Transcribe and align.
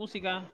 Música. 0.00 0.50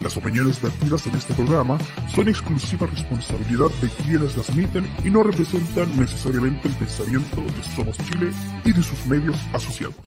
Las 0.00 0.14
opiniones 0.18 0.60
vertidas 0.60 1.06
en 1.06 1.14
este 1.14 1.32
programa 1.32 1.78
son 2.14 2.28
exclusiva 2.28 2.86
responsabilidad 2.86 3.70
de 3.80 3.88
quienes 3.88 4.36
las 4.36 4.50
emiten 4.50 4.86
y 5.02 5.08
no 5.08 5.22
representan 5.22 5.98
necesariamente 5.98 6.68
el 6.68 6.74
pensamiento 6.74 7.40
de 7.40 7.62
Somos 7.74 7.96
Chile 8.04 8.30
y 8.66 8.72
de 8.74 8.82
sus 8.82 9.06
medios 9.06 9.38
asociados. 9.54 10.05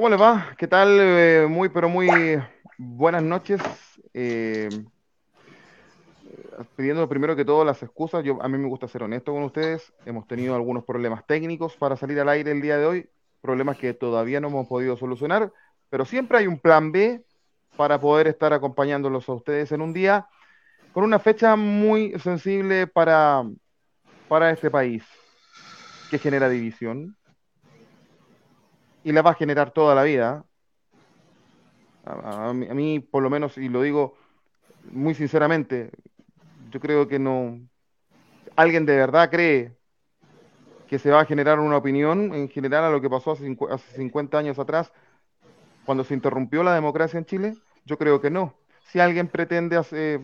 ¿Cómo 0.00 0.08
le 0.08 0.16
va? 0.16 0.54
¿Qué 0.56 0.66
tal? 0.66 0.96
Eh, 0.98 1.46
muy, 1.46 1.68
pero 1.68 1.90
muy 1.90 2.08
buenas 2.78 3.22
noches. 3.22 3.60
Eh, 4.14 4.70
pidiendo 6.74 7.06
primero 7.06 7.36
que 7.36 7.44
todo 7.44 7.66
las 7.66 7.82
excusas. 7.82 8.24
Yo, 8.24 8.42
a 8.42 8.48
mí 8.48 8.56
me 8.56 8.66
gusta 8.66 8.88
ser 8.88 9.02
honesto 9.02 9.30
con 9.34 9.42
ustedes. 9.42 9.92
Hemos 10.06 10.26
tenido 10.26 10.54
algunos 10.54 10.84
problemas 10.84 11.26
técnicos 11.26 11.76
para 11.76 11.98
salir 11.98 12.18
al 12.18 12.30
aire 12.30 12.50
el 12.50 12.62
día 12.62 12.78
de 12.78 12.86
hoy. 12.86 13.10
Problemas 13.42 13.76
que 13.76 13.92
todavía 13.92 14.40
no 14.40 14.48
hemos 14.48 14.66
podido 14.68 14.96
solucionar. 14.96 15.52
Pero 15.90 16.06
siempre 16.06 16.38
hay 16.38 16.46
un 16.46 16.58
plan 16.58 16.92
B 16.92 17.22
para 17.76 18.00
poder 18.00 18.26
estar 18.26 18.54
acompañándolos 18.54 19.28
a 19.28 19.34
ustedes 19.34 19.70
en 19.70 19.82
un 19.82 19.92
día 19.92 20.26
con 20.94 21.04
una 21.04 21.18
fecha 21.18 21.56
muy 21.56 22.18
sensible 22.20 22.86
para, 22.86 23.44
para 24.28 24.50
este 24.50 24.70
país 24.70 25.04
que 26.10 26.18
genera 26.18 26.48
división, 26.48 27.18
y 29.04 29.12
la 29.12 29.22
va 29.22 29.30
a 29.30 29.34
generar 29.34 29.72
toda 29.72 29.94
la 29.94 30.02
vida. 30.02 30.44
A, 32.04 32.52
mí, 32.52 33.00
por 33.00 33.22
lo 33.22 33.30
menos, 33.30 33.56
y 33.58 33.68
lo 33.68 33.82
digo 33.82 34.16
muy 34.90 35.14
sinceramente, 35.14 35.90
yo 36.70 36.80
creo 36.80 37.08
que 37.08 37.18
no. 37.18 37.60
¿Alguien 38.56 38.86
de 38.86 38.96
verdad 38.96 39.30
cree 39.30 39.76
que 40.88 40.98
se 40.98 41.10
va 41.10 41.20
a 41.20 41.24
generar 41.24 41.60
una 41.60 41.76
opinión 41.76 42.34
en 42.34 42.48
general 42.48 42.84
a 42.84 42.90
lo 42.90 43.00
que 43.00 43.08
pasó 43.10 43.32
hace, 43.32 43.56
hace 43.70 43.96
50 43.96 44.38
años 44.38 44.58
atrás, 44.58 44.92
cuando 45.86 46.04
se 46.04 46.14
interrumpió 46.14 46.62
la 46.62 46.74
democracia 46.74 47.18
en 47.18 47.26
Chile? 47.26 47.56
Yo 47.84 47.96
creo 47.96 48.20
que 48.20 48.30
no. 48.30 48.54
Si 48.90 48.98
alguien 48.98 49.28
pretende 49.28 49.76
hacer. 49.76 50.20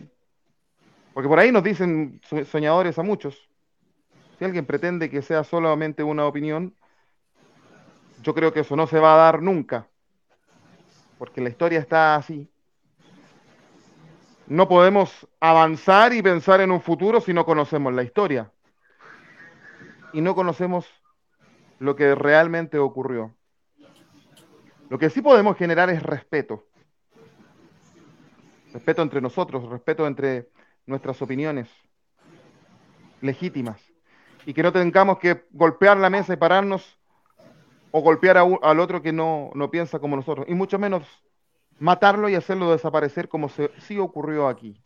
Porque 1.13 1.29
por 1.29 1.39
ahí 1.39 1.51
nos 1.51 1.63
dicen 1.63 2.19
so- 2.23 2.43
soñadores 2.45 2.99
a 2.99 3.03
muchos. 3.03 3.49
Si 4.37 4.45
alguien 4.45 4.65
pretende 4.65 5.09
que 5.09 5.21
sea 5.21 5.43
solamente 5.43 6.03
una 6.03 6.27
opinión, 6.27 6.75
yo 8.27 8.33
creo 8.33 8.51
que 8.51 8.59
eso 8.59 8.75
no 8.75 8.87
se 8.87 8.99
va 8.99 9.13
a 9.13 9.17
dar 9.17 9.41
nunca, 9.41 9.87
porque 11.17 11.39
la 11.39 11.47
historia 11.47 11.79
está 11.79 12.17
así. 12.17 12.51
No 14.47 14.67
podemos 14.67 15.25
avanzar 15.39 16.11
y 16.11 16.21
pensar 16.21 16.59
en 16.59 16.71
un 16.71 16.81
futuro 16.81 17.21
si 17.21 17.33
no 17.33 17.45
conocemos 17.45 17.93
la 17.93 18.03
historia. 18.03 18.51
Y 20.11 20.19
no 20.19 20.35
conocemos 20.35 20.85
lo 21.79 21.95
que 21.95 22.15
realmente 22.15 22.77
ocurrió. 22.77 23.33
Lo 24.89 24.99
que 24.99 25.09
sí 25.09 25.21
podemos 25.21 25.55
generar 25.55 25.89
es 25.89 26.03
respeto. 26.03 26.65
Respeto 28.73 29.03
entre 29.03 29.21
nosotros, 29.21 29.69
respeto 29.69 30.05
entre 30.05 30.49
nuestras 30.85 31.21
opiniones 31.21 31.69
legítimas. 33.21 33.81
Y 34.45 34.53
que 34.53 34.63
no 34.63 34.73
tengamos 34.73 35.17
que 35.17 35.45
golpear 35.51 35.95
la 35.95 36.09
mesa 36.09 36.33
y 36.33 36.35
pararnos 36.35 36.97
o 37.97 38.01
golpear 38.01 38.37
a 38.37 38.43
al 38.61 38.79
otro 38.79 39.01
que 39.01 39.11
no, 39.11 39.49
no 39.55 39.71
piensa 39.71 39.97
como 39.99 40.15
nosotros, 40.15 40.45
y 40.47 40.53
mucho 40.53 40.77
menos 40.77 41.03
matarlo 41.79 42.29
y 42.29 42.35
hacerlo 42.35 42.71
desaparecer 42.71 43.27
como 43.27 43.49
se, 43.49 43.71
sí 43.79 43.97
ocurrió 43.97 44.47
aquí. 44.47 44.79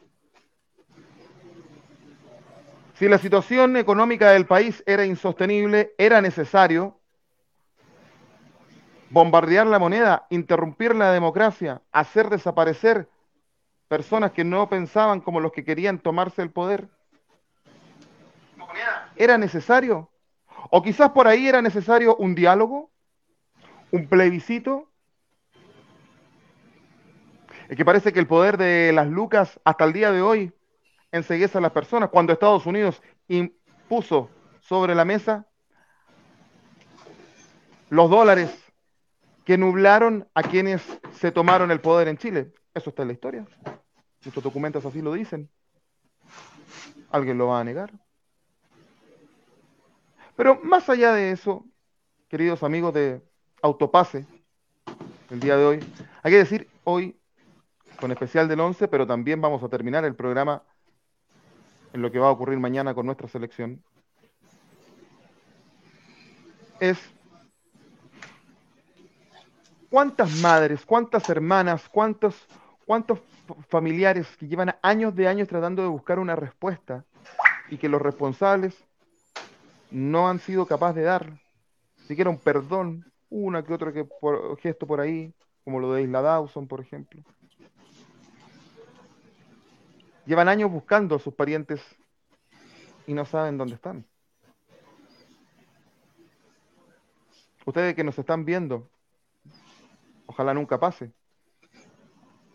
Si 2.94 3.10
la 3.10 3.18
situación 3.18 3.76
económica 3.78 4.32
del 4.32 4.46
país 4.46 4.84
era 4.86 5.06
insostenible, 5.06 5.94
era 5.98 6.22
necesario 6.22 7.00
bombardear 9.10 9.68
la 9.68 9.80
moneda, 9.80 10.28
interrumpir 10.30 10.96
la 10.96 11.12
democracia, 11.12 11.82
hacer 11.92 12.30
desaparecer 12.30 13.10
personas 13.90 14.32
que 14.32 14.46
no 14.46 14.70
pensaban 14.70 15.20
como 15.20 15.42
los 15.42 15.52
que 15.52 15.66
querían 15.66 16.00
tomarse 16.00 16.42
el 16.42 16.52
poder. 16.52 16.88
¿Era 19.18 19.38
necesario? 19.38 20.10
O 20.70 20.82
quizás 20.82 21.10
por 21.10 21.28
ahí 21.28 21.48
era 21.48 21.62
necesario 21.62 22.16
un 22.16 22.36
diálogo, 22.36 22.91
un 23.92 24.08
plebiscito. 24.08 24.90
Es 27.70 27.78
que 27.78 27.86
parece 27.86 28.12
que 28.12 28.20
el 28.20 28.28
poder 28.28 28.58
de 28.58 28.92
las 28.94 29.08
lucas 29.08 29.60
hasta 29.64 29.86
el 29.86 29.94
día 29.94 30.12
de 30.12 30.22
hoy 30.22 30.54
enseguece 31.12 31.58
a 31.58 31.62
las 31.62 31.72
personas. 31.72 32.10
Cuando 32.10 32.34
Estados 32.34 32.66
Unidos 32.66 33.02
impuso 33.28 34.30
sobre 34.62 34.96
la 34.96 35.06
mesa 35.06 35.48
los 37.90 38.10
dólares 38.10 38.58
que 39.46 39.58
nublaron 39.58 40.28
a 40.34 40.44
quienes 40.44 40.82
se 41.14 41.32
tomaron 41.32 41.72
el 41.72 41.82
poder 41.82 42.08
en 42.08 42.18
Chile. 42.18 42.54
Eso 42.74 42.90
está 42.90 43.02
en 43.02 43.10
la 43.10 43.14
historia. 43.14 43.46
Nuestros 44.24 44.44
documentos 44.44 44.86
así 44.86 45.02
lo 45.02 45.14
dicen. 45.14 45.50
¿Alguien 47.10 47.38
lo 47.38 47.48
va 47.48 47.60
a 47.60 47.64
negar? 47.64 47.92
Pero 50.36 50.60
más 50.64 50.90
allá 50.90 51.12
de 51.12 51.32
eso, 51.32 51.66
queridos 52.30 52.64
amigos 52.64 52.94
de 52.94 53.22
Autopase, 53.62 54.26
el 55.30 55.40
día 55.40 55.56
de 55.56 55.66
hoy, 55.66 55.80
hay 56.24 56.32
que 56.32 56.38
decir 56.38 56.68
hoy, 56.84 57.16
con 58.00 58.12
especial 58.12 58.48
del 58.48 58.60
11, 58.60 58.88
pero 58.88 59.06
también 59.06 59.40
vamos 59.40 59.62
a 59.62 59.70
terminar 59.70 60.04
el 60.04 60.16
programa 60.16 60.64
en 61.94 62.02
lo 62.02 62.12
que 62.12 62.20
va 62.20 62.28
a 62.28 62.32
ocurrir 62.32 62.58
mañana 62.58 62.96
con 62.96 63.06
nuestra 63.06 63.28
selección, 63.28 63.84
es 66.80 66.98
cuántas 69.90 70.32
madres, 70.38 70.84
cuántas 70.86 71.30
hermanas, 71.30 71.88
cuántos, 71.90 72.48
cuántos 72.86 73.20
familiares 73.70 74.28
que 74.38 74.48
llevan 74.48 74.76
años 74.82 75.16
de 75.16 75.28
años 75.28 75.48
tratando 75.48 75.84
de 75.84 75.90
buscar 75.90 76.18
una 76.18 76.36
respuesta 76.36 77.06
y 77.70 77.78
que 77.78 77.90
los 77.90 78.02
responsables 78.02 78.76
no 79.92 80.28
han 80.28 80.40
sido 80.40 80.66
capaces 80.66 80.96
de 80.96 81.04
dar 81.04 81.42
siquiera 82.08 82.30
un 82.30 82.38
perdón, 82.38 83.11
una 83.32 83.64
que 83.64 83.74
otra 83.74 83.92
que 83.94 84.04
por, 84.04 84.60
gesto 84.60 84.86
por 84.86 85.00
ahí, 85.00 85.34
como 85.64 85.80
lo 85.80 85.94
de 85.94 86.04
Isla 86.04 86.22
Dawson, 86.22 86.68
por 86.68 86.82
ejemplo. 86.82 87.24
Llevan 90.26 90.50
años 90.50 90.70
buscando 90.70 91.16
a 91.16 91.20
sus 91.20 91.34
parientes 91.34 91.82
y 93.08 93.14
no 93.14 93.26
saben 93.26 93.58
dónde 93.58 93.76
están. 93.76 94.06
Ustedes 97.66 97.96
que 97.96 98.04
nos 98.04 98.20
están 98.20 98.44
viendo, 98.44 98.90
ojalá 100.26 100.54
nunca 100.54 100.80
pase, 100.80 101.12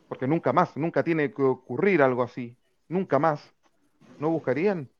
porque 0.08 0.26
nunca 0.26 0.52
más, 0.52 0.76
nunca 0.76 1.02
tiene 1.02 1.32
que 1.32 1.42
ocurrir 1.42 2.02
algo 2.02 2.22
así, 2.22 2.56
nunca 2.88 3.18
más. 3.18 3.52
¿No 4.18 4.30
buscarían 4.30 4.90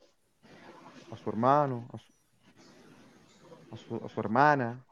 a 1.10 1.16
su 1.16 1.30
hermano, 1.30 1.88
a 1.92 1.98
su, 1.98 2.12
a 3.72 3.76
su, 3.76 4.06
a 4.06 4.08
su 4.08 4.20
hermana? 4.20 4.85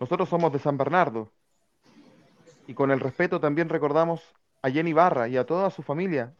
Nosotros 0.00 0.28
somos 0.28 0.52
de 0.52 0.58
San 0.58 0.76
Bernardo 0.76 1.30
y 2.66 2.74
con 2.74 2.90
el 2.90 3.00
respeto 3.00 3.40
también 3.40 3.68
recordamos 3.68 4.22
a 4.62 4.70
Jenny 4.70 4.92
Barra 4.92 5.28
y 5.28 5.36
a 5.36 5.44
toda 5.44 5.70
su 5.70 5.82
familia, 5.82 6.34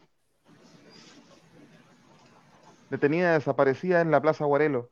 detenida 2.89 3.33
desaparecida 3.33 4.01
en 4.01 4.11
la 4.11 4.21
Plaza 4.21 4.45
Guarelo. 4.45 4.89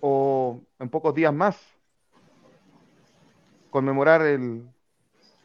O 0.00 0.60
en 0.78 0.88
pocos 0.88 1.14
días 1.14 1.32
más, 1.32 1.60
conmemorar 3.70 4.22
el, 4.22 4.68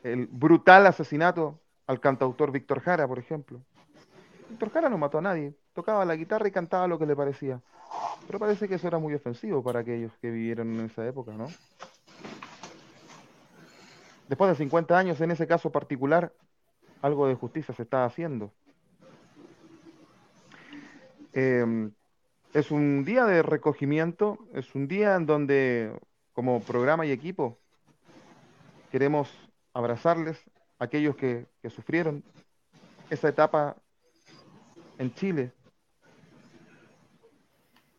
el 0.04 0.28
brutal 0.28 0.88
asesinato 0.88 1.60
al 1.86 2.00
cantautor 2.00 2.52
Víctor 2.52 2.82
Jara, 2.82 3.08
por 3.08 3.20
ejemplo. 3.20 3.62
Víctor 4.50 4.72
Jara 4.72 4.90
no 4.90 4.98
mató 4.98 5.20
a 5.20 5.22
nadie, 5.22 5.56
tocaba 5.78 6.06
la 6.06 6.16
guitarra 6.16 6.48
y 6.48 6.52
cantaba 6.52 6.88
lo 6.88 6.98
que 6.98 7.06
le 7.06 7.16
parecía. 7.16 7.62
Pero 8.26 8.40
parece 8.40 8.68
que 8.68 8.74
eso 8.74 8.88
era 8.88 8.98
muy 8.98 9.14
ofensivo 9.14 9.62
para 9.62 9.82
aquellos 9.82 10.12
que 10.20 10.32
vivieron 10.32 10.74
en 10.74 10.88
esa 10.88 11.06
época, 11.06 11.34
¿no? 11.34 11.46
Después 14.28 14.50
de 14.50 14.56
50 14.56 14.98
años, 14.98 15.22
en 15.22 15.30
ese 15.30 15.46
caso 15.46 15.72
particular, 15.72 16.34
algo 17.04 17.28
de 17.28 17.36
justicia 17.36 17.76
se 17.76 17.84
está 17.84 18.06
haciendo. 18.06 18.52
Eh, 21.34 21.92
es 22.56 22.72
un 22.72 23.06
día 23.06 23.26
de 23.26 23.44
recogimiento, 23.44 24.40
es 24.54 24.74
un 24.74 24.88
día 24.88 25.14
en 25.14 25.28
donde 25.28 25.94
como 26.34 26.60
programa 26.60 27.06
y 27.06 27.12
equipo 27.12 27.60
queremos 28.92 29.30
abrazarles 29.76 30.44
a 30.80 30.86
aquellos 30.86 31.16
que, 31.16 31.46
que 31.62 31.70
sufrieron 31.70 32.24
esa 33.12 33.30
etapa 33.30 33.76
en 34.98 35.14
Chile 35.14 35.52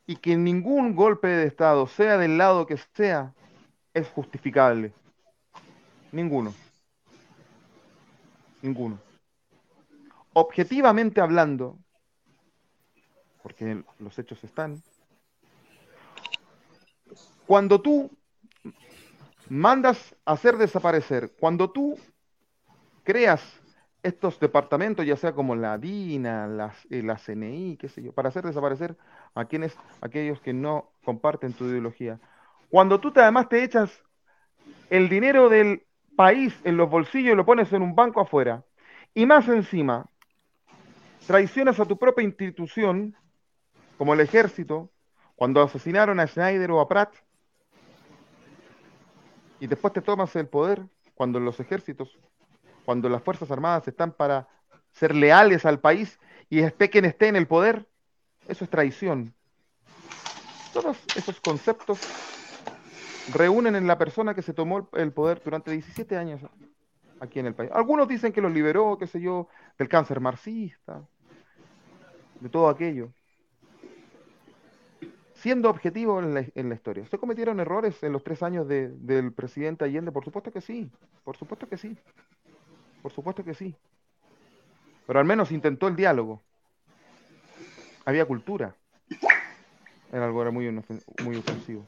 y 0.09 0.17
que 0.17 0.39
ningún 0.39 0.97
golpe 0.97 1.29
de 1.29 1.47
Estado, 1.47 1.87
sea 1.87 2.17
del 2.17 2.39
lado 2.39 2.67
que 2.67 2.79
sea, 2.95 3.35
es 3.93 4.09
justificable. 4.09 4.91
Ninguno. 6.11 6.55
Ninguno. 8.63 8.99
Objetivamente 10.33 11.21
hablando, 11.21 11.79
porque 13.43 13.85
los 13.99 14.19
hechos 14.19 14.43
están, 14.43 14.83
cuando 17.47 17.79
tú 17.79 18.11
mandas 19.51 20.17
hacer 20.25 20.57
desaparecer, 20.57 21.33
cuando 21.39 21.71
tú 21.71 21.99
creas 23.05 23.43
estos 24.03 24.39
departamentos, 24.39 25.05
ya 25.05 25.17
sea 25.17 25.33
como 25.33 25.57
la 25.57 25.77
DINA, 25.79 26.73
eh, 26.91 27.03
la 27.03 27.19
CNI, 27.19 27.77
qué 27.77 27.89
sé 27.89 28.03
yo, 28.03 28.13
para 28.13 28.29
hacer 28.29 28.45
desaparecer 28.45 28.97
a 29.35 29.45
quienes, 29.45 29.77
aquellos 30.01 30.41
que 30.41 30.53
no 30.53 30.93
comparten 31.05 31.53
tu 31.53 31.65
ideología. 31.67 32.21
Cuando 32.71 33.01
tú 33.01 33.11
te, 33.11 33.21
además 33.21 33.49
te 33.49 33.65
echas 33.65 34.03
el 34.91 35.09
dinero 35.09 35.49
del 35.49 35.85
país 36.17 36.59
en 36.65 36.77
los 36.77 36.89
bolsillos 36.89 37.33
y 37.33 37.37
lo 37.37 37.45
pones 37.45 37.73
en 37.73 37.83
un 37.83 37.95
banco 37.95 38.21
afuera, 38.21 38.65
y 39.15 39.27
más 39.27 39.49
encima, 39.49 40.07
traiciones 41.27 41.81
a 41.81 41.87
tu 41.87 41.99
propia 41.99 42.25
institución, 42.25 43.17
como 43.97 44.15
el 44.15 44.21
ejército, 44.21 44.91
cuando 45.35 45.63
asesinaron 45.63 46.21
a 46.21 46.27
Schneider 46.27 46.71
o 46.71 46.81
a 46.81 46.89
Pratt, 46.89 47.15
y 49.61 49.67
después 49.67 49.93
te 49.93 50.03
tomas 50.03 50.35
el 50.37 50.47
poder, 50.47 50.83
cuando 51.15 51.41
los 51.41 51.59
ejércitos, 51.59 52.17
cuando 52.89 53.11
las 53.11 53.23
Fuerzas 53.23 53.51
Armadas 53.51 53.87
están 53.87 54.13
para 54.13 54.49
ser 54.93 55.15
leales 55.15 55.67
al 55.67 55.79
país 55.79 56.19
y 56.49 56.61
esté 56.61 56.89
quien 56.89 57.05
esté 57.05 57.29
en 57.29 57.37
el 57.37 57.47
poder, 57.47 57.87
eso 58.49 58.65
es 58.65 58.71
traición. 58.71 59.35
Todos 60.73 60.97
esos 61.15 61.39
conceptos 61.39 62.01
reúnen 63.35 63.77
en 63.77 63.87
la 63.87 63.99
persona 63.99 64.33
que 64.33 64.41
se 64.41 64.55
tomó 64.55 64.89
el 64.95 65.13
poder 65.13 65.43
durante 65.45 65.71
17 65.71 66.17
años 66.17 66.41
aquí 67.21 67.41
en 67.41 67.45
el 67.45 67.55
país. 67.55 67.71
Algunos 67.75 68.09
dicen 68.09 68.33
que 68.33 68.41
los 68.41 68.55
liberó, 68.55 68.97
qué 68.97 69.07
sé 69.07 69.21
yo, 69.21 69.49
del 69.77 69.91
cáncer 69.91 70.21
marxista, 70.21 71.03
de 72.41 72.49
todo 72.49 72.71
aquello. 72.71 73.13
Siendo 75.35 75.69
objetivo 75.69 76.21
en 76.21 76.33
la, 76.33 76.75
historia. 76.75 77.07
¿Se 77.07 77.19
cometieron 77.19 77.61
errores 77.61 78.03
en 78.03 78.15
los 78.15 78.25
tres 78.25 78.43
años 78.43 78.67
del 78.67 79.31
presidente 79.35 79.85
Allende? 79.85 80.11
Por 80.11 80.25
supuesto 80.25 80.51
que 80.51 80.63
sí, 80.63 80.91
por 81.23 81.37
supuesto 81.37 81.69
que 81.69 81.77
sí, 81.77 81.95
por 83.03 83.13
supuesto 83.13 83.45
que 83.45 83.55
sí. 83.55 83.75
Pero 85.07 85.19
al 85.19 85.25
menos 85.25 85.53
intentó 85.53 85.89
el 85.89 85.97
diálogo. 85.97 86.43
Había 88.05 88.27
cultura. 88.27 88.75
Era 90.13 90.27
algo 90.27 90.43
era 90.43 90.51
muy, 90.51 90.71
muy 91.23 91.37
ofensivo. 91.37 91.87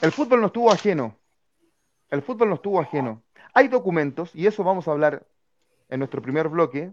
El 0.00 0.12
fútbol 0.12 0.40
no 0.40 0.46
estuvo 0.46 0.70
ajeno. 0.70 1.16
El 2.10 2.22
fútbol 2.22 2.48
no 2.48 2.54
estuvo 2.56 2.80
ajeno. 2.80 3.22
Hay 3.54 3.68
documentos, 3.68 4.34
y 4.34 4.46
eso 4.46 4.62
vamos 4.64 4.86
a 4.86 4.92
hablar 4.92 5.26
en 5.88 6.00
nuestro 6.00 6.20
primer 6.22 6.48
bloque. 6.48 6.92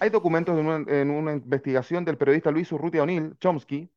Hay 0.00 0.10
documentos 0.10 0.58
en 0.58 1.10
una, 1.10 1.32
investigación 1.32 2.04
del 2.04 2.16
periodista 2.16 2.50
Luis 2.50 2.72
Urrutia 2.72 3.02
O'Neill, 3.02 3.36
Chomsky, 3.38 3.90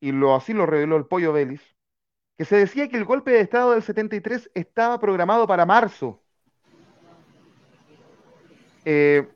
y 0.00 0.12
lo, 0.12 0.34
así 0.34 0.52
lo 0.52 0.64
reveló 0.64 0.96
el 0.96 1.06
Pollo 1.06 1.32
Vélez, 1.32 1.60
que 2.40 2.46
se 2.46 2.56
decía 2.56 2.88
que 2.88 2.96
el 2.96 3.04
golpe 3.04 3.32
de 3.32 3.40
Estado 3.40 3.72
del 3.72 3.82
73 3.82 4.50
estaba 4.54 4.98
programado 4.98 5.46
para 5.46 5.66
marzo. 5.66 6.22
Eh, 8.82 9.28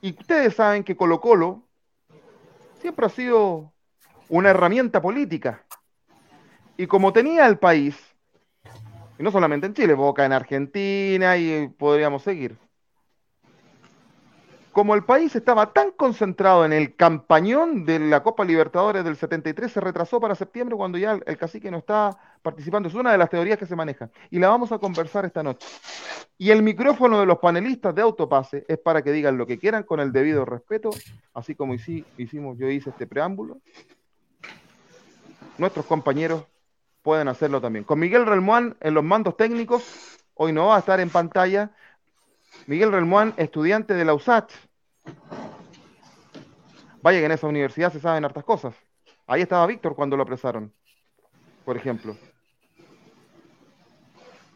y 0.00 0.18
ustedes 0.18 0.54
saben 0.54 0.82
que 0.82 0.96
Colo 0.96 1.20
Colo 1.20 1.68
siempre 2.80 3.04
ha 3.04 3.10
sido 3.10 3.74
una 4.30 4.48
herramienta 4.48 5.02
política. 5.02 5.66
Y 6.78 6.86
como 6.86 7.12
tenía 7.12 7.46
el 7.46 7.58
país, 7.58 7.94
y 9.18 9.22
no 9.22 9.30
solamente 9.30 9.66
en 9.66 9.74
Chile, 9.74 9.92
Boca 9.92 10.24
en 10.24 10.32
Argentina 10.32 11.36
y 11.36 11.68
podríamos 11.68 12.22
seguir. 12.22 12.56
Como 14.78 14.94
el 14.94 15.02
país 15.02 15.34
estaba 15.34 15.72
tan 15.72 15.90
concentrado 15.90 16.64
en 16.64 16.72
el 16.72 16.94
campañón 16.94 17.84
de 17.84 17.98
la 17.98 18.22
Copa 18.22 18.44
Libertadores 18.44 19.02
del 19.02 19.16
73, 19.16 19.72
se 19.72 19.80
retrasó 19.80 20.20
para 20.20 20.36
septiembre 20.36 20.76
cuando 20.76 20.98
ya 20.98 21.18
el, 21.26 21.36
cacique 21.36 21.68
no 21.68 21.78
está 21.78 22.16
participando. 22.42 22.88
Es 22.88 22.94
una 22.94 23.10
de 23.10 23.18
las 23.18 23.28
teorías 23.28 23.58
que 23.58 23.66
se 23.66 23.74
maneja 23.74 24.08
y 24.30 24.38
la 24.38 24.50
vamos 24.50 24.70
a 24.70 24.78
conversar 24.78 25.24
esta 25.24 25.42
noche. 25.42 25.66
Y 26.38 26.52
el 26.52 26.62
micrófono 26.62 27.18
de 27.18 27.26
los 27.26 27.38
panelistas 27.38 27.92
de 27.92 28.02
Autopase 28.02 28.66
es 28.68 28.78
para 28.78 29.02
que 29.02 29.10
digan 29.10 29.36
lo 29.36 29.48
que 29.48 29.58
quieran 29.58 29.82
con 29.82 29.98
el 29.98 30.12
debido 30.12 30.44
respeto, 30.44 30.90
así 31.34 31.56
como 31.56 31.74
hicimos, 31.74 32.56
yo 32.56 32.70
hice 32.70 32.90
este 32.90 33.08
preámbulo 33.08 33.58
nuestros 35.56 35.86
compañeros 35.86 36.44
pueden 37.02 37.26
hacerlo 37.26 37.60
también. 37.60 37.84
Con 37.84 37.98
Miguel 37.98 38.26
Relmuán 38.26 38.76
en 38.78 38.94
los 38.94 39.02
mandos 39.02 39.36
técnicos, 39.36 39.82
hoy 40.34 40.52
no 40.52 40.66
va 40.66 40.76
a 40.76 40.78
estar 40.78 41.00
en 41.00 41.10
pantalla. 41.10 41.72
Miguel 42.68 42.92
Relmuán, 42.92 43.34
estudiante 43.38 43.94
de 43.94 44.04
la 44.04 44.14
USACH. 44.14 44.67
Vaya 47.02 47.20
que 47.20 47.26
en 47.26 47.32
esa 47.32 47.46
universidad 47.46 47.92
se 47.92 48.00
saben 48.00 48.24
hartas 48.24 48.44
cosas. 48.44 48.74
Ahí 49.26 49.42
estaba 49.42 49.66
Víctor 49.66 49.94
cuando 49.94 50.16
lo 50.16 50.22
apresaron, 50.22 50.72
por 51.64 51.76
ejemplo. 51.76 52.16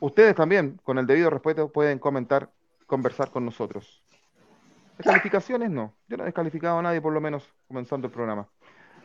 Ustedes 0.01 0.35
también, 0.35 0.81
con 0.83 0.99
el 0.99 1.07
debido 1.07 1.31
respeto, 1.31 1.71
pueden 1.71 1.99
comentar, 1.99 2.51
conversar 2.87 3.31
con 3.31 3.45
nosotros. 3.45 4.03
Descalificaciones 4.99 5.71
no. 5.71 5.95
Yo 6.09 6.17
no 6.17 6.25
he 6.25 6.27
descalificado 6.27 6.79
a 6.79 6.83
nadie, 6.83 7.01
por 7.01 7.13
lo 7.13 7.21
menos, 7.21 7.49
comenzando 7.69 8.09
el 8.09 8.13
programa. 8.13 8.49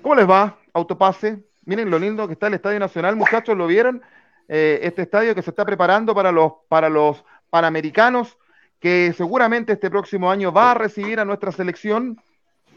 ¿Cómo 0.02 0.16
les 0.16 0.30
va? 0.30 0.58
Autopase. 0.74 1.44
Miren 1.66 1.90
lo 1.90 2.00
lindo 2.00 2.26
que 2.28 2.34
está 2.34 2.48
el 2.48 2.56
Estadio 2.56 2.80
Nacional, 2.80 3.16
muchachos, 3.16 3.58
¿lo 3.58 3.68
vieron? 3.68 4.02
Eh, 4.48 4.80
este 4.84 5.02
estadio 5.02 5.36
que 5.36 5.42
se 5.42 5.50
está 5.50 5.66
preparando 5.66 6.16
para 6.16 6.32
los, 6.32 6.54
para 6.70 6.90
los 6.90 7.24
Panamericanos, 7.50 8.38
que 8.80 9.14
seguramente 9.18 9.74
este 9.74 9.90
próximo 9.90 10.30
año 10.30 10.52
va 10.52 10.72
a 10.72 10.76
recibir 10.76 11.20
a 11.20 11.26
nuestra 11.26 11.52
selección. 11.52 12.22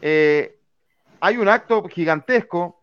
Eh, 0.01 0.57
hay 1.19 1.37
un 1.37 1.47
acto 1.47 1.83
gigantesco. 1.87 2.81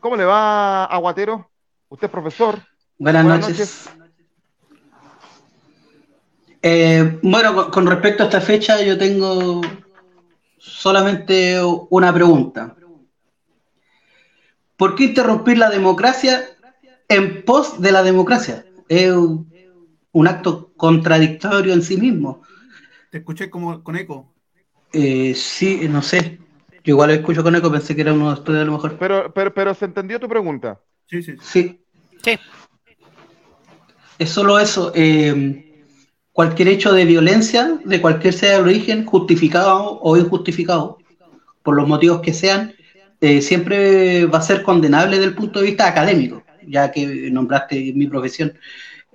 ¿Cómo 0.00 0.16
le 0.16 0.24
va, 0.24 0.84
Aguatero? 0.84 1.50
Usted 1.88 2.06
es 2.06 2.10
profesor. 2.10 2.60
Buenas, 2.98 3.24
noches. 3.24 3.90
Eh, 6.62 7.18
bueno, 7.22 7.70
con 7.70 7.86
respecto 7.86 8.22
a 8.22 8.26
esta 8.26 8.40
fecha, 8.40 8.80
yo 8.82 8.96
tengo 8.96 9.60
solamente 10.58 11.60
una 11.90 12.12
pregunta. 12.12 12.74
¿Por 14.76 14.94
qué 14.94 15.04
interrumpir 15.04 15.58
la 15.58 15.70
democracia 15.70 16.44
en 17.08 17.44
pos 17.44 17.80
de 17.80 17.92
la 17.92 18.02
democracia? 18.02 18.64
Un, 20.16 20.28
acto 20.28 20.72
contradictorio 20.76 21.72
en 21.72 21.82
sí 21.82 21.96
mismo. 21.96 22.42
Te 23.10 23.18
escuché 23.18 23.50
como 23.50 23.82
con 23.82 23.96
eco. 23.96 24.32
Eh, 24.92 25.34
sí, 25.34 25.86
no 25.88 26.02
sé. 26.02 26.38
Yo 26.84 26.92
igual 26.92 27.10
lo 27.10 27.14
escucho 27.14 27.42
con 27.42 27.54
eco, 27.56 27.70
pensé 27.70 27.94
que 27.94 28.02
era 28.02 28.12
uno 28.12 28.28
de 28.28 28.34
ustedes 28.40 28.62
a 28.62 28.64
lo 28.64 28.72
mejor. 28.72 28.96
Pero, 28.98 29.32
pero, 29.32 29.52
pero 29.52 29.74
se 29.74 29.84
entendió 29.84 30.18
tu 30.18 30.28
pregunta. 30.28 30.80
Sí, 31.06 31.22
sí. 31.22 31.34
Sí. 31.40 31.80
sí. 32.22 32.38
Es 34.18 34.30
solo 34.30 34.58
eso. 34.58 34.92
Eh, 34.94 35.84
cualquier 36.32 36.68
hecho 36.68 36.92
de 36.92 37.04
violencia, 37.04 37.78
de 37.84 38.00
cualquier 38.00 38.34
sea 38.34 38.56
el 38.56 38.64
origen, 38.64 39.04
justificado 39.04 40.00
o 40.00 40.16
injustificado, 40.16 40.98
por 41.62 41.76
los 41.76 41.88
motivos 41.88 42.20
que 42.20 42.32
sean, 42.32 42.74
eh, 43.20 43.42
siempre 43.42 44.26
va 44.26 44.38
a 44.38 44.42
ser 44.42 44.62
condenable 44.62 45.16
desde 45.16 45.30
el 45.30 45.34
punto 45.34 45.60
de 45.60 45.66
vista 45.66 45.88
académico, 45.88 46.44
ya 46.66 46.90
que 46.90 47.30
nombraste 47.30 47.92
mi 47.94 48.06
profesión. 48.06 48.52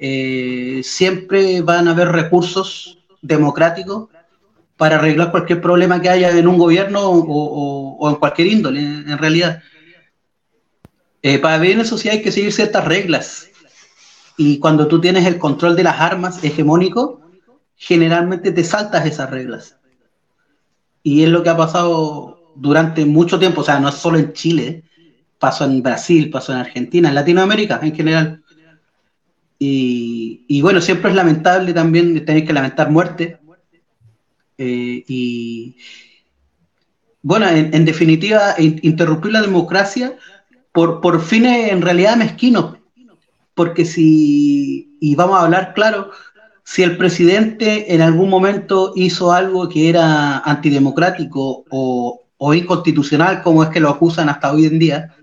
Eh, 0.03 0.81
siempre 0.83 1.61
van 1.61 1.87
a 1.87 1.91
haber 1.91 2.07
recursos 2.07 2.97
democráticos 3.21 4.09
para 4.75 4.95
arreglar 4.95 5.29
cualquier 5.29 5.61
problema 5.61 6.01
que 6.01 6.09
haya 6.09 6.35
en 6.35 6.47
un 6.47 6.57
gobierno 6.57 7.01
o, 7.03 8.09
en 8.09 8.15
cualquier 8.15 8.47
índole, 8.47 8.79
en, 8.79 9.17
realidad. 9.19 9.61
Eh, 11.21 11.37
para 11.37 11.59
vivir 11.59 11.77
en 11.77 11.85
sociedad 11.85 12.17
hay 12.17 12.23
que 12.23 12.31
seguir 12.31 12.51
ciertas 12.51 12.83
reglas. 12.83 13.51
Y 14.37 14.57
cuando 14.57 14.87
tú 14.87 14.99
tienes 14.99 15.27
el 15.27 15.37
control 15.37 15.75
de 15.75 15.83
las 15.83 16.01
armas 16.01 16.43
hegemónico, 16.43 17.21
generalmente 17.75 18.51
te 18.51 18.63
saltas 18.63 19.05
esas 19.05 19.29
reglas. 19.29 19.77
Y 21.03 21.21
es 21.21 21.29
lo 21.29 21.43
que 21.43 21.49
ha 21.49 21.57
pasado 21.57 22.53
durante 22.55 23.05
mucho 23.05 23.37
tiempo, 23.37 23.61
o 23.61 23.63
sea, 23.63 23.79
no 23.79 23.89
es 23.89 23.95
solo 23.95 24.17
en 24.17 24.33
Chile, 24.33 24.83
pasó 25.37 25.65
en 25.65 25.83
Brasil, 25.83 26.31
pasó 26.31 26.53
en 26.53 26.57
Argentina, 26.57 27.09
en 27.09 27.15
Latinoamérica 27.15 27.79
en 27.83 27.95
general. 27.95 28.40
Y, 29.63 30.59
bueno, 30.63 30.81
siempre 30.81 31.11
es 31.11 31.15
lamentable 31.15 31.71
también 31.71 32.25
tener 32.25 32.47
que 32.47 32.53
lamentar 32.53 32.89
muerte. 32.89 33.37
Eh, 34.57 35.03
y, 35.07 35.77
bueno, 37.21 37.47
en, 37.47 37.85
definitiva, 37.85 38.55
interrumpir 38.57 39.33
la 39.33 39.41
democracia 39.43 40.17
por, 40.71 40.99
por 40.99 41.21
fines 41.21 41.71
en 41.71 41.83
realidad 41.83 42.17
mezquinos. 42.17 42.77
Porque 43.53 43.85
si, 43.85 44.97
y 44.99 45.13
vamos 45.13 45.37
a 45.37 45.43
hablar 45.43 45.75
claro, 45.75 46.09
si 46.63 46.81
el 46.81 46.97
presidente 46.97 47.93
en 47.93 48.01
algún 48.01 48.31
momento 48.31 48.93
hizo 48.95 49.31
algo 49.31 49.69
que 49.69 49.89
era 49.89 50.39
antidemocrático 50.39 51.65
o 51.69 52.53
inconstitucional, 52.55 53.43
como 53.43 53.61
es 53.61 53.69
que 53.69 53.79
lo 53.79 53.89
acusan 53.89 54.27
hasta 54.27 54.51
hoy 54.51 54.65
en 54.65 54.79
día, 54.79 55.15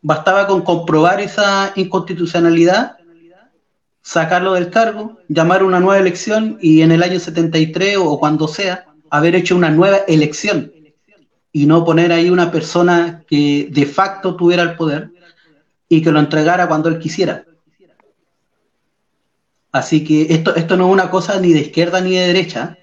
bastaba 0.00 0.46
con 0.46 0.62
comprobar 0.62 1.20
esa 1.20 1.72
inconstitucionalidad, 1.74 2.99
sacarlo 4.02 4.54
del 4.54 4.70
cargo, 4.70 5.18
llamar 5.28 5.62
una 5.62 5.80
nueva 5.80 5.98
elección 5.98 6.58
y 6.60 6.82
en 6.82 6.92
el 6.92 7.02
año 7.02 7.20
73 7.20 7.96
o 7.98 8.18
cuando 8.18 8.48
sea, 8.48 8.86
haber 9.10 9.34
hecho 9.34 9.56
una 9.56 9.70
nueva 9.70 9.98
elección 10.08 10.72
y 11.52 11.66
no 11.66 11.84
poner 11.84 12.12
ahí 12.12 12.30
una 12.30 12.50
persona 12.50 13.24
que 13.26 13.68
de 13.70 13.86
facto 13.86 14.36
tuviera 14.36 14.62
el 14.62 14.76
poder 14.76 15.10
y 15.88 16.00
que 16.02 16.12
lo 16.12 16.20
entregara 16.20 16.68
cuando 16.68 16.88
él 16.88 16.98
quisiera. 16.98 17.44
Así 19.72 20.04
que 20.04 20.32
esto, 20.34 20.54
esto 20.54 20.76
no 20.76 20.86
es 20.86 20.92
una 20.92 21.10
cosa 21.10 21.38
ni 21.40 21.52
de 21.52 21.60
izquierda 21.60 22.00
ni 22.00 22.14
de 22.14 22.26
derecha, 22.28 22.76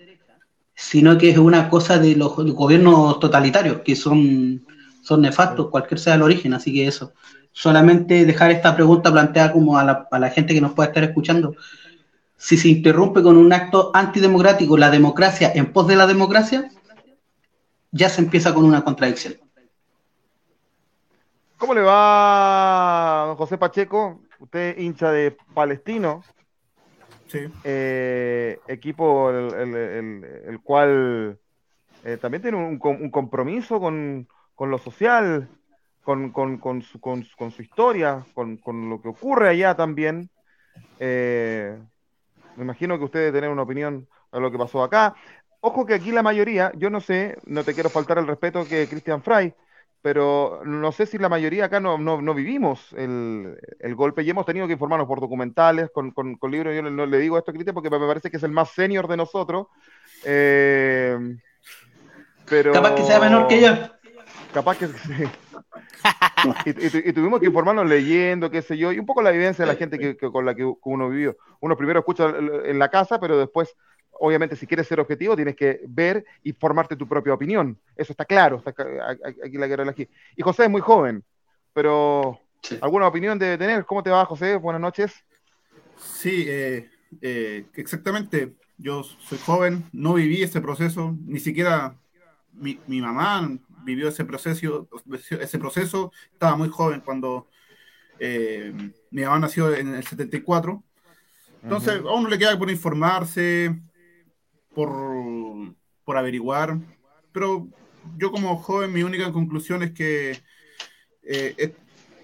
sino 0.76 1.18
que 1.18 1.32
es 1.32 1.38
una 1.38 1.70
cosa 1.70 1.98
de 1.98 2.16
los 2.16 2.36
gobiernos 2.36 3.20
totalitarios, 3.20 3.82
que 3.82 3.96
son, 3.96 4.66
son 5.04 5.22
nefastos, 5.22 5.70
cualquier 5.70 6.00
sea 6.00 6.16
el 6.16 6.22
origen. 6.22 6.54
Así 6.54 6.74
que 6.74 6.88
eso, 6.88 7.14
solamente 7.58 8.24
dejar 8.26 8.52
esta 8.52 8.76
pregunta 8.76 9.12
planteada 9.12 9.52
como 9.52 9.80
a 9.80 9.84
la, 9.84 10.08
a 10.12 10.20
la 10.20 10.30
gente 10.30 10.54
que 10.54 10.62
nos 10.62 10.74
pueda 10.74 10.90
estar 10.90 11.04
escuchando. 11.04 11.56
Si 12.36 12.56
se 12.56 12.68
interrumpe 12.68 13.24
con 13.24 13.36
un 13.36 13.52
acto 13.52 13.90
antidemocrático 13.96 14.78
la 14.78 14.92
democracia 14.92 15.52
en 15.56 15.74
pos 15.74 15.88
de 15.88 15.96
la 15.96 16.06
democracia, 16.06 16.70
ya 17.92 18.10
se 18.10 18.22
empieza 18.22 18.54
con 18.54 18.64
una 18.64 18.84
contradicción. 18.84 19.38
¿Cómo 21.58 21.74
le 21.74 21.82
va, 21.82 23.24
don 23.26 23.38
José 23.38 23.58
Pacheco? 23.58 24.22
Usted 24.40 24.78
hincha 24.78 25.12
de 25.12 25.36
Palestino, 25.56 26.22
eh, 27.64 28.60
equipo 28.68 29.32
el, 29.32 30.60
cual 30.62 31.40
eh, 32.06 32.18
también 32.18 32.44
tiene 32.44 32.58
un, 32.58 33.10
compromiso 33.10 33.80
con, 33.80 34.28
lo 34.60 34.78
social, 34.78 35.50
con, 36.08 36.82
su, 36.84 37.62
historia, 37.62 38.26
con, 38.34 38.90
lo 38.90 39.02
que 39.02 39.10
ocurre 39.10 39.50
allá 39.50 39.76
también. 39.76 40.30
Eh, 41.00 41.78
me 42.56 42.64
imagino 42.64 42.98
que 42.98 43.04
usted 43.04 43.20
debe 43.20 43.34
tener 43.34 43.50
una 43.50 43.64
opinión 43.64 44.08
a 44.32 44.40
lo 44.40 44.50
que 44.50 44.58
pasó 44.58 44.84
acá. 44.84 45.16
Ojo 45.60 45.86
que 45.86 45.96
aquí 45.96 46.12
la 46.12 46.24
mayoría, 46.24 46.72
yo 46.78 46.90
no 46.90 47.02
sé, 47.02 47.38
no 47.46 47.66
te 47.66 47.74
quiero 47.74 47.90
faltar 47.90 48.20
el 48.20 48.28
respeto 48.28 48.66
que 48.66 48.88
Cristian 48.88 49.22
Fry, 49.22 49.54
pero 50.02 50.62
no 50.64 50.94
sé 50.94 51.08
si 51.08 51.18
la 51.18 51.28
mayoría 51.28 51.66
acá 51.66 51.82
no, 51.82 51.98
no, 51.98 52.34
vivimos 52.34 52.94
el, 52.94 53.58
golpe 53.96 54.24
y 54.24 54.30
hemos 54.30 54.46
tenido 54.46 54.66
que 54.66 54.74
informarnos 54.74 55.10
por 55.10 55.20
documentales, 55.20 55.90
con, 55.92 56.12
con, 56.12 56.38
libros. 56.50 56.74
Yo 56.74 56.84
no 56.84 57.06
le 57.06 57.18
digo 57.18 57.38
esto 57.38 57.52
a 57.52 57.54
Cristian 57.54 57.74
porque 57.74 57.90
me 57.90 58.00
parece 58.00 58.32
que 58.32 58.38
es 58.38 58.44
el 58.44 58.52
más 58.52 58.70
senior 58.70 59.10
de 59.10 59.18
nosotros. 59.18 59.68
Eh, 60.24 61.18
pero... 62.50 62.72
Que 62.96 63.04
sea 63.04 63.20
menor 63.20 63.48
que 63.48 63.60
yo. 63.60 63.97
Capaz 64.54 64.78
que 64.78 64.88
sí. 64.88 65.24
y, 66.66 67.14
tuvimos 67.14 67.40
que 67.40 67.48
informarnos 67.48 67.88
leyendo, 67.88 68.50
qué 68.50 68.62
sé 68.62 68.78
yo, 68.78 68.92
y 68.92 69.00
un 69.00 69.06
poco 69.06 69.22
la 69.22 69.32
vivencia 69.32 69.66
de 69.66 69.72
la 69.72 69.78
gente 69.78 69.98
que, 70.00 70.16
con 70.16 70.46
la 70.46 70.56
que 70.56 70.72
uno 70.84 71.10
vivió. 71.10 71.38
Uno 71.60 71.78
primero 71.78 72.00
escucha 72.00 72.34
en 72.38 72.80
la 72.80 72.90
casa, 72.90 73.20
pero 73.20 73.38
después 73.38 73.76
obviamente 74.20 74.56
si 74.56 74.66
quieres 74.68 74.88
ser 74.88 75.00
objetivo 75.00 75.36
tienes 75.36 75.56
que 75.56 75.82
ver 75.88 76.26
y 76.44 76.54
formarte 76.54 76.96
tu 76.96 77.08
propia 77.08 77.34
opinión. 77.34 77.78
Eso 77.96 78.14
está 78.14 78.26
claro, 78.26 78.58
está 78.58 78.74
aquí 79.46 79.58
la 79.58 79.68
guerra 79.68 79.90
aquí. 79.90 80.08
Y 80.36 80.42
José 80.42 80.66
es 80.66 80.70
muy 80.70 80.82
joven, 80.82 81.24
pero 81.74 82.40
¿alguna 82.82 83.08
opinión 83.08 83.40
debe 83.40 83.58
tener? 83.58 83.86
¿Cómo 83.86 84.04
te 84.04 84.10
va, 84.10 84.26
José? 84.26 84.56
Buenas 84.56 84.82
noches. 84.82 85.14
Sí, 85.98 86.46
eh, 86.48 86.90
eh, 87.22 87.66
exactamente. 87.76 88.54
Yo 88.78 89.04
soy 89.04 89.40
joven, 89.40 89.86
no 89.92 90.14
viví 90.14 90.44
ese 90.44 90.62
proceso, 90.62 91.16
ni 91.26 91.40
siquiera 91.40 91.96
mi, 92.54 92.80
mamá 93.02 93.58
vivió 93.88 94.10
ese 94.10 94.26
proceso, 94.26 94.90
ese 95.40 95.60
proceso, 95.60 96.12
estaba 96.34 96.58
muy 96.58 96.68
joven 96.68 97.00
cuando 97.00 97.48
eh, 98.20 98.74
mi 99.12 99.22
mamá 99.22 99.40
nació 99.40 99.74
en 99.74 99.96
el 99.96 100.06
74. 100.06 100.84
Entonces, 101.64 102.02
a 102.02 102.14
uno 102.14 102.28
le 102.28 102.38
queda 102.38 102.60
por 102.60 102.70
informarse, 102.70 103.80
por, 104.76 105.74
por 106.04 106.18
averiguar, 106.18 106.78
pero 107.32 107.68
yo 108.18 108.32
como 108.32 108.58
joven 108.58 108.92
mi 108.92 109.04
única 109.04 109.32
conclusión 109.32 109.84
es 109.84 109.92
que, 109.92 110.38
eh, 111.24 111.74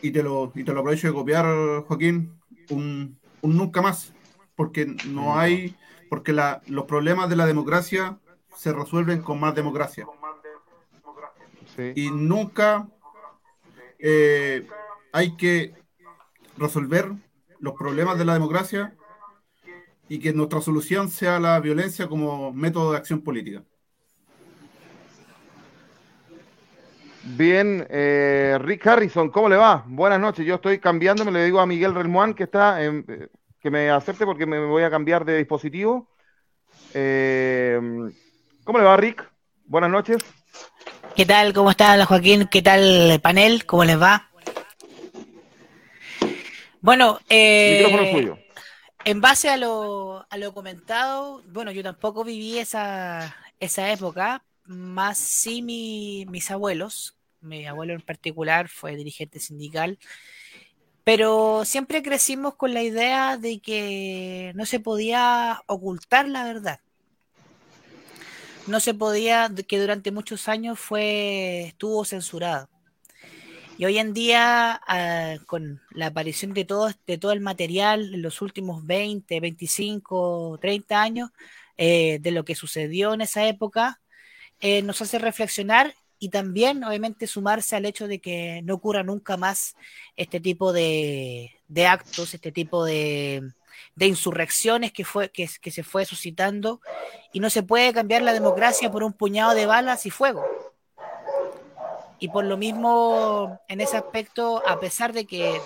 y, 0.01 0.11
te 0.11 0.21
lo, 0.21 0.51
y 0.53 0.65
te 0.65 0.73
lo 0.73 0.81
aprovecho 0.81 1.07
de 1.07 1.13
copiar, 1.13 1.45
Joaquín, 1.87 2.33
un, 2.69 3.17
nunca 3.41 3.81
más, 3.81 4.13
porque 4.55 4.85
no 5.07 5.39
hay, 5.39 5.75
porque 6.09 6.33
la, 6.33 6.61
los 6.67 6.85
problemas 6.85 7.29
de 7.29 7.37
la 7.37 7.45
democracia 7.45 8.19
se 8.55 8.73
resuelven 8.73 9.21
con 9.21 9.39
más 9.39 9.55
democracia. 9.55 10.05
Y 11.95 12.11
nunca 12.11 12.87
eh, 13.99 14.67
hay 15.11 15.35
que 15.35 15.73
resolver 16.57 17.11
los 17.59 17.73
problemas 17.73 18.17
de 18.17 18.25
la 18.25 18.33
democracia 18.33 18.95
y 20.09 20.19
que 20.19 20.33
nuestra 20.33 20.61
solución 20.61 21.09
sea 21.09 21.39
la 21.39 21.59
violencia 21.59 22.07
como 22.07 22.51
método 22.51 22.91
de 22.91 22.97
acción 22.97 23.21
política. 23.21 23.63
Bien, 27.23 27.87
eh, 27.89 28.57
Rick 28.61 28.85
Harrison, 28.85 29.29
¿cómo 29.29 29.47
le 29.47 29.55
va? 29.55 29.85
Buenas 29.87 30.19
noches. 30.19 30.45
Yo 30.45 30.55
estoy 30.55 30.79
cambiando, 30.79 31.23
me 31.23 31.31
le 31.31 31.45
digo 31.45 31.59
a 31.61 31.65
Miguel 31.65 31.95
Relmuán 31.95 32.33
que 32.33 32.43
está 32.43 32.79
que 33.63 33.71
me 33.71 33.89
acepte 33.89 34.25
porque 34.25 34.45
me 34.45 34.59
voy 34.65 34.83
a 34.83 34.89
cambiar 34.89 35.23
de 35.23 35.37
dispositivo. 35.37 36.09
Eh, 36.93 37.79
¿Cómo 38.65 38.77
le 38.77 38.83
va, 38.83 38.97
Rick? 38.97 39.25
Buenas 39.65 39.89
noches. 39.89 40.17
¿Qué 41.15 41.27
tal? 41.27 41.53
¿Cómo 41.53 41.69
está 41.69 42.03
Joaquín? 42.07 42.47
¿Qué 42.47 42.63
tal 42.63 43.11
el 43.11 43.21
panel? 43.21 43.67
¿Cómo 43.67 43.85
les 43.85 44.01
va? 44.01 44.31
Bueno, 46.81 47.19
eh, 47.29 48.35
en 49.05 49.21
base 49.21 49.49
a 49.49 49.57
lo, 49.57 50.25
a 50.27 50.37
lo 50.37 50.53
comentado, 50.55 51.43
bueno, 51.49 51.71
yo 51.71 51.83
tampoco 51.83 52.23
viví 52.23 52.57
esa, 52.57 53.35
esa 53.59 53.91
época, 53.91 54.43
más 54.65 55.19
sí 55.19 55.61
mis 55.61 56.49
abuelos, 56.49 57.15
mi 57.41 57.67
abuelo 57.67 57.93
en 57.93 58.01
particular 58.01 58.67
fue 58.67 58.95
dirigente 58.95 59.39
sindical, 59.39 59.99
pero 61.03 61.63
siempre 61.63 62.01
crecimos 62.01 62.55
con 62.55 62.73
la 62.73 62.81
idea 62.81 63.37
de 63.37 63.59
que 63.59 64.51
no 64.55 64.65
se 64.65 64.79
podía 64.79 65.61
ocultar 65.67 66.27
la 66.27 66.43
verdad. 66.43 66.79
No 68.67 68.79
se 68.79 68.93
podía, 68.93 69.51
que 69.67 69.79
durante 69.79 70.11
muchos 70.11 70.47
años 70.47 70.79
fue, 70.79 71.65
estuvo 71.67 72.05
censurado. 72.05 72.69
Y 73.77 73.85
hoy 73.85 73.97
en 73.97 74.13
día, 74.13 74.79
ah, 74.87 75.35
con 75.47 75.81
la 75.91 76.07
aparición 76.07 76.53
de 76.53 76.63
todo, 76.63 76.89
de 77.07 77.17
todo 77.17 77.31
el 77.31 77.41
material 77.41 78.13
en 78.13 78.21
los 78.21 78.41
últimos 78.41 78.85
20, 78.85 79.39
25, 79.39 80.59
30 80.61 81.01
años, 81.01 81.31
eh, 81.77 82.19
de 82.21 82.31
lo 82.31 82.45
que 82.45 82.55
sucedió 82.55 83.13
en 83.13 83.21
esa 83.21 83.47
época, 83.47 83.99
eh, 84.59 84.81
nos 84.81 85.01
hace 85.01 85.19
reflexionar 85.19 85.93
y 86.19 86.29
también, 86.29 86.83
obviamente, 86.83 87.27
sumarse 87.27 87.75
al 87.75 87.85
hecho 87.85 88.07
de 88.07 88.19
que 88.21 88.61
no 88.63 88.75
ocurra 88.75 89.03
nunca 89.03 89.35
más 89.35 89.75
este 90.15 90.39
tipo 90.39 90.71
de, 90.71 91.51
actos, 91.85 92.33
este 92.33 92.51
tipo 92.53 92.85
de, 92.85 93.41
insurrecciones 93.97 94.91
que, 94.91 95.05
fue, 95.05 95.29
que, 95.29 95.49
que 95.61 95.71
se 95.71 95.83
fue 95.83 96.05
suscitando 96.05 96.81
y 97.31 97.39
no 97.39 97.49
se 97.49 97.63
puede 97.63 97.93
cambiar 97.93 98.21
la 98.21 98.33
democracia 98.33 98.91
por 98.91 99.03
un 99.03 99.13
puñado 99.13 99.53
de 99.53 99.65
balas 99.65 100.05
y 100.05 100.09
fuego. 100.09 100.45
Y 102.19 102.29
por 102.29 102.45
lo 102.45 102.57
mismo, 102.57 103.59
en 103.67 103.81
ese 103.81 103.97
aspecto, 103.97 104.63
a 104.65 104.79
pesar 104.79 105.11
de 105.11 105.25
que 105.25 105.59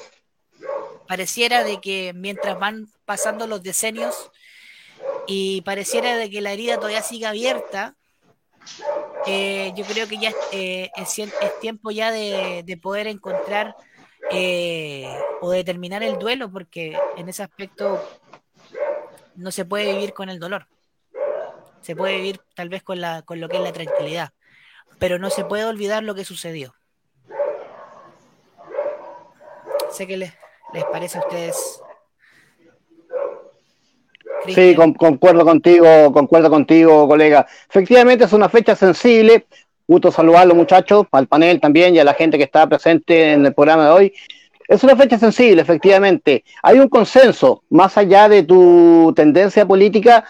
pareciera 1.07 1.63
de 1.63 1.79
que 1.79 2.13
mientras 2.15 2.59
van 2.59 2.87
pasando 3.05 3.47
los 3.47 3.63
decenios 3.63 4.31
y 5.27 5.61
pareciera 5.61 6.17
de 6.17 6.29
que 6.29 6.41
la 6.41 6.51
herida 6.51 6.77
todavía 6.77 7.01
sigue 7.01 7.25
abierta, 7.25 7.95
eh, 9.25 9.73
yo 9.75 9.85
creo 9.85 10.07
que 10.07 10.17
ya 10.17 10.33
eh, 10.51 10.89
es, 10.95 11.21
tiempo 11.61 11.91
ya 11.91 12.11
de, 12.11 12.79
poder 12.81 13.07
encontrar 13.07 13.75
eh, 14.31 15.07
o 15.41 15.51
determinar 15.51 16.03
el 16.03 16.17
duelo, 16.17 16.51
porque 16.51 16.98
en 17.17 17.29
ese 17.29 17.43
aspecto 17.43 18.01
no 19.36 19.51
se 19.51 19.65
puede 19.65 19.93
vivir 19.93 20.13
con 20.13 20.29
el 20.29 20.39
dolor. 20.39 20.67
Se 21.81 21.96
puede 21.96 22.17
vivir 22.17 22.39
tal 22.55 22.69
vez 22.69 22.84
con, 22.84 23.00
la, 23.00 23.22
con 23.22 23.39
lo 23.39 23.48
que 23.48 23.57
es 23.57 23.63
la 23.63 23.72
tranquilidad 23.72 24.34
pero 25.00 25.19
no 25.19 25.29
se 25.29 25.46
puede 25.46 25.65
olvidar 25.65 26.03
lo 26.03 26.15
que 26.15 26.25
sucedió. 26.25 26.74
Sé 29.91 30.07
que 30.07 30.17
les, 30.17 30.34
parece 30.91 31.17
a 31.17 31.22
ustedes. 31.22 31.81
Sí, 34.53 34.75
concuerdo 34.75 35.43
contigo, 35.43 36.12
concuerdo 36.13 36.50
contigo, 36.50 37.07
colega. 37.07 37.46
Efectivamente 37.69 38.25
es 38.25 38.34
una 38.34 38.50
fecha 38.50 38.75
sensible 38.75 39.48
Gusto 39.88 40.12
saludarlo, 40.12 40.53
muchachos, 40.53 41.08
al 41.12 41.27
panel 41.27 41.62
también 41.62 41.96
y 41.96 42.00
a 42.00 42.03
la 42.03 42.13
gente 42.13 42.38
que 42.38 42.44
está 42.44 42.67
presente 42.67 43.32
en 43.32 43.46
el 43.46 43.53
programa 43.53 43.86
de 43.86 43.91
hoy. 43.91 44.13
Es 44.67 44.84
una 44.84 44.98
fecha 44.98 45.17
sensible, 45.17 45.62
efectivamente. 45.62 46.44
Hay 46.62 46.79
un 46.79 46.89
consenso, 46.89 47.63
más 47.70 47.98
allá 47.98 48.27
de 48.27 48.44
tu 48.44 49.13
tendencia 49.15 49.65
política, 49.65 50.25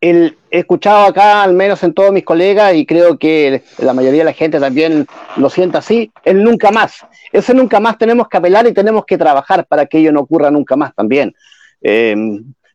el, 0.00 0.38
he 0.50 0.60
escuchado 0.60 1.04
acá, 1.04 1.42
al 1.42 1.52
menos 1.52 1.82
en 1.82 1.92
todos 1.92 2.10
mis 2.10 2.24
colegas, 2.24 2.74
y 2.74 2.86
creo 2.86 3.18
que 3.18 3.62
la 3.78 3.92
mayoría 3.92 4.20
de 4.20 4.24
la 4.24 4.32
gente 4.32 4.58
también 4.58 5.06
lo 5.36 5.50
siente 5.50 5.76
así, 5.76 6.10
el 6.24 6.42
nunca 6.42 6.70
más. 6.70 7.04
Ese 7.32 7.52
nunca 7.52 7.80
más 7.80 7.98
tenemos 7.98 8.28
que 8.28 8.38
apelar 8.38 8.66
y 8.66 8.72
tenemos 8.72 9.04
que 9.04 9.18
trabajar 9.18 9.66
para 9.66 9.86
que 9.86 9.98
ello 9.98 10.12
no 10.12 10.20
ocurra 10.20 10.50
nunca 10.50 10.74
más 10.74 10.94
también. 10.94 11.34
Eh, 11.82 12.16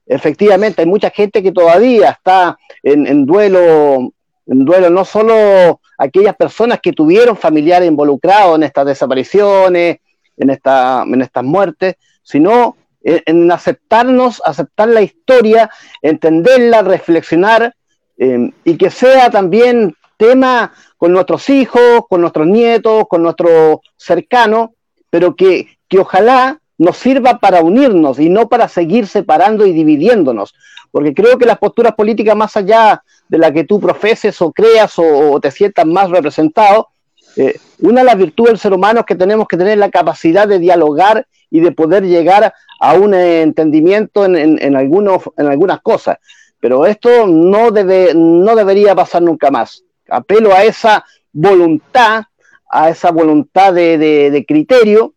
efectivamente, 0.05 0.81
hay 0.81 0.87
mucha 0.87 1.09
gente 1.09 1.41
que 1.41 1.51
todavía 1.51 2.11
está 2.11 2.57
en, 2.83 3.25
duelo, 3.25 4.13
duelo, 4.45 4.89
no 4.89 5.05
solo 5.05 5.81
aquellas 5.97 6.35
personas 6.35 6.79
que 6.81 6.93
tuvieron 6.93 7.35
familiares 7.35 7.87
involucrados 7.87 8.55
en 8.55 8.63
estas 8.63 8.85
desapariciones, 8.85 9.99
en, 10.37 10.49
esta, 10.49 11.03
en 11.03 11.21
estas 11.21 11.43
muertes, 11.43 11.95
sino 12.23 12.75
en, 13.01 13.51
aceptarnos, 13.51 14.41
aceptar 14.45 14.89
la 14.89 15.01
historia, 15.01 15.69
entenderla, 16.01 16.81
reflexionar 16.81 17.75
em, 18.17 18.51
y 18.63 18.77
que 18.77 18.89
sea 18.89 19.29
también 19.29 19.95
tema 20.17 20.73
con 20.97 21.11
nuestros 21.11 21.49
hijos, 21.49 22.01
con 22.09 22.21
nuestros 22.21 22.47
nietos, 22.47 23.05
con 23.07 23.21
nuestros 23.21 23.79
cercanos, 23.97 24.69
pero 25.09 25.35
que, 25.35 25.77
que 25.87 25.99
ojalá 25.99 26.59
nos 26.77 26.97
sirva 26.97 27.39
para 27.39 27.61
unirnos 27.61 28.19
y 28.19 28.29
no 28.29 28.49
para 28.49 28.67
seguir 28.67 29.07
separando 29.07 29.65
y 29.65 29.71
dividiéndonos. 29.71 30.53
Porque 30.91 31.13
creo 31.13 31.37
que 31.37 31.45
las 31.45 31.57
posturas 31.57 31.93
políticas, 31.93 32.35
más 32.35 32.55
allá 32.55 33.03
de 33.27 33.37
la 33.37 33.51
que 33.51 33.63
tú 33.63 33.79
profeses 33.79 34.41
o 34.41 34.51
creas 34.51 34.93
o, 34.97 35.39
te 35.39 35.51
sientas 35.51 35.85
más 35.85 36.09
representado, 36.09 36.89
eh, 37.37 37.59
una 37.79 38.01
de 38.01 38.05
las 38.05 38.17
virtudes 38.17 38.51
del 38.51 38.59
ser 38.59 38.73
humano 38.73 39.01
es 39.01 39.05
que 39.05 39.15
tenemos 39.15 39.47
que 39.47 39.57
tener 39.57 39.77
la 39.77 39.89
capacidad 39.89 40.47
de 40.47 40.59
dialogar 40.59 41.27
y 41.49 41.59
de 41.59 41.71
poder 41.71 42.03
llegar 42.03 42.53
a 42.79 42.93
un 42.93 43.13
entendimiento 43.13 44.25
en, 44.25 44.75
algunos, 44.75 45.23
en 45.37 45.47
algunas 45.47 45.81
cosas. 45.81 46.17
Pero 46.59 46.85
esto 46.85 47.27
no, 47.27 47.71
debe, 47.71 48.13
no 48.15 48.55
debería 48.55 48.95
pasar 48.95 49.21
nunca 49.21 49.51
más. 49.51 49.83
Apelo 50.09 50.53
a 50.53 50.63
esa 50.63 51.05
voluntad, 51.31 52.23
a 52.69 52.89
esa 52.89 53.11
voluntad 53.11 53.73
de, 53.73 54.45
criterio, 54.47 55.13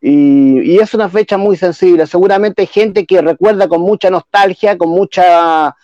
y, 0.00 0.78
es 0.78 0.94
una 0.94 1.08
fecha 1.08 1.36
muy 1.36 1.56
sensible. 1.56 2.06
Seguramente 2.06 2.62
hay 2.62 2.68
gente 2.68 3.06
que 3.06 3.20
recuerda 3.20 3.68
con 3.68 3.80
mucha 3.82 4.10
nostalgia, 4.10 4.76
con 4.76 4.90
mucha... 4.90 5.74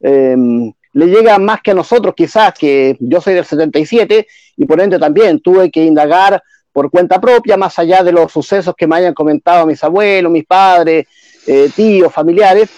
Em, 0.00 0.72
le 0.94 1.06
llega 1.06 1.38
más 1.38 1.60
que 1.60 1.72
a 1.72 1.74
nosotros 1.74 2.14
quizás, 2.16 2.54
que 2.54 2.96
yo 3.00 3.20
soy 3.20 3.34
del 3.34 3.44
77 3.44 4.26
y 4.56 4.64
por 4.64 4.80
ende 4.80 4.98
también 4.98 5.40
tuve 5.40 5.70
que 5.70 5.84
indagar 5.84 6.42
por 6.72 6.90
cuenta 6.90 7.20
propia, 7.20 7.56
más 7.56 7.78
allá 7.78 8.02
de 8.02 8.12
los 8.12 8.32
sucesos 8.32 8.74
que 8.76 8.86
me 8.86 8.96
hayan 8.96 9.14
comentado 9.14 9.66
mis 9.66 9.82
abuelos, 9.84 10.30
mis 10.30 10.44
padres, 10.44 11.06
eh, 11.46 11.70
tíos, 11.74 12.12
familiares. 12.12 12.68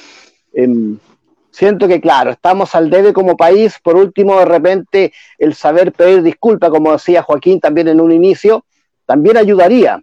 Em, 0.52 0.98
siento 1.50 1.86
que, 1.88 2.00
claro, 2.00 2.30
estamos 2.30 2.74
al 2.74 2.90
debe 2.90 3.12
como 3.12 3.36
país. 3.36 3.76
Por 3.82 3.96
último, 3.96 4.38
de 4.38 4.44
repente, 4.46 5.12
el 5.38 5.54
saber 5.54 5.92
pedir 5.92 6.22
disculpas, 6.22 6.70
como 6.70 6.92
decía 6.92 7.22
Joaquín 7.22 7.60
también 7.60 7.88
en 7.88 8.00
un 8.00 8.12
inicio, 8.12 8.64
también 9.06 9.36
ayudaría. 9.36 10.02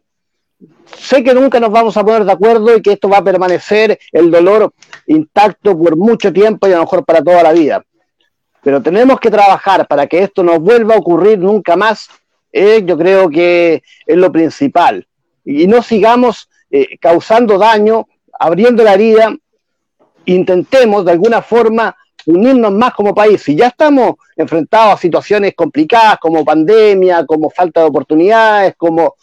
Sé 0.98 1.24
que 1.24 1.34
nunca 1.34 1.60
nos 1.60 1.72
vamos 1.72 1.98
a 1.98 2.04
poner 2.04 2.26
de 2.26 2.32
acuerdo 2.32 2.76
y 2.76 2.82
que 2.82 2.94
esto 2.94 3.10
va 3.10 3.18
a 3.18 3.24
permanecer 3.24 4.00
el 4.12 4.32
dolor 4.32 4.72
intacto 5.08 5.78
por 5.78 5.98
mucho 5.98 6.32
tiempo 6.32 6.68
y 6.68 6.72
a 6.72 6.76
lo 6.76 6.84
mejor 6.84 7.06
para 7.06 7.24
toda 7.24 7.44
la 7.44 7.52
vida. 7.54 7.84
Pero 8.64 8.82
tenemos 8.82 9.20
que 9.20 9.30
trabajar 9.30 9.88
para 9.88 10.08
que 10.08 10.20
esto 10.20 10.44
no 10.44 10.60
vuelva 10.60 10.96
a 10.96 11.00
ocurrir 11.00 11.40
nunca 11.40 11.76
más 11.76 12.10
eh, 12.54 12.84
yo 12.86 12.96
creo 12.96 13.30
que 13.30 13.82
es 14.06 14.18
lo 14.18 14.32
principal. 14.32 15.08
Y 15.44 15.66
no 15.66 15.82
sigamos 15.82 16.50
eh, 16.70 16.98
causando 17.02 17.58
daño, 17.58 18.08
abriendo 18.40 18.84
la 18.84 18.94
herida, 18.94 19.36
intentemos 20.26 21.04
de 21.04 21.12
alguna 21.12 21.42
forma 21.42 21.96
unirnos 22.28 22.72
más 22.72 22.94
como 22.94 23.14
país. 23.14 23.42
Si 23.42 23.56
ya 23.56 23.68
estamos 23.68 24.16
enfrentados 24.38 24.94
a 24.94 24.98
situaciones 24.98 25.56
complicadas 25.56 26.20
como 26.20 26.46
pandemia, 26.46 27.26
como 27.26 27.50
falta 27.50 27.82
de 27.82 27.88
oportunidades, 27.88 28.76
como, 28.78 29.16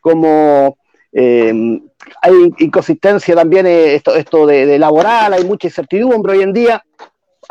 como 0.00 0.76
eh, 1.12 1.80
hay 2.20 2.34
inconsistencia 2.58 3.34
también 3.36 3.66
esto, 3.66 4.14
esto 4.16 4.44
de, 4.44 4.78
laboral, 4.78 5.32
hay 5.34 5.44
mucha 5.44 5.68
incertidumbre 5.68 6.32
hoy 6.32 6.42
en 6.42 6.52
día, 6.52 6.84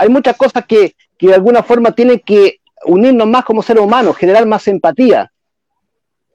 hay 0.02 0.10
muchas 0.10 0.36
cosas 0.36 0.66
que, 0.66 0.96
que 1.16 1.28
de 1.28 1.36
alguna 1.36 1.62
forma 1.62 1.92
tienen 1.92 2.20
que 2.26 2.60
unirnos 2.86 3.28
más 3.28 3.46
como 3.46 3.62
seres 3.62 3.84
humanos, 3.84 4.18
generar 4.18 4.48
más 4.48 4.68
empatía. 4.68 5.32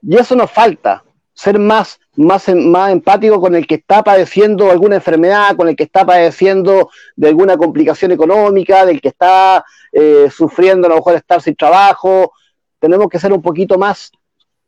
Y 0.01 0.15
eso 0.15 0.37
nos 0.37 0.49
falta, 0.49 1.03
ser 1.33 1.59
más, 1.59 1.99
más, 2.15 2.47
más 2.55 2.93
empático 2.93 3.41
con 3.41 3.55
el 3.55 3.67
que 3.67 3.75
está 3.75 4.05
padeciendo 4.05 4.71
alguna 4.71 4.95
enfermedad, 4.95 5.57
con 5.57 5.67
el 5.67 5.75
que 5.75 5.83
está 5.83 6.05
padeciendo 6.05 6.89
de 7.17 7.27
alguna 7.27 7.57
complicación 7.57 8.13
económica, 8.13 8.85
del 8.85 9.01
que 9.01 9.09
está 9.09 9.65
eh, 9.91 10.29
sufriendo 10.31 10.87
a 10.87 10.91
lo 10.91 10.95
mejor 10.95 11.15
estar 11.15 11.41
sin 11.41 11.57
trabajo. 11.57 12.31
Tenemos 12.79 13.09
que 13.09 13.19
ser 13.19 13.33
un 13.33 13.41
poquito 13.41 13.77
más 13.77 14.13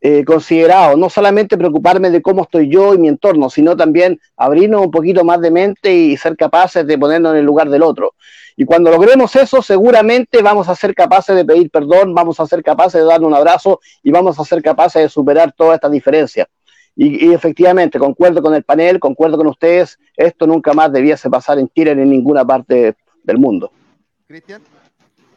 eh, 0.02 0.24
considerados, 0.24 0.98
no 0.98 1.10
solamente 1.10 1.58
preocuparme 1.58 2.10
de 2.10 2.22
cómo 2.22 2.44
estoy 2.44 2.70
yo 2.70 2.94
y 2.94 2.98
mi 2.98 3.10
entorno, 3.10 3.50
sino 3.50 3.76
también 3.76 4.20
abrirnos 4.38 4.82
un 4.86 4.92
poquito 4.92 5.26
más 5.26 5.42
de 5.42 5.52
mente 5.52 5.94
y 5.94 6.16
ser 6.16 6.38
capaces 6.38 6.88
de 6.88 6.98
ponernos 6.98 7.34
en 7.34 7.40
el 7.40 7.46
lugar 7.46 7.70
del 7.70 7.84
otro. 7.84 8.14
Y 8.56 8.66
cuando 8.66 8.92
logremos 8.92 9.36
eso, 9.36 9.62
seguramente 9.62 10.42
vamos 10.42 10.70
a 10.70 10.76
ser 10.76 10.94
capaces 10.94 11.36
de 11.36 11.46
pedir 11.46 11.70
perdón, 11.70 12.14
vamos 12.14 12.40
a 12.40 12.46
ser 12.46 12.64
capaces 12.64 13.02
de 13.02 13.08
darle 13.08 13.26
un 13.26 13.34
abrazo 13.34 13.80
y 14.04 14.12
vamos 14.12 14.40
a 14.40 14.44
ser 14.44 14.62
capaces 14.62 15.02
de 15.02 15.10
superar 15.10 15.54
todas 15.56 15.76
estas 15.76 15.92
diferencias. 15.92 16.48
Y, 16.96 17.32
efectivamente, 17.32 17.98
concuerdo 17.98 18.42
con 18.42 18.54
el 18.54 18.64
panel, 18.64 19.00
concuerdo 19.00 19.38
con 19.38 19.48
ustedes, 19.48 19.98
esto 20.18 20.46
nunca 20.46 20.74
más 20.74 20.92
debiese 20.92 21.30
pasar 21.30 21.58
en 21.58 21.70
Chile 21.70 21.96
ni 21.96 22.02
en 22.02 22.10
ninguna 22.10 22.44
parte 22.44 22.98
del 23.24 23.38
mundo. 23.38 23.72
Cristian, 24.28 24.62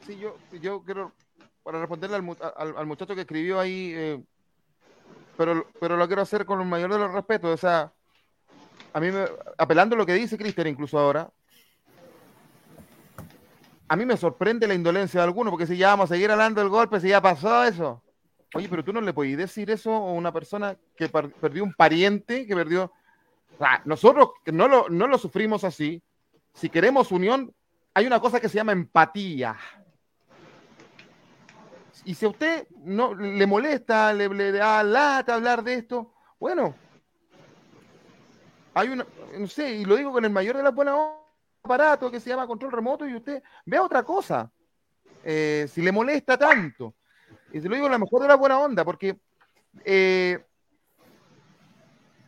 sí, 0.05 0.19
yo, 0.19 0.37
yo 0.61 0.83
quiero, 0.85 1.13
para 1.63 1.79
responderle 1.79 2.17
al, 2.17 2.87
muchacho 2.87 3.15
que 3.15 3.21
escribió 3.21 3.61
ahí, 3.61 3.93
eh, 3.95 4.21
pero, 5.45 5.67
pero 5.81 5.97
lo 5.97 6.07
quiero 6.07 6.23
hacer 6.23 6.45
con 6.45 6.61
el 6.61 6.67
mayor 6.67 6.93
de 6.93 6.99
los 6.99 7.13
respetos, 7.13 7.51
o 7.51 7.57
sea, 7.57 7.93
a 8.93 9.01
mí, 9.01 9.11
me, 9.11 9.25
apelando 9.59 9.97
a 9.97 9.99
lo 9.99 10.07
que 10.07 10.15
dice 10.15 10.39
Cristian 10.39 10.69
incluso 10.69 10.99
ahora, 10.99 11.31
a 13.89 13.97
mí 13.97 14.07
me 14.07 14.17
sorprende 14.17 14.69
la 14.69 14.75
indolencia 14.75 15.21
de 15.21 15.25
alguno, 15.25 15.51
porque 15.51 15.67
si 15.67 15.77
ya 15.77 15.89
vamos 15.89 16.11
a 16.11 16.15
seguir 16.15 16.31
hablando 16.31 16.61
del 16.61 16.71
golpe, 16.71 17.01
si 17.01 17.09
ya 17.09 17.21
pasó 17.21 17.65
eso. 17.65 18.03
Oye, 18.55 18.69
pero 18.69 18.85
tú 18.85 18.93
no 18.93 19.01
le 19.01 19.13
puedes 19.13 19.37
decir 19.37 19.71
eso 19.71 19.93
a 19.93 20.13
una 20.13 20.33
persona 20.33 20.77
que 20.97 21.09
perdió 21.09 21.65
un 21.65 21.75
pariente, 21.75 22.47
que 22.47 22.55
perdió... 22.55 22.93
nosotros 23.85 24.31
no 24.47 24.69
lo, 24.69 24.89
no 24.89 25.07
lo 25.07 25.19
sufrimos 25.19 25.65
así. 25.65 26.03
Si 26.55 26.69
queremos 26.69 27.11
unión, 27.11 27.53
hay 27.95 28.07
una 28.07 28.21
cosa 28.21 28.41
que 28.41 28.49
se 28.49 28.57
llama 28.57 28.73
empatía. 28.73 29.57
Y 32.05 32.15
si 32.15 32.27
a 32.27 32.31
usted 32.31 32.67
no 32.85 33.15
le 33.15 33.47
molesta, 33.47 34.13
le, 34.13 34.29
le 34.29 34.53
da 34.53 34.83
lata 34.83 35.35
hablar 35.35 35.63
de 35.63 35.75
esto, 35.75 36.13
bueno, 36.41 36.75
hay 38.75 38.89
una, 38.89 39.07
no 39.39 39.47
sé, 39.47 39.71
y 39.71 39.85
lo 39.85 39.97
digo 39.97 40.13
con 40.13 40.25
el 40.25 40.31
mayor 40.31 40.57
de 40.57 40.63
las 40.63 40.75
buenas 40.75 40.97
aparato 41.63 42.11
que 42.11 42.21
se 42.21 42.29
llama 42.31 42.47
control 42.47 42.73
remoto 42.73 43.07
y 43.07 43.15
usted 43.15 43.43
ve 43.65 43.79
otra 43.79 44.03
cosa. 44.03 44.51
Eh, 45.25 45.69
si 45.71 45.81
le 45.83 45.93
molesta 45.93 46.37
tanto. 46.37 46.95
Y 47.53 47.61
se 47.61 47.69
lo 47.69 47.75
digo 47.75 47.87
a 47.87 47.91
lo 47.91 47.99
mejor 47.99 48.23
de 48.23 48.29
la 48.29 48.35
buena 48.35 48.59
onda, 48.59 48.85
porque, 48.85 49.19
eh, 49.85 50.45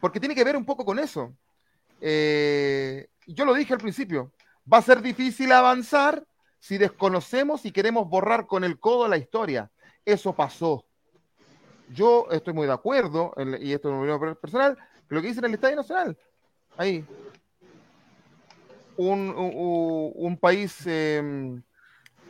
porque 0.01 0.21
tiene 0.21 0.35
que 0.35 0.45
ver 0.45 0.57
un 0.57 0.65
poco 0.65 0.85
con 0.85 0.99
eso. 0.99 1.35
Eh, 2.01 3.09
yo 3.27 3.45
lo 3.45 3.55
dije 3.55 3.73
al 3.73 3.81
principio, 3.81 4.33
va 4.71 4.79
a 4.79 4.83
ser 4.83 5.01
difícil 5.01 5.51
avanzar 5.51 6.25
si 6.65 6.79
desconocemos 6.79 7.67
y 7.67 7.73
queremos 7.73 8.09
borrar 8.09 8.47
con 8.47 8.65
el 8.65 8.79
codo 8.79 9.07
la 9.07 9.19
historia. 9.19 9.71
Eso 10.03 10.33
pasó. 10.33 10.87
Yo 11.91 12.27
estoy 12.31 12.55
muy 12.55 12.67
de 12.67 12.73
acuerdo, 12.73 13.35
y 13.61 13.75
esto 13.75 13.91
es 13.91 14.11
un 14.11 14.37
personal, 14.37 14.79
lo 15.09 15.21
que 15.21 15.29
dice 15.29 15.41
en 15.41 15.45
el 15.45 15.55
Estadio 15.55 15.77
Nacional. 15.77 16.17
Ahí, 16.79 17.05
un, 18.97 19.35
un, 20.17 20.39
país... 20.39 20.83
Eh, 20.87 21.61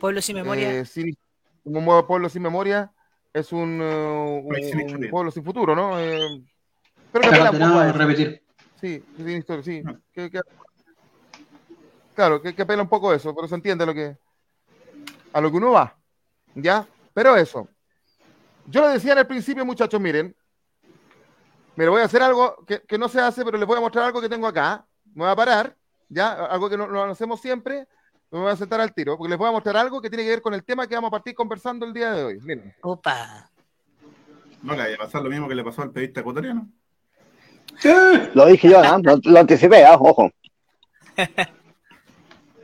pueblo 0.01 0.21
sin 0.21 0.35
memoria. 0.35 0.81
Eh, 0.81 1.15
un 1.63 2.05
pueblo 2.05 2.27
sin 2.27 2.41
memoria 2.41 2.91
es 3.31 3.53
un, 3.53 3.79
uh, 3.81 5.09
pueblo 5.09 5.31
sin 5.31 5.45
futuro, 5.45 5.73
¿no? 5.77 5.97
Eh, 5.97 6.43
pero 7.09 7.31
que 7.31 7.39
apela 7.39 7.93
repetir. 7.93 8.43
Sí, 8.81 9.01
sin 9.15 9.29
historia, 9.29 9.63
sí. 9.63 9.81
Que, 10.11 10.29
claro, 12.13 12.41
que, 12.41 12.53
que, 12.53 12.63
apela 12.63 12.81
un 12.81 12.89
poco 12.89 13.13
eso, 13.13 13.33
pero 13.33 13.47
se 13.47 13.55
entiende 13.55 13.85
lo 13.85 13.93
que, 13.93 14.17
a 15.35 15.41
lo 15.41 15.51
que 15.51 15.57
uno 15.57 15.71
va. 15.71 15.97
¿Ya? 16.55 16.87
Pero 17.13 17.35
eso. 17.35 17.67
Yo 18.67 18.81
lo 18.81 18.87
decía 18.87 19.11
en 19.11 19.19
el 19.19 19.27
principio, 19.27 19.65
muchachos, 19.65 19.99
miren. 19.99 20.33
Me 21.75 21.89
voy 21.89 22.01
a 22.01 22.05
hacer 22.05 22.23
algo 22.23 22.63
que, 22.65 22.81
que 22.81 22.97
no 22.97 23.09
se 23.09 23.19
hace, 23.19 23.43
pero 23.43 23.57
les 23.57 23.67
voy 23.67 23.77
a 23.77 23.81
mostrar 23.81 24.05
algo 24.05 24.21
que 24.21 24.29
tengo 24.29 24.47
acá. 24.47 24.85
Me 25.13 25.23
voy 25.23 25.31
a 25.31 25.35
parar 25.35 25.75
¿ya? 26.07 26.45
Algo 26.45 26.69
que 26.69 26.77
no, 26.77 26.87
lo 26.87 27.03
hacemos 27.03 27.41
siempre. 27.41 27.85
me 28.31 28.39
voy 28.39 28.49
a 28.49 28.55
sentar 28.55 28.79
al 28.79 28.93
tiro, 28.93 29.17
porque 29.17 29.29
les 29.29 29.37
voy 29.37 29.49
a 29.49 29.51
mostrar 29.51 29.75
algo 29.75 30.01
que 30.01 30.09
tiene 30.09 30.23
que 30.23 30.29
ver 30.29 30.41
con 30.41 30.53
el 30.53 30.63
tema 30.63 30.87
que 30.87 30.95
vamos 30.95 31.09
a 31.09 31.11
partir 31.11 31.35
conversando 31.35 31.85
el 31.85 31.93
día 31.93 32.13
de 32.13 32.23
hoy. 32.23 32.39
Miren. 32.41 32.73
Opa. 32.81 33.49
No 34.63 34.71
le 34.71 34.83
vaya 34.83 34.95
a 34.95 34.99
pasar 34.99 35.21
lo 35.21 35.29
mismo 35.29 35.49
que 35.49 35.55
le 35.55 35.65
pasó 35.65 35.81
al 35.81 35.91
periodista 35.91 36.21
ecuatoriano. 36.21 36.69
Lo 38.33 38.45
dije 38.45 38.69
yo, 38.69 38.81
¿no? 38.81 39.19
Lo, 39.21 39.39
anticipé, 39.39 39.85
¿ah? 39.85 39.97
ojo. 39.99 40.31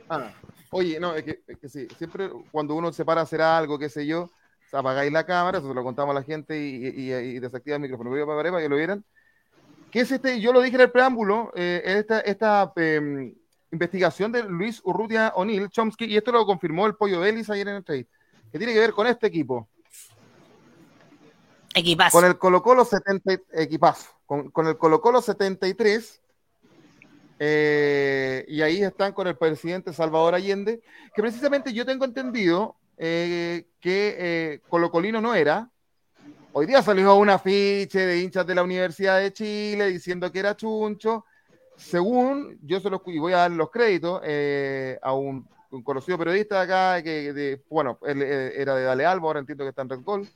Ah, 0.08 0.30
oye, 0.72 0.98
no, 0.98 1.14
es 1.14 1.22
que, 1.22 1.68
sí, 1.68 1.86
siempre 1.96 2.30
cuando 2.50 2.74
uno 2.74 2.92
se 2.92 3.04
para 3.04 3.20
a 3.20 3.24
hacer 3.24 3.40
algo, 3.40 3.78
qué 3.78 3.88
sé 3.88 4.06
yo, 4.06 4.30
apagáis 4.72 5.12
la 5.12 5.24
cámara, 5.24 5.58
eso 5.58 5.68
se 5.68 5.74
lo 5.74 5.84
contamos 5.84 6.16
a 6.16 6.18
la 6.18 6.24
gente 6.24 6.58
y, 6.58 7.10
y, 7.12 7.38
desactiva 7.38 7.76
el 7.76 7.82
micrófono. 7.82 8.10
Voy 8.10 8.20
a 8.20 8.26
para 8.26 8.60
que 8.60 8.68
lo 8.68 8.76
vieran. 8.76 9.04
¿Qué 9.90 10.00
es 10.00 10.10
este? 10.10 10.40
Yo 10.40 10.52
lo 10.52 10.62
dije 10.62 10.76
en 10.76 10.82
el 10.82 10.90
preámbulo, 10.90 11.52
eh, 11.54 11.82
esta, 11.84 12.20
esta 12.20 12.72
em, 12.76 13.34
investigación 13.70 14.32
de 14.32 14.42
Luis 14.44 14.80
Urrutia 14.84 15.32
O'Neill, 15.36 15.68
Chomsky, 15.68 16.06
y 16.06 16.16
esto 16.16 16.32
lo 16.32 16.46
confirmó 16.46 16.86
el 16.86 16.94
Pollo 16.94 17.20
Vélez 17.20 17.50
ayer 17.50 17.68
en 17.68 17.76
el 17.76 17.84
trade, 17.84 18.08
que 18.50 18.58
tiene 18.58 18.72
que 18.72 18.80
ver 18.80 18.92
con 18.92 19.06
este 19.06 19.26
equipo. 19.26 19.68
Equipazo. 21.74 22.18
Con 22.18 22.24
el 22.24 22.38
Colo 22.38 22.62
Colo 22.62 22.86
70, 22.86 23.32
equipazo. 23.52 24.10
Con, 24.24 24.50
con 24.50 24.66
el 24.66 24.78
Colo 24.78 25.02
Colo 25.02 25.20
73, 25.20 26.21
eh, 27.44 28.44
y 28.46 28.62
ahí 28.62 28.84
están 28.84 29.12
con 29.12 29.26
el 29.26 29.36
presidente 29.36 29.92
Salvador 29.92 30.32
Allende, 30.32 30.80
que 31.12 31.22
precisamente 31.22 31.72
yo 31.72 31.84
tengo 31.84 32.04
entendido 32.04 32.76
eh, 32.96 33.66
que 33.80 34.14
eh, 34.16 34.60
Colocolino 34.68 35.20
no 35.20 35.34
era. 35.34 35.68
Hoy 36.52 36.66
día 36.66 36.82
salió 36.82 37.16
un 37.16 37.30
afiche 37.30 37.98
de 37.98 38.20
hinchas 38.20 38.46
de 38.46 38.54
la 38.54 38.62
Universidad 38.62 39.18
de 39.18 39.32
Chile 39.32 39.88
diciendo 39.88 40.30
que 40.30 40.38
era 40.38 40.56
chuncho. 40.56 41.24
Según 41.76 42.60
yo 42.62 42.78
se 42.78 42.88
los 42.88 43.00
y 43.06 43.18
voy 43.18 43.32
a 43.32 43.38
dar 43.38 43.50
los 43.50 43.72
créditos 43.72 44.22
a 45.02 45.12
un, 45.12 45.48
conocido 45.82 46.18
periodista 46.18 46.58
de 46.58 46.62
acá, 46.62 47.02
que 47.02 47.60
bueno, 47.68 47.98
él, 48.02 48.22
era 48.22 48.76
de 48.76 48.84
Dale 48.84 49.04
Alba, 49.04 49.26
ahora 49.26 49.40
entiendo 49.40 49.64
que 49.64 49.70
está 49.70 49.82
en 49.82 49.88
Red 49.88 50.02
Gol, 50.04 50.28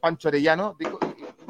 Pancho 0.00 0.28
Arellano, 0.28 0.76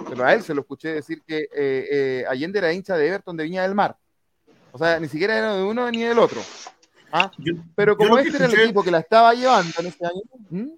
pero 0.09 0.25
a 0.25 0.33
él 0.33 0.45
se 0.45 0.55
lo 0.55 0.61
escuché 0.61 0.93
decir 0.93 1.23
que 1.27 2.25
Allende 2.29 2.61
era 2.61 2.73
hincha 2.73 2.97
de 2.97 3.09
Everton 3.09 3.37
de 3.37 3.43
Viña 3.43 3.63
del 3.63 3.75
Mar. 3.75 3.97
O 4.73 4.79
sea, 4.79 5.01
ni 5.01 5.09
siquiera 5.09 5.37
era 5.37 5.55
de 5.57 5.63
uno 5.63 5.91
ni 5.91 6.03
del 6.03 6.19
otro. 6.19 6.41
¿Ah? 7.13 7.31
Pero 7.75 7.97
como 7.97 8.19
este 8.19 8.37
era 8.37 8.47
el 8.47 8.61
equipo 8.61 8.83
que 8.83 8.91
la 8.91 8.99
estaba 9.01 9.35
llevando 9.35 9.73
en 9.79 9.87
ese 9.87 10.05
año. 10.05 10.23
¿Mm? 10.51 10.71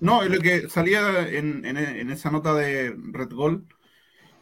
No, 0.00 0.22
es 0.22 0.30
lo 0.30 0.40
que 0.40 0.68
salía 0.68 1.28
en, 1.28 1.64
esa 2.10 2.30
nota 2.30 2.54
de 2.54 2.94
Red 2.96 3.32
Gold, 3.32 3.66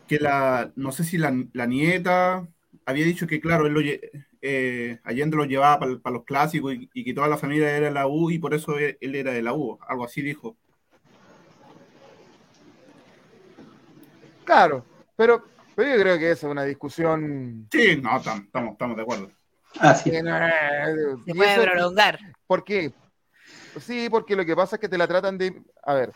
que 0.07 0.19
la, 0.19 0.73
no 0.77 0.93
sé 0.93 1.05
si 1.05 1.17
la, 1.17 1.31
nieta 1.31 2.47
había 2.85 3.05
dicho 3.07 3.27
que, 3.27 3.41
claro, 3.41 3.67
él 3.67 3.73
lo, 3.73 3.81
eh, 4.43 5.01
Allende 5.03 5.37
lo 5.37 5.45
llevaba 5.45 5.79
para, 5.79 6.15
los 6.15 6.25
clásicos 6.25 6.75
y, 6.75 7.05
que 7.05 7.15
toda 7.15 7.29
la 7.29 7.39
familia 7.39 7.75
era 7.75 7.87
de 7.87 7.93
la 7.93 8.07
U 8.07 8.31
y 8.31 8.39
por 8.39 8.55
eso 8.55 8.79
él, 8.79 8.97
era 9.01 9.33
de 9.33 9.43
la 9.43 9.55
U, 9.55 9.79
algo 9.89 10.05
así 10.05 10.21
dijo. 10.21 10.57
Claro, 14.45 14.85
pero 15.17 15.43
pero 15.77 15.95
yo 15.95 16.03
creo 16.03 16.19
que 16.19 16.31
esa 16.31 16.47
es 16.47 16.51
una 16.51 16.65
discusión. 16.65 17.69
Sí, 17.71 18.01
no, 18.03 18.17
estamos, 18.17 18.73
estamos 18.73 18.97
de 18.97 19.03
acuerdo. 19.03 19.31
Así. 19.79 20.11
Se 20.11 21.35
puede 21.35 21.63
prolongar. 21.63 22.19
¿Por 22.47 22.65
qué? 22.65 22.93
Sí, 23.81 24.09
porque 24.11 24.35
lo 24.35 24.47
que 24.47 24.57
pasa 24.57 24.77
es 24.77 24.81
que 24.81 24.89
te 24.89 24.97
la 24.97 25.07
tratan 25.07 25.37
de. 25.37 25.63
A 25.83 25.93
ver. 25.93 26.13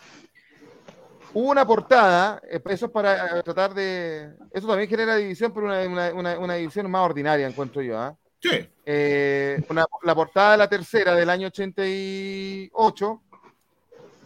Hubo 1.34 1.50
una 1.50 1.64
portada, 1.64 2.40
eh, 2.50 2.60
eso 2.70 2.86
es 2.86 2.92
para 2.92 3.38
eh, 3.38 3.42
tratar 3.42 3.74
de. 3.74 4.30
Eso 4.50 4.66
también 4.66 4.88
genera 4.88 5.14
división, 5.16 5.52
pero 5.52 5.66
una, 5.66 6.12
una, 6.14 6.38
una, 6.38 6.54
división 6.54 6.90
más 6.90 7.04
ordinaria, 7.04 7.46
encuentro 7.46 7.82
yo. 7.82 7.98
¿ah? 7.98 8.16
Sí. 8.42 8.66
Eh, 8.86 9.62
la 10.02 10.14
portada 10.14 10.52
de 10.52 10.56
la 10.56 10.68
tercera 10.68 11.14
del 11.14 11.28
año 11.28 11.48
88, 11.48 13.22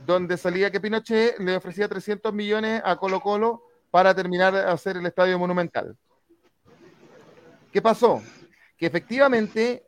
donde 0.06 0.36
salía 0.36 0.70
que 0.70 0.80
Pinochet 0.80 1.40
le 1.40 1.56
ofrecía 1.56 1.88
300 1.88 2.32
millones 2.32 2.80
a 2.84 2.96
Colo 2.96 3.20
Colo 3.20 3.64
para 3.94 4.12
terminar 4.12 4.52
de 4.52 4.58
hacer 4.58 4.96
el 4.96 5.06
estadio 5.06 5.38
monumental. 5.38 5.96
¿Qué 7.72 7.80
pasó? 7.80 8.20
Que 8.76 8.86
efectivamente 8.86 9.86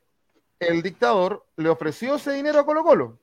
el 0.61 0.81
dictador 0.81 1.45
le 1.57 1.69
ofreció 1.69 2.14
ese 2.14 2.31
dinero 2.35 2.61
a 2.61 2.64
Colo 2.64 2.85
Colo. 2.85 3.19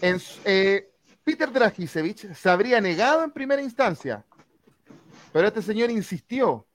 En, 0.00 0.20
eh, 0.44 0.90
Peter 1.22 1.52
Dragisevich 1.52 2.34
se 2.34 2.50
habría 2.50 2.80
negado 2.80 3.22
en 3.22 3.30
primera 3.30 3.62
instancia, 3.62 4.24
pero 5.32 5.46
este 5.46 5.62
señor 5.62 5.92
insistió. 5.92 6.66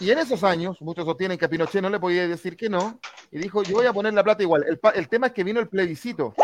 Y 0.00 0.10
en 0.10 0.18
esos 0.18 0.42
años, 0.42 0.82
muchos 0.82 1.04
sostienen 1.04 1.38
que 1.38 1.44
a 1.44 1.48
Pinochet 1.48 1.80
no 1.80 1.88
le 1.88 2.00
podía 2.00 2.26
decir 2.26 2.56
que 2.56 2.68
no, 2.68 2.98
y 3.30 3.38
dijo, 3.38 3.62
yo 3.62 3.76
voy 3.76 3.86
a 3.86 3.92
poner 3.92 4.12
la 4.12 4.24
plata 4.24 4.42
igual. 4.42 4.64
El, 4.92 5.08
tema 5.08 5.28
es 5.28 5.34
que 5.34 5.44
vino 5.44 5.60
el 5.60 5.68
plebiscito. 5.68 6.34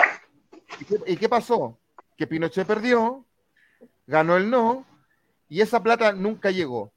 ¿Y 1.05 1.17
qué 1.17 1.29
pasó? 1.29 1.81
Que 2.17 2.29
Pinochet 2.29 2.65
perdió, 2.65 3.25
ganó 4.09 4.37
el 4.37 4.51
no, 4.51 4.85
y 5.49 5.61
esa 5.61 5.83
plata 5.83 6.13
nunca 6.13 6.51
llegó. 6.51 6.91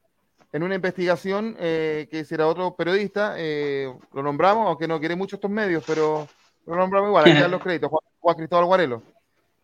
En 0.54 0.64
una 0.64 0.76
investigación 0.76 1.56
eh, 1.60 2.08
que 2.10 2.20
hiciera 2.20 2.48
otro 2.48 2.76
periodista, 2.76 3.36
eh, 3.38 3.94
lo 4.14 4.24
nombramos, 4.24 4.68
aunque 4.68 4.88
no 4.88 5.00
quiere 5.00 5.16
mucho 5.16 5.36
estos 5.36 5.52
medios, 5.52 5.84
pero 5.86 6.28
lo 6.66 6.76
nombramos 6.76 7.10
igual, 7.10 7.26
hay 7.26 7.34
que 7.34 7.42
dar 7.42 7.50
los 7.50 7.62
créditos, 7.64 7.92
Juan, 8.20 8.36
Cristóbal 8.38 8.66
Guarelo. 8.66 9.04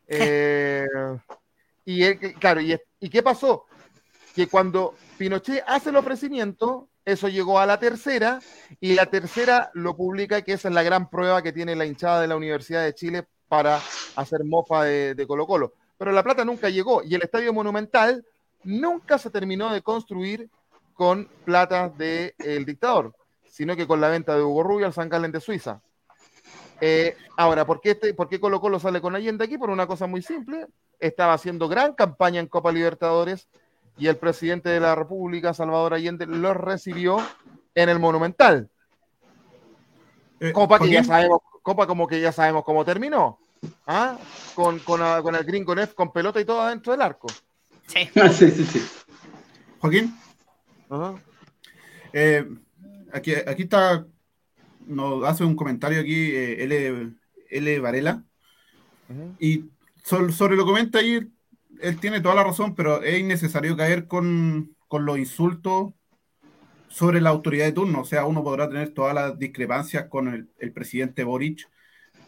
Eh, 0.10 0.88
y 1.84 2.16
claro, 2.36 2.62
y, 2.62 2.80
¿y 3.02 3.10
qué 3.10 3.22
pasó? 3.22 3.66
Que 4.34 4.48
cuando 4.48 4.96
Pinochet 5.18 5.66
hace 5.68 5.90
el 5.90 5.98
ofrecimiento, 5.98 6.88
eso 7.04 7.28
llegó 7.28 7.60
a 7.60 7.66
la 7.66 7.78
tercera, 7.78 8.40
y 8.80 8.94
la 8.94 9.08
tercera 9.08 9.70
lo 9.74 9.98
publica, 9.98 10.44
que 10.44 10.54
esa 10.54 10.70
es 10.70 10.74
la 10.74 10.84
gran 10.84 11.10
prueba 11.10 11.42
que 11.42 11.52
tiene 11.52 11.76
la 11.76 11.86
hinchada 11.86 12.22
de 12.22 12.30
la 12.30 12.38
Universidad 12.38 12.86
de 12.86 12.96
Chile 12.96 13.28
para 13.50 13.82
hacer 14.16 14.46
mofa 14.46 14.86
de, 14.86 15.14
de 15.14 15.28
Colo 15.28 15.46
Colo 15.46 15.74
pero 15.98 16.12
la 16.12 16.24
plata 16.24 16.46
nunca 16.46 16.70
llegó 16.70 17.04
y 17.04 17.16
el 17.16 17.24
estadio 17.24 17.54
monumental 17.54 18.26
nunca 18.64 19.18
se 19.18 19.30
terminó 19.30 19.72
de 19.72 19.82
construir 19.82 20.50
con 20.94 21.30
plata 21.46 21.90
del 21.90 22.66
dictador, 22.66 23.16
sino 23.48 23.76
que 23.76 23.88
con 23.88 24.02
la 24.02 24.10
venta 24.10 24.36
de 24.36 24.44
Hugo 24.44 24.64
Rubio 24.64 24.86
al 24.86 24.94
San 24.94 25.10
Galen 25.10 25.32
de 25.32 25.40
Suiza. 25.40 25.82
Eh, 26.80 27.16
ahora, 27.38 27.66
¿por 27.66 27.82
qué, 27.82 27.92
este, 27.92 28.14
¿por 28.14 28.30
qué 28.30 28.40
Colo 28.40 28.60
Colo 28.62 28.80
sale 28.80 29.02
con 29.02 29.16
Allende 29.16 29.46
aquí? 29.46 29.58
Por 29.58 29.70
una 29.70 29.88
cosa 29.88 30.08
muy 30.08 30.22
simple. 30.22 30.68
Estaba 31.00 31.34
haciendo 31.34 31.68
gran 31.68 31.94
campaña 31.94 32.40
en 32.40 32.48
Copa 32.48 32.72
Libertadores 32.72 33.48
y 33.98 34.08
el 34.08 34.18
presidente 34.18 34.70
de 34.70 34.80
la 34.80 34.96
República, 34.96 35.54
Salvador 35.54 35.94
Allende, 35.94 36.28
lo 36.28 36.54
recibió 36.54 37.18
en 37.74 37.90
el 37.90 38.00
Monumental. 38.00 38.70
Eh, 40.40 40.52
Copa 40.52 40.78
que 40.80 40.90
ya 40.90 41.04
sabemos, 41.04 41.40
Copa 41.64 41.88
como 41.88 42.08
que 42.08 42.22
ya 42.22 42.32
sabemos 42.32 42.64
cómo 42.64 42.86
terminó. 42.86 43.40
¿Ah? 43.86 44.17
Con, 44.56 44.80
con, 44.80 45.02
con 45.22 45.36
el 45.36 45.43
Gringo 45.43 45.76
Neff 45.76 45.93
con 45.93 46.12
pelota 46.12 46.39
y 46.39 46.46
todo 46.46 46.62
adentro 46.62 46.93
del 46.93 47.02
arco. 47.02 47.28
Sí. 47.88 48.10
sí, 48.34 48.52
sí, 48.52 48.65
sí. 48.65 48.82
Joaquín. 49.80 50.13
Eh, 52.13 52.48
aquí, 53.12 53.34
aquí 53.34 53.63
está, 53.63 54.06
nos 54.86 55.24
hace 55.26 55.43
un 55.43 55.56
comentario 55.56 56.00
aquí 56.00 56.32
eh, 56.32 56.63
L, 56.63 57.13
L. 57.50 57.80
Varela. 57.80 58.24
Y 59.39 59.65
sobre, 60.04 60.56
lo 60.56 60.63
que 60.63 60.70
comenta 60.70 61.00
ahí, 61.00 61.28
él 61.82 62.00
tiene 62.00 62.22
toda 62.22 62.36
la 62.36 62.43
razón, 62.43 62.76
pero 62.76 63.02
es 63.04 63.20
innecesario 63.20 63.78
caer 63.78 64.08
con, 64.08 64.76
con 64.88 65.06
los 65.06 65.17
insultos 65.17 65.93
sobre 66.89 67.22
la 67.22 67.30
autoridad 67.30 67.65
de 67.65 67.72
turno. 67.72 68.02
O 68.02 68.06
sea, 68.06 68.26
uno 68.26 68.43
podrá 68.43 68.67
tener 68.67 68.93
todas 68.93 69.13
las 69.13 69.38
discrepancias 69.38 70.08
con 70.08 70.28
el, 70.30 70.50
el 70.58 70.72
presidente 70.72 71.24
Boric, 71.24 71.70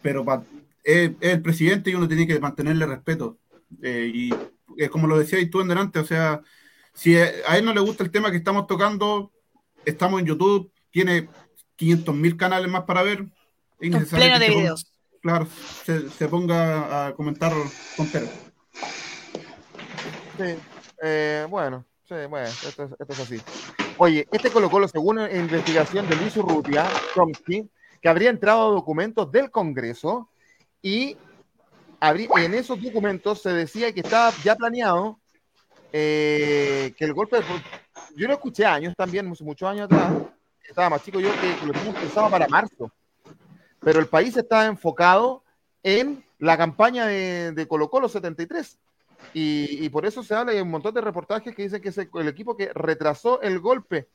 pero 0.02 0.24
para 0.24 0.44
es, 0.84 1.12
el 1.20 1.42
presidente 1.42 1.90
y 1.90 1.94
uno 1.94 2.08
tiene 2.08 2.26
que 2.26 2.38
mantenerle 2.40 2.86
respeto. 2.86 3.38
Eh, 3.82 4.10
y 4.12 4.34
es 4.76 4.90
como 4.90 5.06
lo 5.06 5.18
decías 5.18 5.48
tú 5.50 5.60
en 5.60 5.68
delante, 5.68 5.98
o 5.98 6.04
sea, 6.04 6.42
si 6.92 7.16
a 7.16 7.56
él 7.56 7.64
no 7.64 7.72
le 7.72 7.80
gusta 7.80 8.02
el 8.02 8.10
tema 8.10 8.30
que 8.30 8.36
estamos 8.36 8.66
tocando, 8.66 9.32
estamos 9.84 10.20
en 10.20 10.26
YouTube, 10.26 10.72
tiene 10.90 11.28
500 11.76 12.14
mil 12.14 12.36
canales 12.36 12.70
más 12.70 12.84
para 12.84 13.02
ver. 13.02 13.26
Es 13.78 14.08
pleno 14.08 14.38
de 14.38 14.48
videos. 14.48 14.92
claro, 15.22 15.46
se, 15.84 16.28
ponga 16.28 17.06
a 17.06 17.14
comentar 17.14 17.52
con 17.96 18.06
Pedro. 18.08 18.28
Sí, 20.36 20.56
eh, 21.02 21.46
bueno, 21.48 21.86
sí, 22.06 22.14
bueno, 22.28 22.46
esto 22.46 22.84
es, 22.84 22.90
esto 22.98 23.12
es, 23.12 23.20
así. 23.20 23.40
Oye, 23.96 24.26
este 24.32 24.50
colocó 24.50 24.80
lo 24.80 24.88
según 24.88 25.16
la 25.16 25.34
investigación 25.34 26.08
de 26.08 26.16
Luis 26.16 26.36
Urrutia, 26.36 26.86
Chomsky, 27.14 27.70
que 28.00 28.08
habría 28.08 28.30
entrado 28.30 28.68
a 28.68 28.74
documentos 28.74 29.30
del 29.30 29.50
Congreso 29.50 30.29
y 30.82 31.16
en 32.00 32.54
esos 32.54 32.80
documentos 32.82 33.42
se 33.42 33.52
decía 33.52 33.92
que 33.92 34.00
estaba 34.00 34.32
ya 34.42 34.56
planeado 34.56 35.18
eh, 35.92 36.94
que 36.96 37.04
el 37.04 37.12
golpe 37.12 37.36
de, 37.36 37.44
yo 38.16 38.28
lo 38.28 38.34
escuché 38.34 38.64
años 38.64 38.94
también, 38.96 39.26
muchos 39.26 39.68
años 39.68 39.86
atrás, 39.86 40.12
estaba 40.68 40.90
más 40.90 41.04
chico 41.04 41.20
yo, 41.20 41.30
que 41.32 41.66
lo 41.66 42.30
para 42.30 42.48
marzo, 42.48 42.90
pero 43.80 43.98
el 43.98 44.06
país 44.06 44.36
estaba 44.36 44.66
enfocado 44.66 45.42
en 45.82 46.24
la 46.38 46.56
campaña 46.56 47.06
de, 47.06 47.52
de 47.52 47.66
Colo 47.66 47.90
Colo 47.90 48.08
73. 48.08 48.78
Y, 49.34 49.84
y, 49.84 49.88
por 49.90 50.06
eso 50.06 50.22
se 50.22 50.34
habla, 50.34 50.52
hay 50.52 50.60
un 50.60 50.70
montón 50.70 50.94
de 50.94 51.02
reportajes 51.02 51.54
que 51.54 51.62
dicen 51.62 51.82
que 51.82 51.90
es 51.90 51.98
el, 51.98 52.28
equipo 52.28 52.56
que 52.56 52.72
retrasó 52.72 53.40
el 53.42 53.58
golpe. 53.58 54.08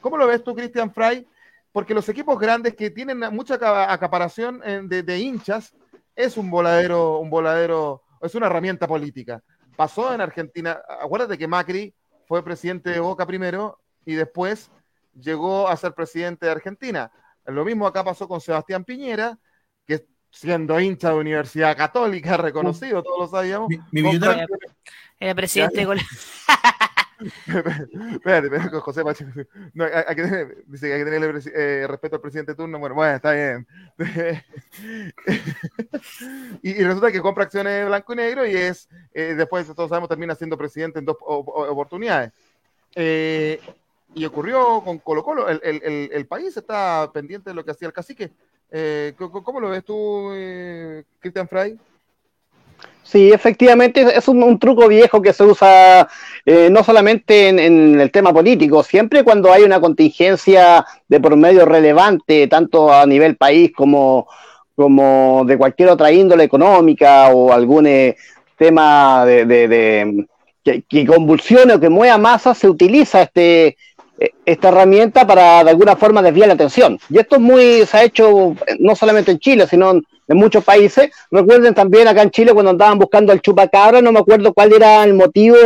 ¿Cómo 0.00 0.18
lo 0.18 0.26
ves 0.26 0.44
tú, 0.44 0.54
Christian 0.54 0.92
Fry? 0.92 1.26
porque 1.72 1.94
los 1.94 2.08
equipos 2.08 2.38
grandes 2.38 2.74
que 2.74 2.90
tienen 2.90 3.18
mucha 3.32 3.54
acaparación 3.92 4.60
de, 4.88 5.18
hinchas 5.18 5.72
es 6.14 6.36
un 6.36 6.50
voladero, 6.50 7.18
un 7.18 7.30
voladero, 7.30 8.02
es 8.20 8.34
una 8.34 8.46
herramienta 8.46 8.86
política. 8.86 9.42
Pasó 9.76 10.12
en 10.12 10.20
Argentina, 10.20 10.80
acuérdate 11.00 11.38
que 11.38 11.48
Macri 11.48 11.94
fue 12.26 12.44
presidente 12.44 12.90
de 12.90 13.00
Boca 13.00 13.26
primero 13.26 13.80
y 14.04 14.14
después 14.14 14.70
llegó 15.14 15.68
a 15.68 15.76
ser 15.76 15.94
presidente 15.94 16.46
de 16.46 16.52
Argentina. 16.52 17.10
Lo 17.46 17.64
mismo 17.64 17.86
acá 17.86 18.04
pasó 18.04 18.28
con 18.28 18.40
Sebastián 18.40 18.84
Piñera, 18.84 19.38
que 19.86 20.06
siendo 20.30 20.78
hincha 20.78 21.10
de 21.10 21.16
Universidad 21.16 21.76
Católica, 21.76 22.36
reconocido, 22.36 23.02
todos 23.02 23.18
lo 23.18 23.26
sabíamos. 23.28 23.68
Mi, 23.90 24.02
era 25.18 25.34
presidente 25.34 25.84
de 25.84 25.86
Espérate, 28.12 28.70
José 28.80 29.04
Pacheco. 29.04 29.30
No, 29.74 29.84
hay, 29.84 30.16
que 30.16 30.22
tener, 30.22 30.64
dice 30.66 30.92
hay 30.92 31.04
que 31.04 31.50
eh, 31.54 31.86
respeto 31.86 32.16
al 32.16 32.22
presidente 32.22 32.52
de 32.52 32.56
turno. 32.56 32.78
Bueno, 32.78 32.94
bueno, 32.94 33.16
está 33.16 33.32
bien. 33.32 33.66
y, 36.62 36.82
resulta 36.82 37.12
que 37.12 37.20
compra 37.20 37.44
acciones 37.44 37.86
blanco 37.86 38.12
y 38.12 38.16
negro 38.16 38.46
y 38.46 38.56
es, 38.56 38.88
eh, 39.12 39.34
después 39.34 39.66
todos 39.74 39.90
sabemos, 39.90 40.08
termina 40.08 40.34
siendo 40.34 40.56
presidente 40.56 40.98
en 40.98 41.04
dos 41.04 41.16
oportunidades. 41.20 42.32
Eh, 42.94 43.60
y 44.14 44.24
ocurrió 44.24 44.82
con 44.82 44.98
Colo 44.98 45.22
Colo. 45.22 45.48
El, 45.48 45.60
el, 45.62 46.10
el, 46.12 46.26
país 46.26 46.56
está 46.56 47.10
pendiente 47.12 47.50
de 47.50 47.54
lo 47.54 47.64
que 47.64 47.70
hacía 47.72 47.88
el 47.88 47.94
cacique. 47.94 48.30
¿Cómo 49.16 49.60
lo 49.60 49.68
ves 49.68 49.84
tú, 49.84 50.30
Cristian 51.20 51.48
Frey? 51.48 51.78
Sí, 53.10 53.32
efectivamente 53.32 54.06
es 54.16 54.28
un, 54.28 54.56
truco 54.60 54.86
viejo 54.86 55.20
que 55.20 55.32
se 55.32 55.42
usa 55.42 56.08
eh, 56.46 56.68
no 56.70 56.84
solamente 56.84 57.48
en, 57.48 58.00
el 58.00 58.08
tema 58.12 58.32
político, 58.32 58.84
siempre 58.84 59.24
cuando 59.24 59.52
hay 59.52 59.64
una 59.64 59.80
contingencia 59.80 60.86
de 61.08 61.18
por 61.18 61.34
medio 61.34 61.64
relevante, 61.64 62.46
tanto 62.46 62.92
a 62.92 63.04
nivel 63.06 63.36
país 63.36 63.72
como, 63.74 64.28
como 64.76 65.42
de 65.44 65.58
cualquier 65.58 65.88
otra 65.88 66.12
índole 66.12 66.44
económica 66.44 67.30
o 67.30 67.52
algún 67.52 67.88
eh, 67.88 68.16
tema 68.56 69.24
de, 69.26 70.26
que, 70.62 70.82
que, 70.82 71.04
convulsione 71.04 71.74
o 71.74 71.80
que 71.80 71.88
mueva 71.88 72.16
masa, 72.16 72.54
se 72.54 72.68
utiliza 72.68 73.22
este, 73.22 73.76
esta 74.52 74.68
herramienta 74.68 75.26
para 75.26 75.64
de 75.64 75.70
alguna 75.70 75.96
forma 75.96 76.22
desviar 76.22 76.48
la 76.48 76.54
atención. 76.54 76.98
Y 77.08 77.18
esto 77.18 77.36
es 77.36 77.42
muy, 77.42 77.86
se 77.86 77.96
ha 77.96 78.04
hecho 78.04 78.52
eh, 78.66 78.76
no 78.78 78.94
solamente 78.94 79.30
en 79.32 79.38
Chile, 79.38 79.66
sino 79.66 79.90
en, 79.90 80.04
en 80.30 80.36
muchos 80.36 80.64
países. 80.64 81.10
Recuerden 81.30 81.74
también 81.74 82.06
acá 82.08 82.22
en 82.22 82.30
Chile 82.30 82.52
cuando 82.52 82.70
andaban 82.70 82.98
buscando 82.98 83.32
al 83.32 83.42
chupacabra, 83.42 84.00
no 84.00 84.12
me 84.12 84.20
acuerdo 84.20 84.54
cuál 84.54 84.72
era 84.72 85.02
el 85.04 85.14
motivo 85.14 85.56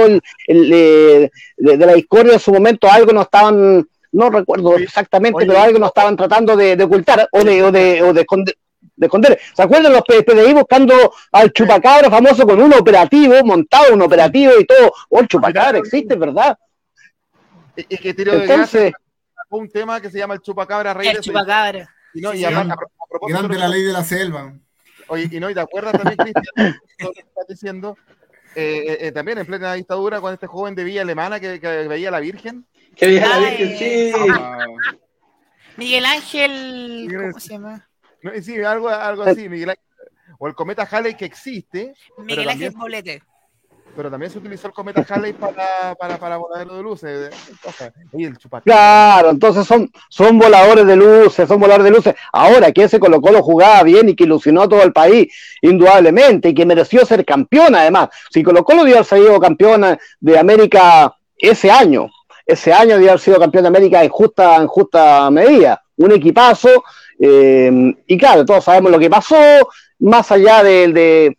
de, 0.49 1.31
la 1.59 1.93
discordia 1.93 2.33
en 2.33 2.41
su 2.41 2.53
momento, 2.53 2.91
algo 2.91 3.13
no 3.13 3.23
estaban, 3.23 3.87
no 4.13 4.31
recuerdo 4.31 4.77
exactamente, 4.77 5.45
pero 5.47 5.61
algo 5.61 5.79
no 5.79 5.87
estaban 5.87 6.17
tratando 6.17 6.57
de, 6.57 6.83
ocultar 6.83 7.29
o 7.31 7.45
de, 7.45 7.63
o 7.63 7.71
de, 7.73 8.21
esconder. 9.01 9.39
¿Se 9.55 9.63
acuerdan 9.63 9.93
los 9.93 10.03
PDI 10.03 10.55
buscando 10.55 11.13
al 11.33 11.53
chupacabra 11.53 12.09
famoso 12.09 12.47
con 12.47 12.61
un 12.61 12.73
operativo, 12.73 13.35
montado 13.45 13.93
un 13.93 14.01
operativo 14.01 14.53
y 14.59 14.65
todo? 14.65 14.93
Oh, 15.11 15.21
el 15.21 15.29
chupacabra 15.29 15.79
existe, 15.79 16.15
¿verdad? 16.17 16.57
Y, 17.77 17.97
que 17.97 18.11
Entonces, 18.11 18.93
un 19.51 19.69
tema 19.69 20.01
que 20.01 20.11
se 20.11 20.19
llama 20.19 20.35
el 20.35 20.41
chupacabra 20.41 20.95
rey 20.95 21.09
el 21.09 21.21
chupacabra. 21.21 21.89
Y 22.13 22.21
no, 22.21 22.33
y 22.33 22.45
a, 22.45 22.51
propósito 23.09 23.49
de 23.49 23.59
la 23.59 23.69
ley 23.69 23.83
de 23.83 23.93
la 23.93 24.05
selva. 24.05 24.55
Oye, 25.09 25.29
y 25.31 25.41
no, 25.41 25.51
y 25.51 25.55
te 25.55 25.61
acuerdas 25.61 25.93
también, 25.93 26.17
Cristian, 26.17 26.81
lo 27.01 27.13
que 27.13 27.21
estás 27.21 27.47
diciendo, 27.49 27.99
eh, 28.55 28.85
eh, 28.87 28.99
eh, 29.01 29.13
también 29.13 29.39
en 29.39 29.47
plena 29.47 29.75
dictadura, 29.75 30.21
con 30.21 30.33
este 30.33 30.47
joven 30.47 30.75
de 30.75 30.85
Villa 30.85 31.03
Alemana 31.03 31.41
que, 31.41 31.59
veía 31.89 32.09
a 32.09 32.13
la 32.13 32.21
Virgen. 32.21 32.67
Que 32.97 33.07
veía 33.07 33.29
la 33.29 33.39
Virgen, 33.39 33.79
sí. 33.79 34.13
Miguel 35.77 36.07
Ángel, 36.07 37.09
¿cómo 37.11 37.41
se 37.41 37.49
llama? 37.51 37.89
sí, 38.41 38.63
algo, 38.63 38.89
algo 38.89 39.25
así, 39.25 39.49
Miguel 39.49 39.71
Ángel. 39.71 39.85
O 40.39 40.49
el 40.49 40.55
cometa 40.55 40.89
Halley 40.91 41.17
que 41.17 41.25
existe. 41.25 41.95
Miguel 42.19 42.49
Ángel 42.49 42.73
Bolete 42.73 43.23
pero 43.97 44.11
también 44.11 44.31
se 44.31 44.39
utilizó 44.39 44.67
el 44.67 44.73
cometa 44.73 45.05
Halley 45.09 45.33
para, 45.33 45.95
para, 45.95 46.19
para 46.19 46.37
voladero 46.37 46.77
de 46.77 46.83
luces. 46.83 47.31
claro, 48.65 49.31
entonces 49.31 49.67
son, 49.67 49.91
son 50.09 50.39
voladores 50.39 50.87
de 50.87 50.97
luces, 50.97 51.49
son 51.49 51.61
voladores 51.61 51.85
de 51.85 51.91
luces. 51.91 52.15
Ahora, 52.33 52.73
que 52.73 52.85
ese 52.85 52.99
Colo 52.99 53.21
Colo 53.21 53.43
jugaba 53.43 53.83
bien 53.83 54.09
y 54.09 54.17
que 54.17 54.25
ilusionó 54.25 54.63
a 54.63 54.69
todo 54.69 54.83
el 54.83 54.93
país, 54.93 55.33
indudablemente, 55.63 56.51
y 56.51 56.55
que 56.55 56.67
mereció 56.67 57.05
ser 57.07 57.25
campeón 57.25 57.75
además. 57.75 58.09
Si 58.31 58.43
Colo 58.43 58.65
Colo 58.65 58.83
haber 58.83 59.05
salido 59.05 59.39
campeón 59.41 59.99
de 60.21 60.39
América 60.39 61.15
ese 61.37 61.71
año, 61.71 62.09
ese 62.47 62.73
año 62.73 62.97
haber 62.97 63.19
sido 63.19 63.39
campeón 63.39 63.65
de 63.65 63.69
América 63.69 64.03
en 64.03 64.11
justa, 64.11 64.57
en 64.57 64.67
justa 64.67 65.31
medida. 65.31 65.83
Un 65.97 66.13
equipazo, 66.13 66.69
eh, 67.19 67.95
y 68.07 68.19
claro, 68.19 68.45
todos 68.45 68.65
sabemos 68.65 68.91
lo 68.91 68.99
que 68.99 69.09
pasó, 69.09 69.37
más 70.01 70.31
allá 70.33 70.63
de 70.63 70.89
de 70.89 71.37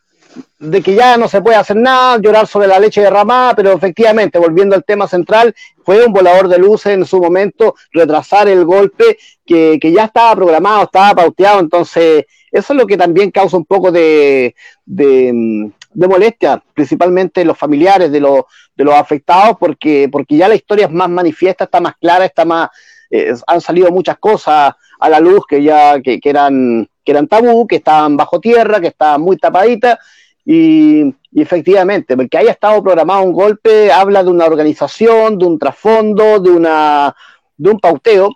que 0.84 0.96
ya 0.96 1.18
no 1.18 1.28
se 1.28 1.42
puede 1.42 1.58
hacer 1.58 1.76
nada, 1.76 2.20
llorar 2.20 2.48
sobre 2.48 2.68
la 2.68 2.80
leche 2.80 3.02
derramada, 3.02 3.56
pero 3.56 3.74
efectivamente, 3.74 4.40
volviendo 4.40 4.76
al 4.76 4.84
tema 4.84 5.08
central, 5.08 5.54
fue 5.84 6.06
un 6.06 6.14
volador 6.14 6.48
de 6.48 6.58
luces 6.58 6.94
en 6.94 7.06
su 7.06 7.20
momento, 7.20 7.76
retrasar 7.92 8.48
el 8.48 8.66
golpe 8.66 9.18
que, 9.46 9.80
ya 9.82 10.06
estaba 10.06 10.36
programado, 10.36 10.84
estaba 10.84 11.16
pauteado, 11.16 11.60
entonces 11.60 12.26
eso 12.52 12.74
es 12.74 12.80
lo 12.80 12.88
que 12.88 12.98
también 12.98 13.32
causa 13.32 13.58
un 13.58 13.66
poco 13.66 13.92
de, 13.92 14.56
de, 14.86 15.72
molestia, 15.94 16.64
principalmente 16.74 17.46
los 17.46 17.58
familiares 17.58 18.12
de 18.12 18.20
los, 18.20 18.44
de 18.76 18.84
los 18.84 18.96
afectados, 18.96 19.58
porque, 19.60 20.10
porque 20.12 20.38
ya 20.38 20.48
la 20.48 20.56
historia 20.56 20.86
es 20.86 20.92
más 20.92 21.10
manifiesta, 21.10 21.66
está 21.66 21.80
más 21.80 21.96
clara, 21.98 22.26
está 22.26 22.46
más, 22.46 22.70
eh, 23.10 23.34
han 23.48 23.62
salido 23.62 23.92
muchas 23.92 24.18
cosas 24.18 24.74
a 25.00 25.10
la 25.10 25.20
luz 25.20 25.46
que 25.48 25.62
ya 25.62 26.02
que, 26.02 26.20
que 26.20 26.30
eran 26.30 26.88
que 27.06 27.12
eran 27.12 27.28
tabú, 27.28 27.68
que 27.68 27.78
estaban 27.78 28.18
bajo 28.18 28.40
tierra, 28.40 28.82
que 28.82 28.88
estaban 28.88 29.22
muy 29.22 29.38
tapaditas, 29.38 30.00
y, 30.46 31.16
efectivamente, 31.34 32.16
porque 32.16 32.38
haya 32.38 32.52
estado 32.52 32.84
programado 32.84 33.24
un 33.24 33.34
golpe, 33.34 33.92
habla 33.92 34.24
de 34.24 34.30
una 34.30 34.46
organización, 34.46 35.40
de 35.40 35.46
un 35.46 35.58
trasfondo, 35.58 36.40
de, 36.40 36.52
una, 36.52 37.16
de 37.58 37.72
un 37.72 37.80
pauteo, 37.80 38.30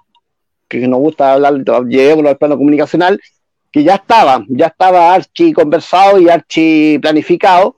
que 0.68 0.88
nos 0.88 1.00
gusta 1.00 1.34
hablar, 1.34 1.54
lleguemos 1.86 2.26
al 2.26 2.38
plano 2.38 2.58
comunicacional, 2.58 3.22
que 3.72 3.84
ya 3.84 3.96
estaba, 3.96 4.44
ya 4.50 4.68
estaba 4.68 5.14
archi 5.14 5.54
conversado 5.54 6.20
y 6.20 6.30
archi 6.30 6.98
planificado. 7.00 7.76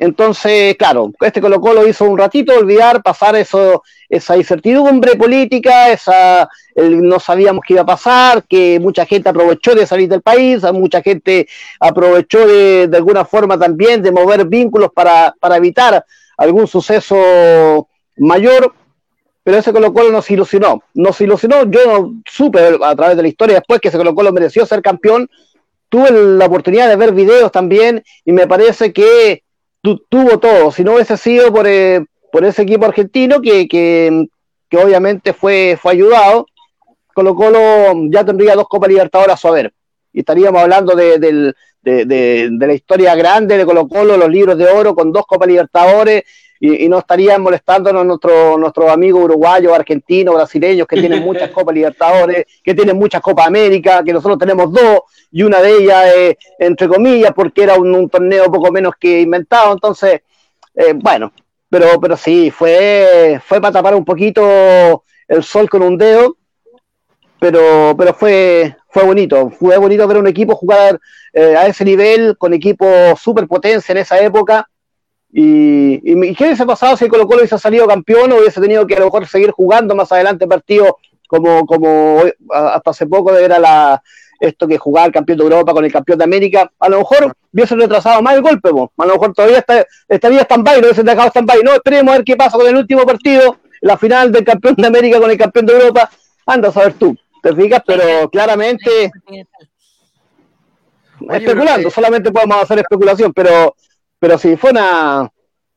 Entonces, 0.00 0.76
claro, 0.76 1.12
este 1.20 1.40
Colo 1.40 1.60
Colo 1.60 1.86
hizo 1.86 2.04
un 2.04 2.18
ratito 2.18 2.52
olvidar, 2.58 3.02
pasar 3.02 3.36
eso, 3.36 3.84
esa 4.16 4.36
incertidumbre 4.36 5.16
política, 5.16 5.90
esa, 5.90 6.48
no 6.76 7.18
sabíamos 7.18 7.62
qué 7.66 7.74
iba 7.74 7.82
a 7.82 7.86
pasar, 7.86 8.44
que 8.44 8.78
mucha 8.80 9.04
gente 9.06 9.28
aprovechó 9.28 9.74
de 9.74 9.86
salir 9.86 10.08
del 10.08 10.22
país, 10.22 10.62
mucha 10.72 11.02
gente 11.02 11.48
aprovechó 11.80 12.46
de, 12.46 12.86
de 12.88 12.96
alguna 12.96 13.24
forma 13.24 13.58
también 13.58 14.02
de 14.02 14.12
mover 14.12 14.46
vínculos 14.46 14.90
para, 14.94 15.34
para 15.40 15.56
evitar 15.56 16.04
algún 16.36 16.66
suceso 16.66 17.88
mayor, 18.16 18.72
pero 19.42 19.58
ese 19.58 19.72
Colo 19.72 19.92
Colo 19.92 20.10
nos 20.10 20.30
ilusionó, 20.30 20.82
nos 20.94 21.20
ilusionó, 21.20 21.68
yo 21.70 21.80
no 21.86 22.22
supe 22.24 22.60
a 22.82 22.94
través 22.96 23.16
de 23.16 23.22
la 23.22 23.28
historia 23.28 23.56
después 23.56 23.80
que 23.80 23.88
ese 23.88 23.98
Colo 23.98 24.14
Colo 24.14 24.32
mereció 24.32 24.64
ser 24.64 24.80
campeón, 24.80 25.28
tuve 25.88 26.10
la 26.10 26.46
oportunidad 26.46 26.88
de 26.88 26.96
ver 26.96 27.12
videos 27.12 27.52
también 27.52 28.02
y 28.24 28.32
me 28.32 28.46
parece 28.46 28.92
que 28.92 29.42
tuvo 29.82 30.38
todo, 30.38 30.70
si 30.70 30.82
no 30.82 30.94
hubiese 30.94 31.16
sido 31.16 31.52
por, 31.52 31.66
eh, 31.66 32.04
por 32.34 32.44
ese 32.44 32.62
equipo 32.62 32.84
argentino 32.84 33.40
que, 33.40 33.68
que, 33.68 34.26
que 34.68 34.76
obviamente 34.76 35.32
fue, 35.32 35.78
fue 35.80 35.92
ayudado, 35.92 36.48
Colo 37.14 37.32
Colo 37.36 37.60
ya 38.10 38.24
tendría 38.24 38.56
dos 38.56 38.66
Copas 38.66 38.88
Libertadores 38.88 39.34
a 39.34 39.36
su 39.36 39.46
haber. 39.46 39.72
Y 40.12 40.18
estaríamos 40.18 40.60
hablando 40.60 40.96
de, 40.96 41.54
la 41.84 42.74
historia 42.74 43.14
grande 43.14 43.56
de 43.56 43.64
Colo 43.64 43.86
Colo, 43.86 44.16
los 44.16 44.28
libros 44.28 44.58
de 44.58 44.66
oro 44.66 44.96
con 44.96 45.12
dos 45.12 45.24
Copas 45.28 45.46
Libertadores 45.46 46.24
y, 46.58 46.88
no 46.88 46.98
estarían 46.98 47.40
molestándonos 47.40 48.04
nuestros 48.04 48.58
nuestro 48.58 48.90
amigos 48.90 49.22
uruguayos, 49.22 49.72
argentinos, 49.72 50.34
brasileños 50.34 50.88
que 50.88 50.96
tienen 50.96 51.22
muchas 51.22 51.50
Copas 51.52 51.72
Libertadores, 51.72 52.46
que 52.64 52.74
tienen 52.74 52.98
muchas 52.98 53.22
Copas 53.22 53.46
América, 53.46 54.02
que 54.02 54.12
nosotros 54.12 54.38
tenemos 54.40 54.72
dos 54.72 55.02
y 55.30 55.44
una 55.44 55.60
de 55.60 55.70
ellas, 55.70 56.12
es, 56.16 56.36
entre 56.58 56.88
comillas, 56.88 57.30
porque 57.32 57.62
era 57.62 57.76
un, 57.76 58.10
torneo 58.10 58.50
poco 58.50 58.72
menos 58.72 58.94
que 58.98 59.20
inventado. 59.20 59.72
Entonces, 59.72 60.22
eh, 60.74 60.94
bueno, 60.96 61.32
pero, 61.74 62.00
pero 62.00 62.16
sí, 62.16 62.52
fue, 62.52 63.40
fue 63.44 63.60
para 63.60 63.72
tapar 63.72 63.96
un 63.96 64.04
poquito 64.04 65.02
el 65.26 65.42
sol 65.42 65.68
con 65.68 65.82
un 65.82 65.98
dedo 65.98 66.36
pero, 67.40 67.96
pero 67.98 68.14
fue, 68.14 68.76
fue 68.90 69.02
bonito. 69.02 69.50
Fue 69.50 69.76
bonito 69.76 70.06
ver 70.06 70.18
un 70.18 70.28
equipo 70.28 70.54
jugar 70.54 71.00
eh, 71.32 71.56
a 71.56 71.66
ese 71.66 71.84
nivel, 71.84 72.38
con 72.38 72.54
equipo 72.54 72.86
super 73.20 73.48
potencia 73.48 73.90
en 73.90 73.98
esa 73.98 74.20
época. 74.20 74.70
Y, 75.32 76.00
y, 76.04 76.34
qué 76.36 76.44
hubiese 76.44 76.64
pasado 76.64 76.96
si 76.96 77.08
Colo 77.08 77.26
Colo 77.26 77.40
hubiese 77.40 77.58
salido 77.58 77.88
campeón 77.88 78.30
o 78.30 78.36
hubiese 78.36 78.60
tenido 78.60 78.86
que 78.86 78.94
a 78.94 79.00
lo 79.00 79.06
mejor 79.06 79.26
seguir 79.26 79.50
jugando 79.50 79.96
más 79.96 80.12
adelante 80.12 80.46
partidos 80.46 80.92
como, 81.26 81.66
como 81.66 82.22
hasta 82.50 82.90
hace 82.90 83.06
poco 83.06 83.36
era 83.36 83.58
la, 83.58 84.00
esto 84.48 84.66
que 84.66 84.78
jugaba 84.78 85.06
el 85.06 85.12
campeón 85.12 85.38
de 85.38 85.44
Europa 85.44 85.72
con 85.72 85.84
el 85.84 85.92
campeón 85.92 86.18
de 86.18 86.24
América, 86.24 86.70
a 86.78 86.88
lo 86.88 86.98
mejor 86.98 87.34
hubiese 87.52 87.76
retrasado 87.76 88.22
más 88.22 88.34
el 88.34 88.42
golpe, 88.42 88.68
a 88.68 89.06
lo 89.06 89.12
mejor 89.12 89.32
todavía 89.32 89.58
está, 89.58 89.86
estaría 90.08 90.42
stand-by, 90.42 90.80
no 90.80 90.86
hubiese 90.86 91.02
dejado 91.02 91.28
stand-by. 91.28 91.62
No, 91.62 91.72
esperemos 91.74 92.12
a 92.12 92.16
ver 92.18 92.24
qué 92.24 92.36
pasa 92.36 92.56
con 92.56 92.66
el 92.66 92.76
último 92.76 93.04
partido, 93.04 93.58
la 93.80 93.96
final 93.96 94.32
del 94.32 94.44
campeón 94.44 94.74
de 94.76 94.86
América 94.86 95.20
con 95.20 95.30
el 95.30 95.38
campeón 95.38 95.66
de 95.66 95.74
Europa, 95.74 96.10
anda 96.46 96.68
a 96.68 96.72
saber 96.72 96.94
tú 96.94 97.16
te 97.44 97.54
fijas, 97.54 97.82
pero 97.86 98.30
claramente 98.30 99.12
especulando, 101.28 101.90
solamente 101.90 102.32
podemos 102.32 102.56
hacer 102.56 102.78
especulación, 102.78 103.34
pero, 103.34 103.76
pero 104.18 104.38
sí, 104.38 104.56
fue 104.56 104.70
una, 104.70 105.30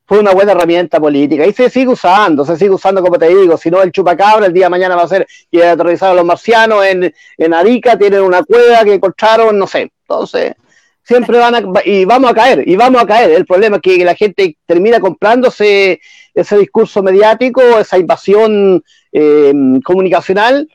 fue 0.08 0.18
una 0.18 0.32
buena 0.32 0.52
herramienta 0.52 0.98
política. 0.98 1.46
Y 1.46 1.52
se 1.52 1.68
sigue 1.68 1.88
usando, 1.88 2.42
se 2.44 2.56
sigue 2.56 2.70
usando 2.70 3.02
como 3.02 3.18
te 3.18 3.28
digo, 3.28 3.58
si 3.58 3.70
no 3.70 3.82
el 3.82 3.92
chupacabra 3.92 4.46
el 4.46 4.54
día 4.54 4.64
de 4.64 4.70
mañana 4.70 4.96
va 4.96 5.02
a 5.02 5.08
ser 5.08 5.26
que 5.52 5.62
aterrizar 5.62 6.12
a 6.12 6.14
los 6.14 6.24
marcianos 6.24 6.84
en, 6.86 7.14
en 7.36 7.54
Arica, 7.54 7.98
tienen 7.98 8.22
una 8.22 8.42
cueva 8.42 8.82
que 8.84 8.94
encontraron, 8.94 9.58
no 9.58 9.66
sé, 9.66 9.92
entonces 10.00 10.54
siempre 11.02 11.38
van 11.38 11.54
a, 11.54 11.62
y 11.84 12.06
vamos 12.06 12.30
a 12.30 12.34
caer, 12.34 12.66
y 12.66 12.74
vamos 12.74 13.02
a 13.02 13.06
caer, 13.06 13.32
el 13.32 13.44
problema 13.44 13.76
es 13.76 13.82
que 13.82 14.02
la 14.02 14.14
gente 14.14 14.56
termina 14.64 14.98
comprándose 14.98 16.00
ese 16.32 16.56
discurso 16.56 17.02
mediático, 17.02 17.60
esa 17.78 17.98
invasión 17.98 18.82
eh, 19.12 19.52
comunicacional, 19.84 20.68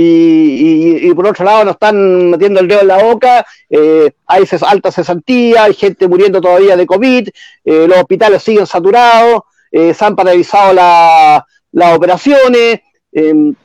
y, 0.00 1.12
por 1.14 1.26
otro 1.26 1.44
lado 1.44 1.64
nos 1.64 1.74
están 1.74 2.30
metiendo 2.30 2.60
el 2.60 2.68
dedo 2.68 2.82
en 2.82 2.88
la 2.88 3.02
boca, 3.02 3.44
eh, 3.68 4.12
hay 4.26 4.44
alta 4.62 4.92
cesantía, 4.92 5.64
hay 5.64 5.74
gente 5.74 6.06
muriendo 6.06 6.40
todavía 6.40 6.76
de 6.76 6.86
COVID, 6.86 7.28
eh, 7.64 7.86
los 7.88 7.98
hospitales 7.98 8.42
siguen 8.42 8.66
saturados, 8.66 9.42
eh, 9.72 9.92
se 9.92 10.04
han 10.04 10.14
paralizado 10.14 10.72
las 10.72 11.96
operaciones, 11.96 12.80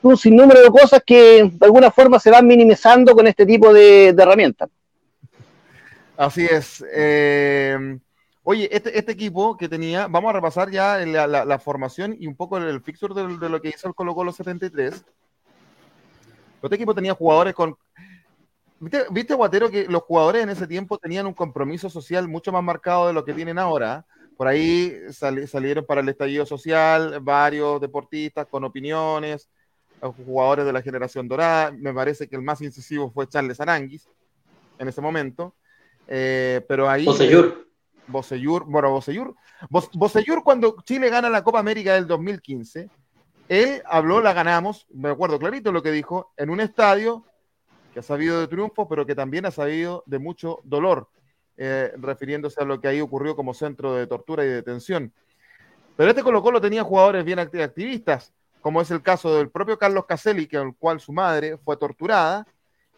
un 0.02 0.18
sinnúmero 0.18 0.62
de 0.62 0.70
cosas 0.70 1.04
que 1.06 1.44
de 1.44 1.66
alguna 1.66 1.92
forma 1.92 2.20
se 2.20 2.32
van 2.32 2.48
minimizando 2.48 3.14
con 3.14 3.28
este 3.28 3.46
tipo 3.46 3.72
de, 3.72 4.08
herramientas. 4.08 4.70
Así 6.18 6.46
es. 6.46 6.84
Oye, 8.46 8.68
este, 8.76 8.98
este, 8.98 9.12
equipo 9.12 9.56
que 9.56 9.70
tenía, 9.70 10.08
vamos 10.08 10.32
a 10.32 10.34
repasar 10.34 10.72
ya 10.72 10.98
la, 10.98 11.60
formación 11.60 12.16
y 12.20 12.26
un 12.26 12.36
poco 12.36 12.58
el, 12.58 12.82
fixture 12.82 13.14
de, 13.14 13.38
de, 13.38 13.50
lo 13.50 13.62
que 13.62 13.70
hizo 13.70 13.88
el 13.88 13.94
Colo 13.94 14.16
Colo 14.16 14.32
73. 14.32 15.06
Este 16.64 16.76
equipo 16.76 16.96
tenía 16.96 17.14
jugadores 17.14 17.54
con. 17.54 17.76
¿Viste, 18.80 19.34
Guatero, 19.34 19.70
que 19.70 19.86
los 19.86 20.04
jugadores 20.04 20.44
en 20.44 20.50
ese 20.50 20.68
tiempo 20.68 20.98
tenían 20.98 21.26
un 21.26 21.34
compromiso 21.34 21.90
social 21.90 22.28
mucho 22.28 22.52
más 22.52 22.64
marcado 22.64 23.08
de 23.08 23.14
lo 23.14 23.24
que 23.24 23.34
tienen 23.34 23.58
ahora? 23.60 24.06
Por 24.36 24.48
ahí 24.48 24.94
salieron 25.12 25.86
para 25.86 26.02
el 26.02 26.10
estallido 26.10 26.46
social 26.46 27.20
varios 27.22 27.80
deportistas 27.80 28.48
con 28.48 28.64
opiniones, 28.64 29.48
jugadores 30.12 30.66
de 30.66 30.74
la 30.74 30.82
generación 30.82 31.28
dorada. 31.28 31.72
Me 31.72 31.94
parece 31.94 32.28
que 32.28 32.36
el 32.36 32.42
más 32.42 32.62
incisivo 32.62 33.10
fue 33.12 33.28
Charles 33.28 33.62
Aranguis 33.62 34.10
en 34.80 34.88
ese 34.88 35.02
momento. 35.02 35.56
Eh, 36.08 36.66
pero 36.68 36.90
ahí. 36.90 37.06
Boseyur. 37.06 37.68
Boseyur, 38.08 38.66
bueno, 38.66 38.92
Boseyur. 38.92 39.36
Boseyur, 39.70 40.44
cuando 40.44 40.76
Chile 40.84 41.10
gana 41.10 41.30
la 41.30 41.44
Copa 41.44 41.60
América 41.60 41.94
del 41.94 42.08
2015, 42.08 42.90
él 43.50 43.82
habló, 43.86 44.22
la 44.22 44.34
ganamos, 44.34 44.88
me 44.90 45.10
acuerdo 45.10 45.40
clarito 45.40 45.72
lo 45.72 45.84
que 45.84 45.92
dijo, 45.92 46.34
en 46.38 46.50
un 46.50 46.60
estadio 46.60 47.26
que 47.94 48.00
ha 48.00 48.04
sabido 48.04 48.40
de 48.40 48.48
triunfo, 48.48 48.88
pero 48.88 49.06
que 49.06 49.16
también 49.16 49.46
ha 49.46 49.52
sabido 49.52 50.04
de 50.08 50.20
mucho 50.20 50.62
dolor, 50.64 51.10
eh, 51.58 51.94
refiriéndose 51.98 52.62
a 52.62 52.66
lo 52.66 52.82
que 52.82 52.88
ahí 52.88 53.02
ocurrió 53.02 53.36
como 53.36 53.54
centro 53.54 53.94
de 53.94 54.08
tortura 54.08 54.44
y 54.44 54.48
detención. 54.48 55.14
Pero 55.96 56.10
este 56.10 56.24
Colo 56.24 56.42
Colo 56.42 56.60
tenía 56.60 56.84
jugadores 56.84 57.24
bien 57.24 57.40
activistas, 57.40 58.34
como 58.62 58.82
es 58.82 58.90
el 58.90 59.04
caso 59.04 59.36
del 59.36 59.52
propio 59.52 59.78
Carlos 59.78 60.06
Caselli, 60.06 60.48
que 60.48 60.58
el 60.58 60.76
cual 60.76 61.00
su 61.00 61.14
madre 61.14 61.58
fue 61.58 61.78
torturada, 61.78 62.48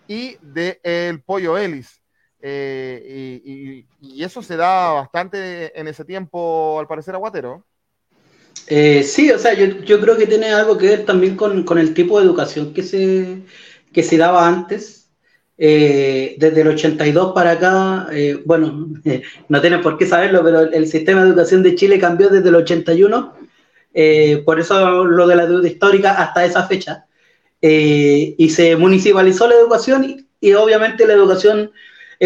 y 0.07 0.37
de 0.41 0.79
el 0.83 1.21
Pollo 1.21 1.57
Ellis. 1.57 2.01
Eh, 2.39 3.41
y, 3.43 3.87
y, 3.99 4.23
eso 4.23 4.43
se 4.43 4.55
da 4.55 4.91
bastante 4.91 5.77
en 5.77 5.87
ese 5.87 6.05
tiempo, 6.05 6.79
al 6.79 6.87
parecer, 6.87 7.15
aguatero. 7.15 7.65
Eh, 8.67 9.03
sí, 9.03 9.31
o 9.31 9.37
sea, 9.37 9.53
yo, 9.53 9.65
yo, 9.83 9.99
creo 10.01 10.17
que 10.17 10.25
tiene 10.25 10.47
algo 10.47 10.77
que 10.77 10.87
ver 10.87 11.05
también 11.05 11.35
con, 11.35 11.63
con 11.63 11.77
el 11.77 11.93
tipo 11.93 12.19
de 12.19 12.25
educación 12.25 12.73
que 12.73 12.83
se, 12.83 13.43
que 13.93 14.03
se 14.03 14.17
daba 14.17 14.47
antes. 14.47 15.11
Eh, 15.57 16.35
desde 16.37 16.61
el 16.61 16.67
82 16.69 17.33
para 17.33 17.51
acá, 17.51 18.07
eh, 18.11 18.41
bueno, 18.45 18.89
no 19.49 19.61
tienen 19.61 19.81
por 19.81 19.97
qué 19.97 20.05
saberlo, 20.05 20.43
pero 20.43 20.61
el, 20.61 20.87
sistema 20.87 21.23
de 21.23 21.29
educación 21.29 21.63
de 21.63 21.75
Chile 21.75 21.99
cambió 21.99 22.29
desde 22.29 22.49
el 22.49 22.55
81, 22.55 23.33
por 24.43 24.59
eso 24.59 25.05
lo 25.05 25.27
de 25.27 25.35
la 25.35 25.45
deuda 25.45 25.67
histórica 25.67 26.11
hasta 26.11 26.43
esa 26.43 26.67
fecha, 26.67 27.05
y 27.61 28.49
se 28.49 28.75
municipalizó 28.75 29.47
la 29.47 29.55
educación 29.55 30.27
y 30.41 30.53
obviamente 30.53 31.07
la 31.07 31.13
educación 31.13 31.71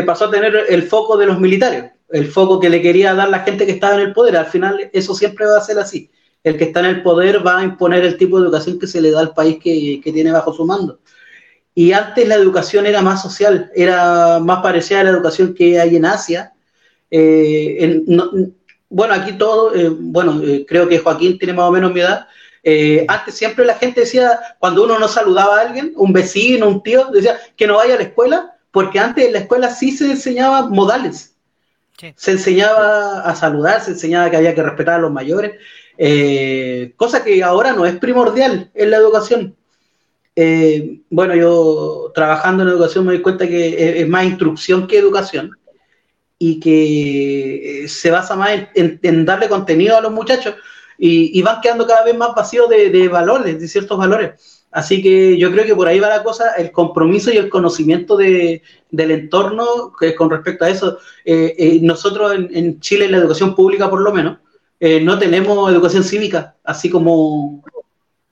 pasó 0.08 0.26
a 0.26 0.32
tener 0.32 0.66
el 0.68 0.84
foco 0.84 1.16
de 1.16 1.28
los 1.28 1.40
militares, 1.40 1.92
el 2.10 2.28
foco 2.28 2.60
que 2.60 2.70
le 2.70 2.82
quería 2.82 3.14
dar 3.14 3.30
la 3.30 3.42
gente 3.42 3.68
que 3.68 3.74
estaba 3.74 3.94
en 3.94 4.08
el 4.08 4.14
poder, 4.14 4.38
al 4.38 4.48
final 4.48 4.90
eso 4.92 5.14
siempre 5.14 5.46
va 5.46 5.58
a 5.58 5.62
ser 5.62 5.78
así 5.78 6.10
el 6.44 6.58
que 6.58 6.66
está 6.66 6.80
en 6.82 6.86
el 6.88 7.04
poder 7.04 7.46
va 7.46 7.60
a 7.60 7.64
imponer 7.64 8.06
el 8.06 8.18
tipo 8.18 8.38
de 8.40 8.46
educación 8.46 8.80
que 8.80 8.88
se 8.88 9.02
le 9.02 9.12
da 9.12 9.20
al 9.20 9.34
país 9.34 9.58
que, 9.62 10.02
tiene 10.04 10.32
bajo 10.32 10.54
su 10.54 10.66
mando. 10.66 11.00
Y 11.76 11.92
antes 11.92 12.28
la 12.28 12.36
educación 12.36 12.86
era 12.86 13.02
más 13.02 13.22
social, 13.22 13.72
era 13.76 14.40
más 14.40 14.62
parecida 14.62 15.02
a 15.02 15.04
la 15.04 15.12
educación 15.12 15.54
que 15.54 15.80
hay 15.80 15.96
en 15.96 16.06
Asia. 16.06 16.54
Eh, 17.12 18.04
bueno, 18.90 19.14
aquí 19.14 19.34
todo, 19.34 19.76
eh, 19.76 19.90
bueno, 19.90 20.42
eh, 20.44 20.66
creo 20.68 20.88
que 20.88 21.00
Joaquín 21.00 21.38
tiene 21.38 21.54
más 21.54 21.66
o 21.66 21.72
menos 21.72 21.94
mi 21.94 22.02
edad. 22.02 22.28
antes 23.08 23.36
siempre 23.36 23.66
la 23.66 23.76
gente 23.76 24.02
decía, 24.02 24.40
cuando 24.60 24.84
uno 24.84 25.00
no 25.00 25.08
saludaba 25.08 25.58
a 25.58 25.62
alguien, 25.62 25.94
un 25.96 26.12
vecino, 26.12 26.68
un 26.68 26.84
tío, 26.84 27.10
decía 27.12 27.40
que 27.56 27.68
no 27.68 27.76
vaya 27.76 27.96
a 27.96 27.98
la 27.98 28.04
escuela, 28.04 28.58
porque 28.72 29.00
antes 29.00 29.26
en 29.26 29.34
la 29.34 29.40
escuela 29.40 29.70
sí 29.70 29.92
se 29.92 30.12
enseñaba 30.12 30.70
modales. 30.70 31.36
Se 32.16 32.32
enseñaba 32.32 33.22
a 33.22 33.36
saludar, 33.36 33.82
se 33.82 33.92
enseñaba 33.92 34.30
que 34.30 34.38
había 34.38 34.56
que 34.56 34.64
respetar 34.64 34.96
a 34.96 35.00
los 35.00 35.12
mayores. 35.12 35.60
Eh, 36.02 36.94
cosa 36.96 37.26
que 37.26 37.44
ahora 37.44 37.74
no 37.74 37.86
es 37.86 37.98
primordial 38.00 38.72
en 38.74 38.90
la 38.90 38.96
educación. 38.96 39.58
Eh, 40.34 41.02
bueno, 41.10 41.36
yo 41.36 42.14
trabajando 42.16 42.64
en 42.64 42.70
educación 42.70 43.06
me 43.06 43.12
doy 43.12 43.22
cuenta 43.22 43.46
que 43.46 44.00
es, 44.00 44.08
más 44.08 44.24
instrucción 44.24 44.88
que 44.88 44.98
educación 44.98 45.52
y 46.38 46.62
que 46.62 47.84
eh, 47.84 47.88
se 47.90 48.12
basa 48.12 48.38
más 48.38 48.52
en, 48.76 49.26
darle 49.26 49.50
contenido 49.50 49.98
a 49.98 50.02
los 50.02 50.14
muchachos 50.14 50.56
y, 50.98 51.42
van 51.42 51.60
quedando 51.60 51.86
cada 51.86 52.06
vez 52.06 52.16
más 52.16 52.34
vacíos 52.34 52.70
de, 52.70 53.10
valores, 53.10 53.60
de 53.60 53.68
ciertos 53.68 53.98
valores. 53.98 54.64
Así 54.72 55.02
que 55.02 55.38
yo 55.38 55.52
creo 55.52 55.66
que 55.66 55.76
por 55.76 55.88
ahí 55.88 56.00
va 56.00 56.08
la 56.08 56.24
cosa, 56.24 56.54
el 56.54 56.72
compromiso 56.72 57.30
y 57.30 57.38
el 57.38 57.50
conocimiento 57.50 58.16
del 58.16 58.62
entorno 58.92 59.94
que 60.00 60.16
con 60.16 60.30
respecto 60.30 60.64
a 60.64 60.70
eso. 60.70 61.00
nosotros 61.82 62.34
en 62.52 62.80
Chile, 62.80 63.06
en 63.06 63.12
la 63.12 63.18
educación 63.18 63.54
pública 63.54 63.90
por 63.90 64.00
lo 64.00 64.14
menos, 64.14 64.38
eh, 64.80 65.02
no 65.02 65.20
tenemos 65.20 65.72
educación 65.72 66.04
cívica, 66.04 66.56
así 66.64 66.90
como, 66.90 67.62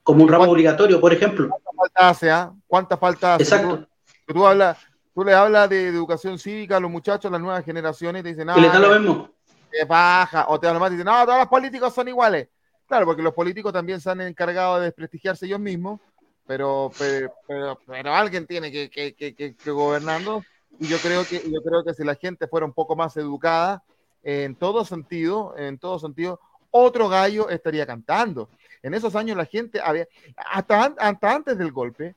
como 0.04 0.24
un 0.24 0.30
ramo 0.30 0.46
obligatorio, 0.46 1.02
por 1.02 1.12
ejemplo. 1.12 1.50
¿Cuánta 1.50 1.72
falta 1.76 2.10
hace? 2.10 2.32
Ah? 2.32 2.54
¿Cuánta 2.66 2.98
falta 2.98 3.36
hace? 3.36 3.44
Exacto. 3.44 3.88
Tú, 4.26 4.48
hablas, 4.48 4.78
tú 5.14 5.24
le 5.24 5.34
hablas 5.34 5.70
de 5.70 5.88
educación 5.88 6.40
cívica 6.40 6.78
a 6.78 6.80
los 6.80 6.90
muchachos, 6.90 7.26
a 7.26 7.32
las 7.32 7.42
nuevas 7.42 7.66
generaciones, 7.66 8.24
te 8.24 8.30
dicen, 8.30 8.48
no, 8.48 8.58
les 8.58 8.72
da 8.72 8.80
lo 8.80 8.98
mismo. 8.98 9.30
Que 9.70 9.84
baja, 9.84 10.46
o 10.48 10.58
te 10.60 10.68
hablan 10.68 10.82
más 10.82 10.92
y 10.92 10.94
dicen, 10.94 11.06
no, 11.06 11.26
todos 11.26 11.40
los 11.40 11.48
políticos 11.48 11.94
son 11.94 12.08
iguales. 12.08 12.48
Claro, 12.88 13.06
porque 13.06 13.22
los 13.22 13.34
políticos 13.34 13.74
también 13.74 14.00
se 14.00 14.10
han 14.10 14.22
encargado 14.22 14.80
de 14.80 14.86
desprestigiarse 14.86 15.46
ellos 15.46 15.60
mismos, 15.60 16.00
pero, 16.46 16.90
pero, 16.98 17.78
pero, 17.86 18.16
alguien 18.16 18.48
tiene 18.48 18.72
que, 18.72 18.90
que, 18.90 19.14
que, 19.14 19.36
que, 19.36 19.72
gobernando. 19.72 20.46
Y 20.80 20.88
yo 20.88 20.98
creo 21.00 21.26
que, 21.26 21.42
yo 21.52 21.62
creo 21.62 21.84
que 21.84 21.94
si 21.94 22.06
la 22.06 22.16
gente 22.16 22.48
fuera 22.48 22.66
un 22.66 22.72
poco 22.72 22.96
más 22.96 23.18
educada, 23.18 23.84
en 24.28 24.56
todo 24.56 24.84
sentido, 24.84 25.56
en 25.58 25.78
todo 25.78 26.00
sentido, 26.00 26.42
otro 26.70 27.08
gallo 27.08 27.50
estaría 27.50 27.86
cantando. 27.86 28.50
En 28.84 28.94
esos 28.94 29.16
años 29.16 29.38
la 29.38 29.46
gente 29.46 29.80
había, 29.80 30.06
hasta, 30.36 30.94
antes 31.22 31.58
del 31.58 31.72
golpe, 31.72 32.14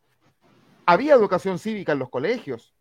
había 0.84 1.14
educación 1.14 1.56
cívica 1.56 1.92
en 1.92 2.00
los 2.00 2.10
colegios. 2.10 2.74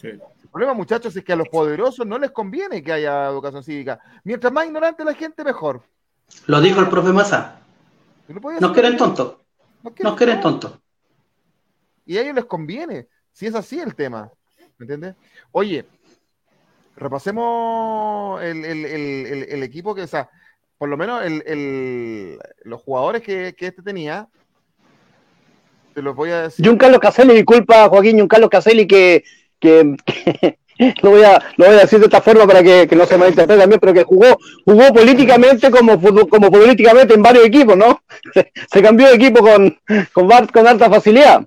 El 0.00 0.20
problema, 0.52 0.74
muchachos, 0.74 1.16
es 1.16 1.24
que 1.24 1.32
a 1.32 1.36
los 1.36 1.48
poderosos 1.48 2.06
no 2.06 2.20
les 2.20 2.30
conviene 2.30 2.84
que 2.84 2.92
haya 2.92 3.26
educación 3.26 3.64
cívica. 3.64 3.98
Mientras 4.22 4.52
más 4.52 4.66
ignorante 4.66 5.04
la 5.04 5.14
gente, 5.14 5.42
mejor. 5.42 5.82
Lo 6.46 6.60
dijo 6.60 6.78
el 6.78 6.88
profe 6.88 7.12
Massa. 7.12 7.62
No 8.28 8.72
quieren 8.72 8.96
tontos. 8.96 9.38
No 9.82 10.14
quieren 10.14 10.40
tontos. 10.40 10.78
Y 12.04 12.16
a 12.16 12.22
ellos 12.22 12.36
les 12.36 12.44
conviene, 12.44 13.08
si 13.32 13.46
es 13.46 13.56
así 13.56 13.80
el 13.80 13.96
tema. 13.96 14.30
¿Me 14.78 14.84
entiendes? 14.84 15.16
Oye, 15.50 15.84
repasemos 16.96 18.42
el, 18.42 19.62
equipo 19.62 19.94
que, 19.94 20.02
o 20.02 20.06
sea, 20.06 20.30
por 20.78 20.88
lo 20.88 20.96
menos 20.96 21.22
los 22.64 22.80
jugadores 22.82 23.22
que, 23.22 23.54
este 23.58 23.82
tenía, 23.82 24.28
te 25.94 26.02
los 26.02 26.14
voy 26.14 26.30
a 26.30 26.42
decir. 26.42 26.68
un 26.68 26.76
Carlos 26.76 27.00
Caselli, 27.00 27.34
disculpa 27.34 27.88
Joaquín, 27.88 28.20
un 28.20 28.28
Carlos 28.28 28.50
Caselli 28.50 28.86
que, 28.86 29.24
que, 29.58 29.96
lo, 31.02 31.10
voy 31.10 31.22
a, 31.22 31.42
lo 31.56 31.66
voy 31.66 31.74
a 31.74 31.80
decir 31.80 31.98
de 31.98 32.06
esta 32.06 32.20
forma 32.20 32.46
para 32.46 32.62
que, 32.62 32.88
no 32.94 33.06
se 33.06 33.16
malinterprete 33.16 33.60
también, 33.60 33.80
pero 33.80 33.94
que 33.94 34.04
jugó, 34.04 34.38
jugó 34.64 34.92
políticamente 34.92 35.70
como, 35.70 36.00
como 36.28 36.50
políticamente 36.50 37.14
en 37.14 37.22
varios 37.22 37.46
equipos, 37.46 37.76
¿no? 37.76 38.02
Se, 38.72 38.82
cambió 38.82 39.08
de 39.08 39.14
equipo 39.14 39.40
con, 39.40 39.78
con, 40.12 40.46
con 40.46 40.66
alta 40.66 40.90
facilidad. 40.90 41.46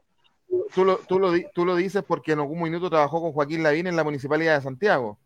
Tú 0.73 0.83
lo, 0.83 0.97
tú, 0.97 1.19
lo, 1.19 1.31
tú 1.53 1.63
lo 1.63 1.75
dices 1.75 2.03
porque 2.07 2.31
en 2.31 2.39
algún 2.39 2.61
minuto 2.63 2.89
trabajó 2.89 3.21
con 3.21 3.33
Joaquín 3.33 3.61
Lavín 3.61 3.85
en 3.85 3.95
la 3.95 4.03
Municipalidad 4.03 4.55
de 4.55 4.63
Santiago. 4.63 5.19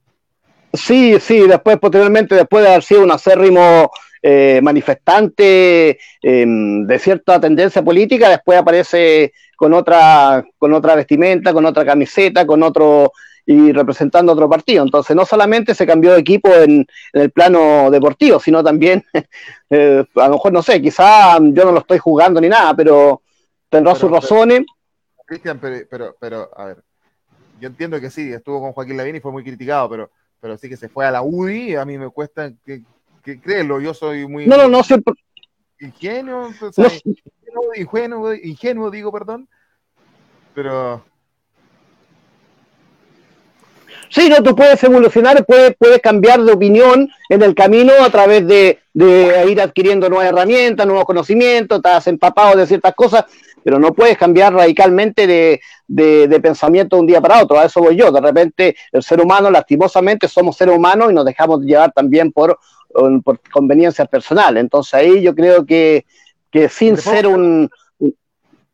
Sí, 0.74 1.20
sí, 1.20 1.48
después, 1.48 1.78
posteriormente, 1.78 2.34
después 2.34 2.64
de 2.64 2.70
haber 2.72 2.84
sido 2.84 3.04
un 3.04 3.12
acérrimo 3.12 3.92
eh, 4.24 4.60
manifestante 4.64 6.00
em, 6.22 6.88
de 6.88 7.00
cierta 7.00 7.40
tendencia 7.40 7.84
política, 7.84 8.30
después 8.30 8.58
aparece 8.58 9.34
con 9.56 9.74
otra, 9.74 10.44
con 10.58 10.74
otra 10.74 10.96
vestimenta, 10.96 11.54
con 11.54 11.66
otra 11.66 11.86
camiseta, 11.86 12.46
con 12.48 12.64
otro 12.64 13.12
y 13.46 13.72
representando 13.72 14.32
otro 14.32 14.50
partido. 14.50 14.84
Entonces, 14.84 15.16
no 15.16 15.26
solamente 15.26 15.76
se 15.76 15.86
cambió 15.86 16.14
de 16.14 16.20
equipo 16.20 16.50
en, 16.54 16.88
el 17.12 17.32
plano 17.32 17.92
deportivo, 17.92 18.40
sino 18.40 18.64
también, 18.64 19.04
eh, 19.70 20.04
a 20.16 20.28
lo 20.28 20.34
mejor 20.34 20.54
no 20.54 20.64
sé, 20.64 20.82
quizá 20.82 21.38
yo 21.40 21.66
no 21.66 21.72
lo 21.72 21.80
estoy 21.80 22.00
jugando 22.00 22.42
ni 22.42 22.50
nada, 22.50 22.74
pero 22.76 23.22
tendrá 23.70 23.94
sus 23.94 24.10
razones. 24.10 24.62
Cristian, 25.26 25.60
pero, 25.60 25.86
pero, 25.90 26.16
pero, 26.20 26.50
a 26.56 26.66
ver, 26.66 26.78
yo 27.60 27.68
entiendo 27.68 28.00
que 28.00 28.10
sí, 28.10 28.32
estuvo 28.32 28.60
con 28.60 28.72
Joaquín 28.72 28.98
Lavín 28.98 29.16
y 29.16 29.20
fue 29.20 29.32
muy 29.32 29.44
criticado, 29.44 29.90
pero, 29.90 30.10
pero 30.44 30.58
sí 30.58 30.68
que 30.68 30.76
se 30.76 30.90
fue 30.90 31.06
a 31.06 31.12
la 31.12 31.22
UDI, 31.22 31.78
a 31.78 31.86
mí 31.86 31.98
me 31.98 32.10
cuesta 32.10 32.52
que, 32.66 32.82
que 33.24 33.40
creerlo, 33.40 33.80
yo 33.80 33.94
soy 33.94 34.28
muy... 34.28 34.46
No, 34.46 34.58
no, 34.58 34.68
no, 34.68 34.84
siempre... 34.84 35.14
Ingenuo, 35.80 36.50
ingenuo, 36.50 37.74
ingenuo, 37.78 38.34
ingenuo, 38.34 38.92
digo, 38.92 39.10
perdón, 39.10 39.48
pero 40.54 41.02
Sí, 44.10 44.28
no, 44.28 44.44
tú 44.44 44.54
puedes 44.54 44.84
evolucionar, 44.84 45.46
puedes, 45.46 45.78
puedes 45.78 46.02
cambiar 46.02 46.44
de 46.44 46.52
opinión 46.52 47.10
en 47.30 47.42
el 47.42 47.56
camino 47.56 47.94
a 48.04 48.10
través 48.10 48.46
de, 48.46 48.80
ir 48.94 49.62
adquiriendo 49.62 50.10
nuevas 50.10 50.28
herramientas, 50.28 50.86
nuevos 50.86 51.06
conocimientos, 51.06 51.78
estás 51.78 52.06
empapado 52.08 52.58
de 52.58 52.68
ciertas 52.68 52.94
cosas, 52.96 53.26
pero 53.64 53.80
no 53.80 53.94
puedes 53.94 54.18
cambiar 54.18 54.54
radicalmente 54.54 55.28
de, 55.28 56.40
pensamiento 56.42 56.96
de 56.96 57.02
un 57.02 57.08
día 57.08 57.22
para 57.22 57.42
otro. 57.42 57.60
A 57.60 57.66
eso 57.66 57.82
voy 57.82 57.96
yo. 57.96 58.12
De 58.12 58.22
repente, 58.22 58.76
el 58.92 59.04
ser 59.04 59.22
humano, 59.22 59.50
lastimosamente, 59.50 60.28
somos 60.28 60.58
seres 60.58 60.76
humanos 60.76 61.12
y 61.12 61.14
nos 61.14 61.26
dejamos 61.26 61.62
llevar 61.62 61.92
también 61.92 62.32
por, 62.32 62.60
por 63.24 63.40
conveniencias 63.52 64.08
personales. 64.08 64.62
Entonces 64.62 64.94
ahí 64.94 65.22
yo 65.22 65.34
creo 65.34 65.66
que, 65.66 66.06
que 66.52 66.70
sin 66.70 66.98
ser 66.98 67.28
un, 67.28 67.70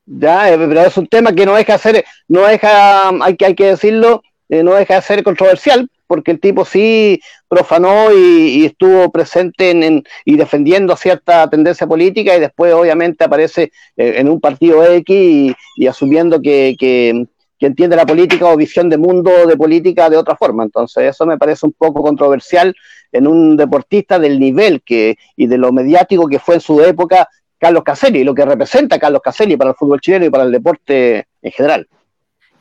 ya, 0.09 0.51
eh, 0.51 0.57
pero 0.57 0.81
es 0.81 0.97
un 0.97 1.07
tema 1.07 1.33
que 1.33 1.45
no 1.45 1.55
deja 1.55 1.75
hacer, 1.75 2.03
no 2.27 2.41
deja, 2.41 3.09
hay 3.23 3.35
que, 3.37 3.45
hay 3.45 3.55
que 3.55 3.65
decirlo, 3.67 4.23
eh, 4.49 4.63
no 4.63 4.73
deja 4.73 4.95
de 4.95 5.01
ser 5.03 5.23
controversial, 5.23 5.87
porque 6.07 6.31
el 6.31 6.39
tipo 6.39 6.65
sí 6.65 7.21
profanó 7.49 8.13
y, 8.13 8.63
estuvo 8.65 9.11
presente 9.11 9.71
en, 9.71 10.03
y 10.23 10.37
defendiendo 10.37 10.95
cierta 10.95 11.49
tendencia 11.49 11.87
política 11.87 12.37
y 12.37 12.39
después 12.39 12.73
obviamente 12.73 13.23
aparece 13.25 13.71
eh, 13.97 14.13
en 14.17 14.29
un 14.29 14.39
partido 14.39 14.85
X 14.85 15.55
y, 15.75 15.87
asumiendo 15.87 16.41
que, 16.41 16.75
que, 16.79 17.27
entiende 17.61 17.97
la 17.97 18.05
política 18.05 18.45
o 18.45 18.55
visión 18.55 18.87
de 18.89 18.97
mundo 18.97 19.45
de 19.45 19.57
política 19.57 20.09
de 20.09 20.15
otra 20.15 20.37
forma. 20.37 20.63
Entonces 20.63 21.03
eso 21.03 21.25
me 21.25 21.37
parece 21.37 21.65
un 21.65 21.73
poco 21.73 22.01
controversial 22.01 22.73
en 23.11 23.27
un 23.27 23.57
deportista 23.57 24.17
del 24.17 24.39
nivel 24.39 24.81
que 24.81 25.17
y 25.35 25.47
de 25.47 25.57
lo 25.57 25.73
mediático 25.73 26.27
que 26.27 26.39
fue 26.39 26.55
en 26.55 26.61
su 26.61 26.81
época 26.81 27.27
Carlos 27.57 27.83
Caselli, 27.83 28.23
lo 28.23 28.33
que 28.33 28.45
representa 28.45 28.97
Carlos 28.97 29.21
Caselli 29.21 29.57
para 29.57 29.71
el 29.71 29.75
fútbol 29.75 29.99
chileno 29.99 30.25
y 30.25 30.29
para 30.29 30.45
el 30.45 30.51
deporte 30.51 31.27
en 31.41 31.51
general. 31.51 31.87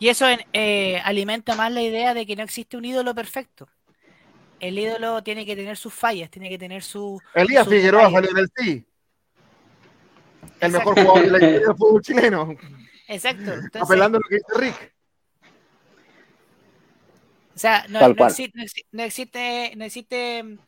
Y 0.00 0.08
eso 0.08 0.26
eh, 0.52 1.00
alimenta 1.04 1.54
más 1.54 1.72
la 1.72 1.82
idea 1.82 2.14
de 2.14 2.26
que 2.26 2.34
no 2.34 2.42
existe 2.42 2.76
un 2.76 2.84
ídolo 2.84 3.14
perfecto. 3.14 3.68
El 4.60 4.78
ídolo 4.78 5.22
tiene 5.22 5.46
que 5.46 5.54
tener 5.54 5.76
sus 5.76 5.94
fallas, 5.94 6.30
tiene 6.30 6.48
que 6.48 6.58
tener 6.58 6.82
su. 6.82 7.20
Elías 7.34 7.68
Figueroa 7.68 8.10
salió 8.10 8.30
en 8.30 8.38
el 8.38 8.50
sí. 8.56 8.84
El 10.60 10.72
mejor 10.72 10.94
jugador 10.94 11.22
de 11.22 11.30
la 11.30 11.38
historia 11.38 11.60
del 11.60 11.76
fútbol 11.76 12.02
chileno. 12.02 12.56
Exacto. 13.06 13.52
Apelando 13.80 14.18
a 14.18 14.20
lo 14.20 14.28
que 14.28 14.36
dice 14.36 14.46
Rick. 14.56 14.94
O 17.54 17.58
sea, 17.60 17.86
no, 17.88 18.00
no, 18.00 18.26
existe, 18.26 18.56
no 18.92 19.02
existe, 19.02 19.72
no 19.76 19.84
existe 19.84 20.58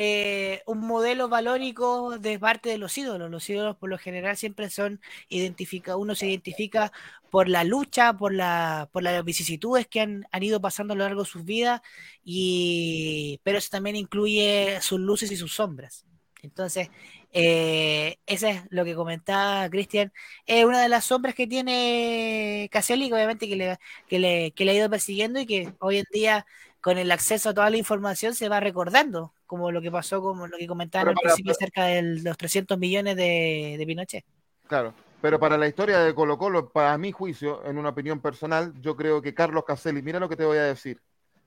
eh, 0.00 0.62
un 0.66 0.78
modelo 0.86 1.28
valórico 1.28 2.18
de 2.20 2.38
parte 2.38 2.68
de 2.70 2.78
los 2.78 2.96
ídolos. 2.96 3.28
Los 3.30 3.50
ídolos 3.50 3.76
por 3.76 3.90
lo 3.90 3.98
general 3.98 4.36
siempre 4.36 4.70
son 4.70 5.00
identificados, 5.28 6.00
uno 6.00 6.14
se 6.14 6.28
identifica 6.28 6.92
por 7.30 7.48
la 7.48 7.64
lucha, 7.64 8.12
por, 8.16 8.32
la, 8.32 8.88
por 8.92 9.02
las 9.02 9.24
vicisitudes 9.24 9.88
que 9.88 10.00
han, 10.00 10.24
ido 10.40 10.60
pasando 10.60 10.94
a 10.94 10.96
lo 10.96 11.02
largo 11.04 11.24
de 11.24 11.28
sus 11.28 11.44
vidas, 11.44 11.80
y, 12.24 13.40
pero 13.42 13.58
eso 13.58 13.70
también 13.70 13.96
incluye 13.96 14.78
sus 14.80 15.00
luces 15.00 15.32
y 15.32 15.36
sus 15.36 15.52
sombras. 15.54 16.06
Entonces, 16.42 16.90
eh, 17.32 18.18
eso 18.26 18.46
es 18.46 18.62
lo 18.70 18.84
que 18.84 18.94
comentaba 18.94 19.68
Cristian. 19.68 20.12
Es 20.46 20.64
una 20.64 20.80
de 20.80 20.88
las 20.88 21.06
sombras 21.06 21.34
que 21.34 21.48
tiene 21.48 22.68
Caselli, 22.70 23.12
obviamente 23.12 23.48
que 23.48 23.56
le, 23.56 23.78
que, 24.06 24.18
le, 24.20 24.52
que 24.52 24.64
le 24.64 24.70
ha 24.70 24.74
ido 24.74 24.90
persiguiendo 24.90 25.40
y 25.40 25.46
que 25.46 25.72
hoy 25.80 25.98
en 25.98 26.06
día 26.12 26.46
con 26.80 26.98
el 26.98 27.10
acceso 27.10 27.50
a 27.50 27.54
toda 27.54 27.70
la 27.70 27.76
información 27.76 28.34
se 28.34 28.48
va 28.48 28.60
recordando, 28.60 29.32
como 29.46 29.70
lo 29.70 29.82
que 29.82 29.90
pasó, 29.90 30.22
como 30.22 30.46
lo 30.46 30.56
que 30.56 30.66
comentaron 30.66 31.10
al 31.10 31.22
principio 31.22 31.52
acerca 31.52 31.84
de 31.84 32.02
los 32.02 32.36
300 32.36 32.78
millones 32.78 33.16
de, 33.16 33.82
Pinochet. 33.86 34.24
Claro, 34.66 34.94
pero 35.20 35.40
para 35.40 35.58
la 35.58 35.66
historia 35.66 35.98
de 36.00 36.14
Colo 36.14 36.38
Colo, 36.38 36.68
para 36.68 36.96
mi 36.98 37.10
juicio, 37.10 37.64
en 37.64 37.78
una 37.78 37.88
opinión 37.90 38.20
personal, 38.20 38.72
yo 38.80 38.96
creo 38.96 39.20
que 39.20 39.34
Carlos 39.34 39.64
Caselli, 39.66 40.02
mira 40.02 40.20
lo 40.20 40.28
que 40.28 40.36
te 40.36 40.44
voy 40.44 40.58
a 40.58 40.64
decir, 40.64 41.00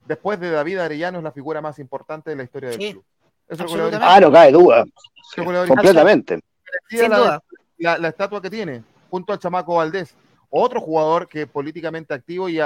después 0.04 0.38
de 0.38 0.50
David 0.50 0.78
Arellano 0.78 1.18
es 1.18 1.24
la 1.24 1.32
figura 1.32 1.60
más 1.60 1.78
importante 1.78 2.30
de 2.30 2.36
la 2.36 2.42
historia 2.42 2.70
del 2.70 2.78
club. 2.78 3.04
ah, 4.00 4.20
no 4.20 4.32
cae 4.32 4.52
duda. 4.52 4.84
Completamente. 5.66 6.40
Sin 6.88 7.08
la, 7.08 7.18
duda. 7.18 7.42
La, 7.78 8.08
estatua 8.08 8.42
que 8.42 8.50
tiene, 8.50 8.82
junto 9.08 9.32
al 9.32 9.38
chamaco 9.38 9.76
Valdés, 9.76 10.14
otro 10.50 10.80
jugador 10.80 11.26
que 11.26 11.46
políticamente 11.46 12.12
activo 12.12 12.48
y, 12.48 12.60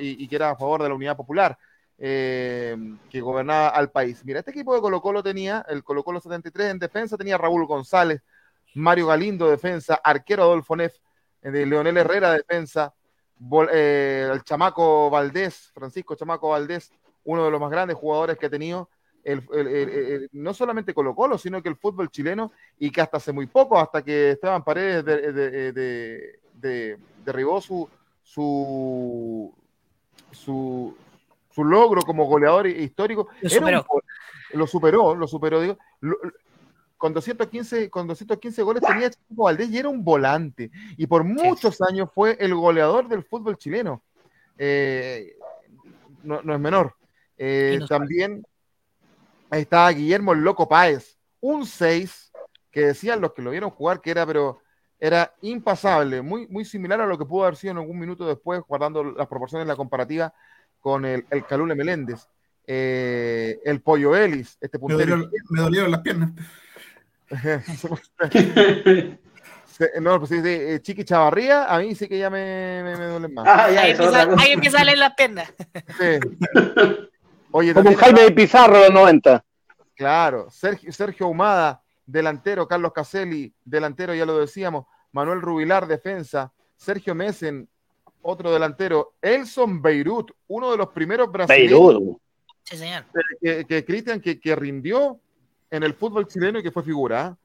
y 0.00 0.28
que 0.28 0.36
era 0.36 0.50
a 0.50 0.56
favor 0.56 0.82
de 0.82 0.88
la 0.90 0.94
unidad 0.94 1.16
popular. 1.16 1.56
Eh, 2.04 2.76
que 3.08 3.20
gobernaba 3.20 3.68
al 3.68 3.92
país. 3.92 4.24
Mira, 4.24 4.40
este 4.40 4.50
equipo 4.50 4.74
de 4.74 4.80
Colo 4.80 5.00
Colo 5.00 5.22
tenía, 5.22 5.64
el 5.68 5.84
Colo 5.84 6.02
Colo 6.02 6.18
73 6.18 6.72
en 6.72 6.80
defensa, 6.80 7.16
tenía 7.16 7.38
Raúl 7.38 7.64
González, 7.64 8.20
Mario 8.74 9.06
Galindo 9.06 9.48
defensa, 9.48 10.00
arquero 10.02 10.42
Adolfo 10.42 10.74
Neff, 10.74 10.96
eh, 11.42 11.52
de 11.52 11.64
Leonel 11.64 11.98
Herrera 11.98 12.32
defensa, 12.32 12.92
eh, 13.72 14.28
el 14.32 14.42
Chamaco 14.42 15.10
Valdés, 15.10 15.70
Francisco 15.72 16.16
Chamaco 16.16 16.48
Valdés, 16.48 16.90
uno 17.22 17.44
de 17.44 17.52
los 17.52 17.60
más 17.60 17.70
grandes 17.70 17.96
jugadores 17.96 18.36
que 18.36 18.46
ha 18.46 18.50
tenido 18.50 18.88
el, 19.22 20.28
no 20.32 20.52
solamente 20.54 20.94
Colo 20.94 21.14
Colo, 21.14 21.38
sino 21.38 21.62
que 21.62 21.68
el 21.68 21.76
fútbol 21.76 22.10
chileno 22.10 22.50
y 22.80 22.90
que 22.90 23.00
hasta 23.00 23.18
hace 23.18 23.30
muy 23.30 23.46
poco, 23.46 23.78
hasta 23.78 24.02
que 24.02 24.32
Esteban 24.32 24.64
Paredes 24.64 25.04
de, 25.04 26.98
derribó 27.24 27.60
su, 27.60 27.88
su, 28.24 29.54
su, 30.32 30.96
su 31.54 31.64
logro 31.64 32.02
como 32.02 32.26
goleador 32.26 32.66
histórico. 32.66 33.28
Lo 33.40 33.48
superó. 33.48 33.86
lo 34.54 34.66
superó, 34.66 35.14
lo 35.14 35.26
superó, 35.28 35.60
digo. 35.60 35.78
con, 36.96 37.12
215, 37.12 37.90
con 37.90 38.06
215 38.06 38.62
goles 38.62 38.82
tenía 38.82 39.10
Chico 39.10 39.44
Valdés 39.44 39.70
y 39.70 39.78
era 39.78 39.88
un 39.88 40.04
volante. 40.04 40.70
Y 40.96 41.06
por 41.06 41.24
muchos 41.24 41.80
años 41.82 42.10
fue 42.14 42.36
el 42.40 42.54
goleador 42.54 43.08
del 43.08 43.22
fútbol 43.24 43.56
chileno. 43.56 44.02
Eh, 44.58 45.36
no, 46.22 46.40
es 46.40 46.60
menor. 46.60 46.94
Eh, 47.36 47.80
también 47.88 48.44
ahí 49.50 49.62
estaba 49.62 49.90
Guillermo 49.90 50.34
Loco 50.34 50.68
Páez, 50.68 51.18
un 51.40 51.66
6 51.66 52.32
que 52.70 52.86
decían 52.86 53.20
los 53.20 53.32
que 53.32 53.42
lo 53.42 53.50
vieron 53.50 53.70
jugar 53.70 54.00
que 54.00 54.10
era, 54.10 54.24
pero 54.24 54.60
era 54.98 55.34
impasable, 55.42 56.22
muy, 56.22 56.46
muy 56.46 56.64
similar 56.64 57.00
a 57.00 57.06
lo 57.06 57.18
que 57.18 57.24
pudo 57.24 57.42
haber 57.42 57.56
sido 57.56 57.72
en 57.72 57.78
algún 57.78 57.98
minuto 57.98 58.24
después, 58.24 58.62
guardando 58.66 59.02
las 59.02 59.26
proporciones 59.26 59.66
de 59.66 59.72
la 59.72 59.76
comparativa 59.76 60.32
con 60.82 61.06
el, 61.06 61.24
el 61.30 61.46
Calule 61.46 61.74
Meléndez, 61.74 62.28
eh, 62.66 63.58
el 63.64 63.80
Pollo 63.80 64.14
Ellis, 64.14 64.58
este 64.60 64.78
puntero. 64.78 65.30
Me, 65.48 65.62
dolieron, 65.62 65.90
las 65.90 66.00
piernas. 66.00 66.32
no, 70.00 70.18
pues 70.18 70.28
sí, 70.28 70.42
eh, 70.44 70.80
Chiqui 70.82 71.04
Chavarría, 71.04 71.64
a 71.64 71.78
mí 71.78 71.94
sí 71.94 72.08
que 72.08 72.18
ya 72.18 72.28
me, 72.28 72.82
me, 72.82 73.06
duelen 73.06 73.32
más. 73.32 73.46
Ah, 73.46 73.66
ahí, 73.66 73.92
empieza, 74.52 74.80
a 74.80 74.84
leer 74.84 74.98
las 74.98 75.14
piernas. 75.14 75.50
Oye, 77.52 77.72
Como 77.72 77.94
Jaime 77.94 78.32
Pizarro 78.32 78.78
de 78.78 78.90
los 78.90 78.94
90. 78.94 79.44
Claro, 79.94 80.50
Sergio, 80.50 80.92
Sergio 80.92 81.28
Humada, 81.28 81.80
delantero, 82.04 82.66
Carlos 82.66 82.92
Caselli, 82.92 83.54
delantero, 83.64 84.12
ya 84.14 84.26
lo 84.26 84.38
decíamos, 84.38 84.86
Manuel 85.12 85.40
Rubilar, 85.40 85.86
defensa, 85.86 86.52
Sergio 86.76 87.14
Messen, 87.14 87.68
otro 88.22 88.52
delantero, 88.52 89.14
Elson 89.20 89.82
Beirut, 89.82 90.30
uno 90.48 90.70
de 90.70 90.76
los 90.76 90.88
primeros 90.88 91.30
brasileños. 91.30 92.16
Sí, 92.64 92.76
señor. 92.76 93.04
Que, 93.40 93.84
Cristian, 93.84 94.20
que, 94.20 94.40
que, 94.40 94.54
rindió 94.56 95.18
en 95.70 95.82
el 95.82 95.94
fútbol 95.94 96.28
chileno 96.28 96.60
y 96.60 96.62
que 96.62 96.70
fue 96.70 96.82
figura. 96.82 97.26
¿ah? 97.26 97.36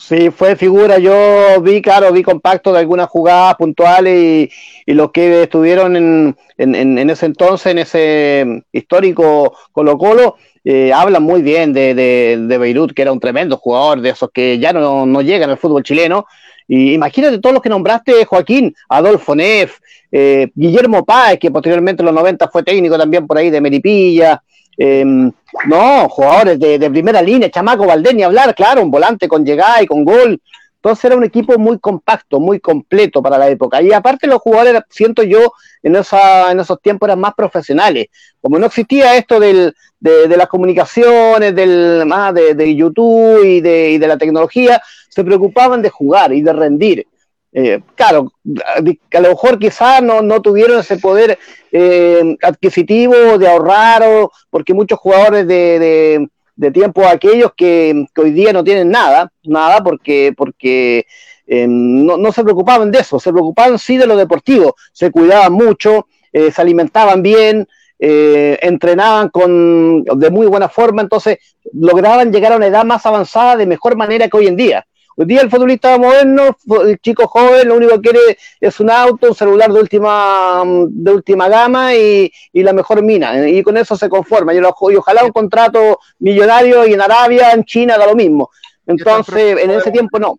Sí, 0.00 0.30
fue 0.30 0.56
figura. 0.56 0.98
Yo 0.98 1.60
vi, 1.60 1.82
claro, 1.82 2.10
vi 2.10 2.22
compacto 2.22 2.72
de 2.72 2.78
algunas 2.78 3.08
jugadas 3.08 3.56
puntuales 3.56 4.50
y, 4.86 4.94
los 4.94 5.12
que 5.12 5.42
estuvieron 5.42 5.94
en, 5.94 6.36
en, 6.56 7.10
ese 7.10 7.26
entonces, 7.26 7.72
en 7.72 7.78
ese 7.78 8.64
histórico 8.72 9.56
Colo 9.72 9.98
Colo, 9.98 10.36
eh, 10.64 10.90
hablan 10.92 11.22
muy 11.22 11.42
bien 11.42 11.74
de, 11.74 11.94
de, 11.94 12.58
Beirut, 12.58 12.92
que 12.92 13.02
era 13.02 13.12
un 13.12 13.20
tremendo 13.20 13.58
jugador, 13.58 14.00
de 14.00 14.10
esos 14.10 14.30
que 14.32 14.58
ya 14.58 14.72
no, 14.72 15.04
no 15.04 15.20
llegan 15.20 15.50
al 15.50 15.58
fútbol 15.58 15.82
chileno, 15.82 16.26
y 16.72 16.94
imagínate 16.94 17.38
todos 17.38 17.52
los 17.52 17.62
que 17.62 17.68
nombraste, 17.68 18.24
Joaquín, 18.24 18.72
Adolfo 18.88 19.34
Neff, 19.34 19.78
eh, 20.12 20.50
Guillermo 20.54 21.04
Páez, 21.04 21.40
que 21.40 21.50
posteriormente 21.50 22.02
en 22.02 22.06
los 22.06 22.14
90 22.14 22.48
fue 22.48 22.62
técnico 22.62 22.96
también 22.96 23.26
por 23.26 23.36
ahí 23.36 23.50
de 23.50 23.60
Meripilla, 23.60 24.40
Em, 24.82 25.30
no, 25.66 26.08
jugadores 26.08 26.58
de, 26.58 26.90
primera 26.90 27.20
línea, 27.20 27.50
Chamaco 27.50 27.84
Valdés 27.84 28.14
ni 28.14 28.22
hablar, 28.22 28.54
claro, 28.54 28.82
un 28.82 28.90
volante 28.90 29.28
con 29.28 29.44
llegada 29.44 29.82
y 29.82 29.86
con 29.86 30.06
gol. 30.06 30.40
Entonces 30.82 31.04
era 31.04 31.16
un 31.16 31.24
equipo 31.24 31.58
muy 31.58 31.78
compacto, 31.78 32.40
muy 32.40 32.58
completo 32.58 33.22
para 33.22 33.36
la 33.36 33.50
época. 33.50 33.82
Y 33.82 33.92
aparte 33.92 34.26
los 34.26 34.40
jugadores, 34.40 34.80
siento 34.88 35.22
yo, 35.22 35.52
en, 35.82 35.94
esa, 35.96 36.50
en 36.50 36.58
esos 36.58 36.80
tiempos 36.80 37.06
eran 37.06 37.20
más 37.20 37.34
profesionales. 37.34 38.06
Como 38.40 38.58
no 38.58 38.66
existía 38.66 39.14
esto 39.16 39.38
del, 39.38 39.74
de, 39.98 40.36
las 40.36 40.46
comunicaciones, 40.46 41.54
del, 41.54 42.06
más 42.06 42.32
de, 42.32 42.74
YouTube 42.74 43.44
y 43.44 43.60
de, 43.60 43.98
de 43.98 44.08
la 44.08 44.16
tecnología, 44.16 44.82
se 45.10 45.22
preocupaban 45.22 45.82
de 45.82 45.90
jugar 45.90 46.32
y 46.32 46.40
de 46.40 46.52
rendir. 46.54 47.06
Eh, 47.52 47.80
claro, 47.96 48.32
a 48.74 49.20
lo 49.20 49.28
mejor 49.28 49.58
quizás 49.58 50.02
no, 50.02 50.22
no 50.22 50.40
tuvieron 50.40 50.78
ese 50.78 50.98
poder 50.98 51.38
eh, 51.72 52.36
adquisitivo 52.42 53.38
de 53.38 53.48
ahorrar, 53.48 54.02
o, 54.04 54.30
porque 54.50 54.72
muchos 54.72 54.98
jugadores 54.98 55.46
de, 55.48 55.78
de, 55.78 56.28
tiempo 56.70 57.06
aquellos 57.06 57.52
que, 57.56 58.06
hoy 58.16 58.30
día 58.32 58.52
no 58.52 58.62
tienen 58.64 58.90
nada, 58.90 59.32
nada 59.44 59.82
porque, 59.82 60.34
porque 60.36 61.06
eh, 61.46 61.66
no, 61.68 62.16
no, 62.16 62.32
se 62.32 62.42
preocupaban 62.42 62.90
de 62.90 62.98
eso, 62.98 63.18
se 63.18 63.32
preocupaban 63.32 63.78
sí 63.78 63.96
de 63.96 64.06
lo 64.06 64.16
deportivo, 64.16 64.74
se 64.92 65.10
cuidaban 65.10 65.52
mucho, 65.52 66.06
se 66.32 66.60
alimentaban 66.60 67.22
bien, 67.22 67.66
entrenaban 67.98 69.30
con, 69.30 70.04
de 70.04 70.30
muy 70.30 70.46
buena 70.46 70.68
forma, 70.68 71.02
entonces 71.02 71.38
lograban 71.72 72.32
llegar 72.32 72.52
a 72.52 72.56
una 72.56 72.66
edad 72.66 72.84
más 72.84 73.04
avanzada 73.06 73.56
de 73.56 73.66
mejor 73.66 73.96
manera 73.96 74.28
que 74.28 74.36
hoy 74.36 74.46
en 74.46 74.56
día. 74.56 74.86
Hoy 75.16 75.26
día 75.26 75.42
el 75.42 75.50
futbolista 75.50 75.98
moderno, 75.98 76.56
el 76.84 76.98
chico 77.00 77.26
joven, 77.26 77.68
lo 77.68 77.76
único 77.76 78.00
que 78.00 78.10
quiere 78.10 78.38
es 78.60 78.80
un 78.80 78.90
auto, 78.90 79.28
un 79.28 79.34
celular 79.34 79.70
de 79.72 79.80
última, 79.80 80.62
de 80.88 81.12
última 81.12 81.48
gama 81.48 81.94
y, 81.94 82.32
la 82.54 82.72
mejor 82.72 83.02
mina. 83.02 83.48
Y 83.48 83.62
con 83.62 83.76
eso 83.76 83.96
se 83.96 84.08
conforma. 84.08 84.54
Y, 84.54 84.60
ojalá 84.60 85.24
un 85.24 85.32
contrato 85.32 85.98
millonario 86.20 86.86
y 86.86 86.94
en 86.94 87.00
Arabia, 87.00 87.52
en 87.52 87.64
China, 87.64 87.98
da 87.98 88.06
lo 88.06 88.14
mismo. 88.14 88.50
Entonces, 88.86 89.58
en 89.58 89.70
ese 89.70 89.90
tiempo 89.90 90.18
no. 90.18 90.38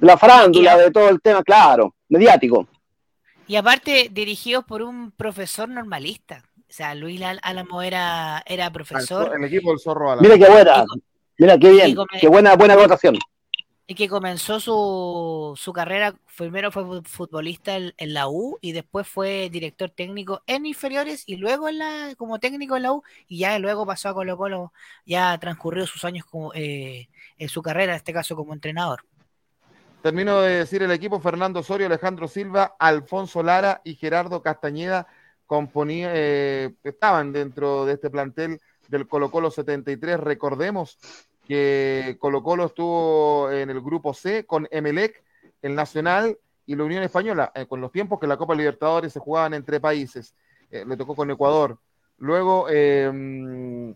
La 0.00 0.16
farándula 0.16 0.76
de 0.76 0.90
todo 0.90 1.08
el 1.08 1.20
tema, 1.20 1.42
claro, 1.42 1.94
mediático. 2.08 2.66
Y 3.46 3.56
aparte, 3.56 4.10
dirigidos 4.12 4.64
por 4.64 4.82
un 4.82 5.12
profesor 5.12 5.68
normalista. 5.68 6.44
O 6.56 6.72
sea, 6.72 6.94
Luis 6.94 7.22
Álamo 7.42 7.80
era, 7.80 8.42
era 8.44 8.70
profesor. 8.70 9.32
El 9.34 9.44
equipo 9.44 9.70
del 9.70 9.80
Zorro 9.80 10.12
Álamo. 10.12 10.28
Mira 10.28 10.46
qué 10.46 10.52
buena. 10.52 10.84
Mira, 11.38 11.56
qué 11.56 11.70
bien, 11.70 11.96
qué 12.20 12.26
buena, 12.26 12.56
buena 12.56 12.74
votación. 12.74 13.16
Y 13.86 13.94
que 13.94 14.08
comenzó 14.08 14.58
su, 14.60 15.54
su 15.56 15.72
carrera, 15.72 16.14
primero 16.36 16.70
fue 16.72 17.00
futbolista 17.04 17.76
en, 17.76 17.94
la 18.12 18.28
U 18.28 18.58
y 18.60 18.72
después 18.72 19.06
fue 19.06 19.48
director 19.48 19.88
técnico 19.88 20.42
en 20.46 20.66
inferiores 20.66 21.22
y 21.26 21.36
luego 21.36 21.68
en 21.68 21.78
la, 21.78 22.14
como 22.18 22.38
técnico 22.38 22.76
en 22.76 22.82
la 22.82 22.92
U 22.92 23.02
y 23.28 23.38
ya 23.38 23.58
luego 23.60 23.86
pasó 23.86 24.10
a 24.10 24.14
Colo 24.14 24.36
Colo, 24.36 24.72
ya 25.06 25.38
transcurrió 25.38 25.86
sus 25.86 26.04
años 26.04 26.26
como, 26.26 26.52
eh, 26.54 27.08
en 27.38 27.48
su 27.48 27.62
carrera, 27.62 27.92
en 27.92 27.96
este 27.96 28.12
caso 28.12 28.36
como 28.36 28.52
entrenador. 28.52 29.04
Termino 30.02 30.40
de 30.40 30.58
decir 30.58 30.82
el 30.82 30.90
equipo 30.90 31.20
Fernando 31.20 31.60
Osorio, 31.60 31.86
Alejandro 31.86 32.28
Silva, 32.28 32.74
Alfonso 32.78 33.42
Lara 33.42 33.80
y 33.84 33.94
Gerardo 33.94 34.42
Castañeda 34.42 35.06
componía, 35.46 36.10
eh, 36.12 36.74
estaban 36.84 37.32
dentro 37.32 37.86
de 37.86 37.94
este 37.94 38.10
plantel 38.10 38.60
del 38.88 39.06
Colo 39.06 39.30
Colo 39.30 39.50
73. 39.50 40.18
Recordemos 40.18 40.98
que 41.48 42.18
Colo 42.20 42.42
Colo 42.42 42.66
estuvo 42.66 43.50
en 43.50 43.70
el 43.70 43.80
grupo 43.80 44.12
C 44.12 44.44
con 44.44 44.68
Emelec, 44.70 45.24
el 45.62 45.74
Nacional 45.74 46.38
y 46.66 46.76
la 46.76 46.84
Unión 46.84 47.02
Española, 47.02 47.50
eh, 47.54 47.64
con 47.66 47.80
los 47.80 47.90
tiempos 47.90 48.20
que 48.20 48.26
la 48.26 48.36
Copa 48.36 48.54
Libertadores 48.54 49.14
se 49.14 49.18
jugaban 49.18 49.54
entre 49.54 49.80
países. 49.80 50.34
Eh, 50.70 50.84
le 50.86 50.96
tocó 50.98 51.16
con 51.16 51.30
Ecuador. 51.30 51.78
Luego 52.18 52.68
em, 52.68 53.94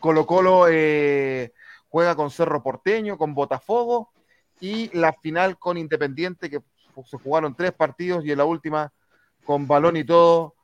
Colo 0.00 0.26
Colo 0.26 0.66
eh, 0.68 1.52
juega 1.88 2.16
con 2.16 2.32
Cerro 2.32 2.60
Porteño, 2.60 3.16
con 3.16 3.34
Botafogo 3.34 4.10
y 4.60 4.90
la 4.98 5.12
final 5.12 5.56
con 5.56 5.78
Independiente, 5.78 6.50
que 6.50 6.60
se 7.06 7.18
jugaron 7.18 7.54
tres 7.54 7.70
partidos 7.70 8.24
y 8.24 8.32
en 8.32 8.38
la 8.38 8.44
última 8.44 8.92
con 9.44 9.68
balón 9.68 9.96
y 9.96 10.04
todo 10.04 10.54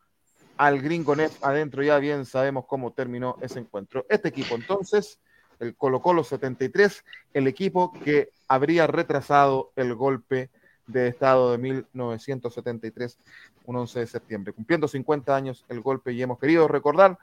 al 0.57 0.83
Gringo 0.83 1.15
Nef 1.15 1.43
adentro. 1.45 1.85
Ya 1.85 1.99
bien 1.99 2.25
sabemos 2.25 2.65
cómo 2.67 2.93
terminó 2.93 3.37
ese 3.41 3.61
encuentro. 3.61 4.05
Este 4.09 4.31
equipo 4.31 4.57
entonces, 4.57 5.21
el 5.61 5.77
Colo 5.77 6.01
Colo 6.01 6.25
73, 6.25 7.05
el 7.35 7.47
equipo 7.47 7.93
que 7.93 8.31
habría 8.49 8.87
retrasado 8.87 9.73
el 9.77 9.95
golpe 9.95 10.51
de 10.87 11.09
Estado 11.09 11.53
de 11.53 11.59
1973, 11.59 13.19
un 13.67 13.77
11 13.77 14.01
de 14.01 14.07
septiembre. 14.07 14.53
Cumpliendo 14.53 14.89
50 14.89 15.35
años 15.35 15.65
el 15.69 15.81
golpe 15.81 16.13
y 16.13 16.23
hemos 16.23 16.39
querido 16.39 16.67
recordar 16.67 17.19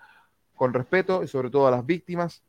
con 0.56 0.74
respeto 0.74 1.24
y 1.24 1.28
sobre 1.28 1.50
todo 1.50 1.68
a 1.68 1.72
las 1.72 1.86
víctimas 1.86 2.42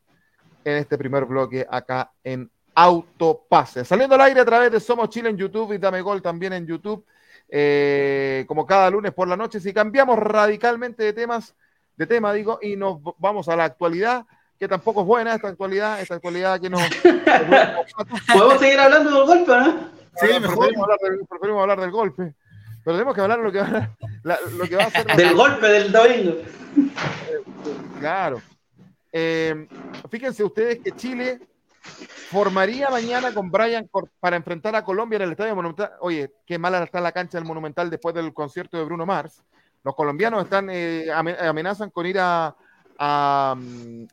en 0.64 0.76
este 0.76 0.96
primer 0.98 1.24
bloque 1.24 1.66
acá 1.68 2.12
en 2.22 2.50
Autopase. 2.74 3.84
Saliendo 3.84 4.14
al 4.14 4.20
aire 4.22 4.40
a 4.40 4.44
través 4.44 4.70
de 4.70 4.80
Somos 4.80 5.08
Chile 5.10 5.30
en 5.30 5.36
YouTube 5.36 5.72
y 5.72 5.78
Dame 5.78 6.00
Gol 6.00 6.22
también 6.22 6.52
en 6.52 6.66
YouTube. 6.66 7.04
Eh, 7.50 8.44
como 8.46 8.66
cada 8.66 8.90
lunes 8.90 9.12
por 9.12 9.26
la 9.26 9.36
noche, 9.36 9.58
si 9.58 9.72
cambiamos 9.72 10.18
radicalmente 10.18 11.02
de 11.02 11.12
temas, 11.12 11.56
de 11.96 12.06
tema, 12.06 12.32
digo, 12.32 12.58
y 12.62 12.76
nos 12.76 13.00
vamos 13.18 13.48
a 13.48 13.56
la 13.56 13.64
actualidad, 13.64 14.26
que 14.58 14.68
tampoco 14.68 15.02
es 15.02 15.06
buena 15.06 15.34
esta 15.34 15.48
actualidad, 15.48 16.00
esta 16.00 16.16
actualidad 16.16 16.60
que 16.60 16.68
nos... 16.68 16.82
¿Podemos 18.32 18.58
seguir 18.58 18.78
hablando 18.78 19.10
del 19.10 19.26
golpe, 19.26 19.52
no? 19.52 19.98
Sí, 20.16 20.26
preferimos 20.26 20.82
hablar, 20.82 20.98
del, 21.00 21.26
preferimos 21.28 21.62
hablar, 21.62 21.80
del, 21.80 21.90
golpe. 21.92 22.34
Pero 22.84 22.96
tenemos 22.96 23.14
que 23.14 23.20
hablar 23.20 23.38
lo 23.38 23.52
que 23.52 23.60
va, 23.60 23.90
lo 24.58 24.64
que 24.64 24.76
va 24.76 24.84
a 24.84 24.90
ser... 24.90 25.06
del 25.16 25.34
golpe 25.36 25.66
del 25.68 25.92
domingo. 25.92 26.36
Claro. 28.00 28.42
Eh, 29.12 29.68
fíjense 30.10 30.42
ustedes 30.42 30.80
que 30.80 30.92
Chile 30.92 31.40
formaría 32.30 32.90
mañana 32.90 33.32
con 33.32 33.50
Brian 33.50 33.88
para 34.18 34.36
enfrentar 34.36 34.74
a 34.74 34.84
Colombia 34.84 35.16
en 35.16 35.22
el 35.22 35.30
Estadio 35.32 35.54
Monumental. 35.54 35.92
Oye, 36.00 36.32
qué 36.44 36.58
mala 36.58 36.82
está 36.82 37.00
la 37.00 37.12
cancha 37.12 37.38
del 37.38 37.46
Monumental 37.46 37.90
después 37.90 38.14
del 38.14 38.34
concierto 38.34 38.76
de 38.76 38.84
Bruno 38.84 39.06
Mars. 39.06 39.44
Los 39.84 39.94
colombianos 39.94 40.42
están 40.42 40.68
eh, 40.70 41.10
amenazan 41.12 41.90
con 41.90 42.06
ir 42.06 42.18
a, 42.18 42.54
a, 42.98 43.56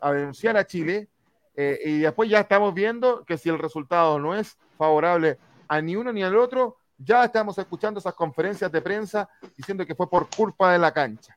denunciar 0.01 0.57
a 0.57 0.65
Chile 0.65 1.09
eh, 1.55 1.79
y 1.85 1.99
después 1.99 2.29
ya 2.29 2.41
estamos 2.41 2.73
viendo 2.73 3.23
que 3.25 3.37
si 3.37 3.49
el 3.49 3.59
resultado 3.59 4.19
no 4.19 4.35
es 4.35 4.57
favorable 4.77 5.37
a 5.67 5.81
ni 5.81 5.95
uno 5.95 6.13
ni 6.13 6.23
al 6.23 6.35
otro, 6.35 6.77
ya 6.97 7.25
estamos 7.25 7.57
escuchando 7.57 7.99
esas 7.99 8.13
conferencias 8.13 8.71
de 8.71 8.81
prensa 8.81 9.27
diciendo 9.57 9.85
que 9.85 9.95
fue 9.95 10.09
por 10.09 10.29
culpa 10.29 10.71
de 10.71 10.79
la 10.79 10.93
cancha. 10.93 11.35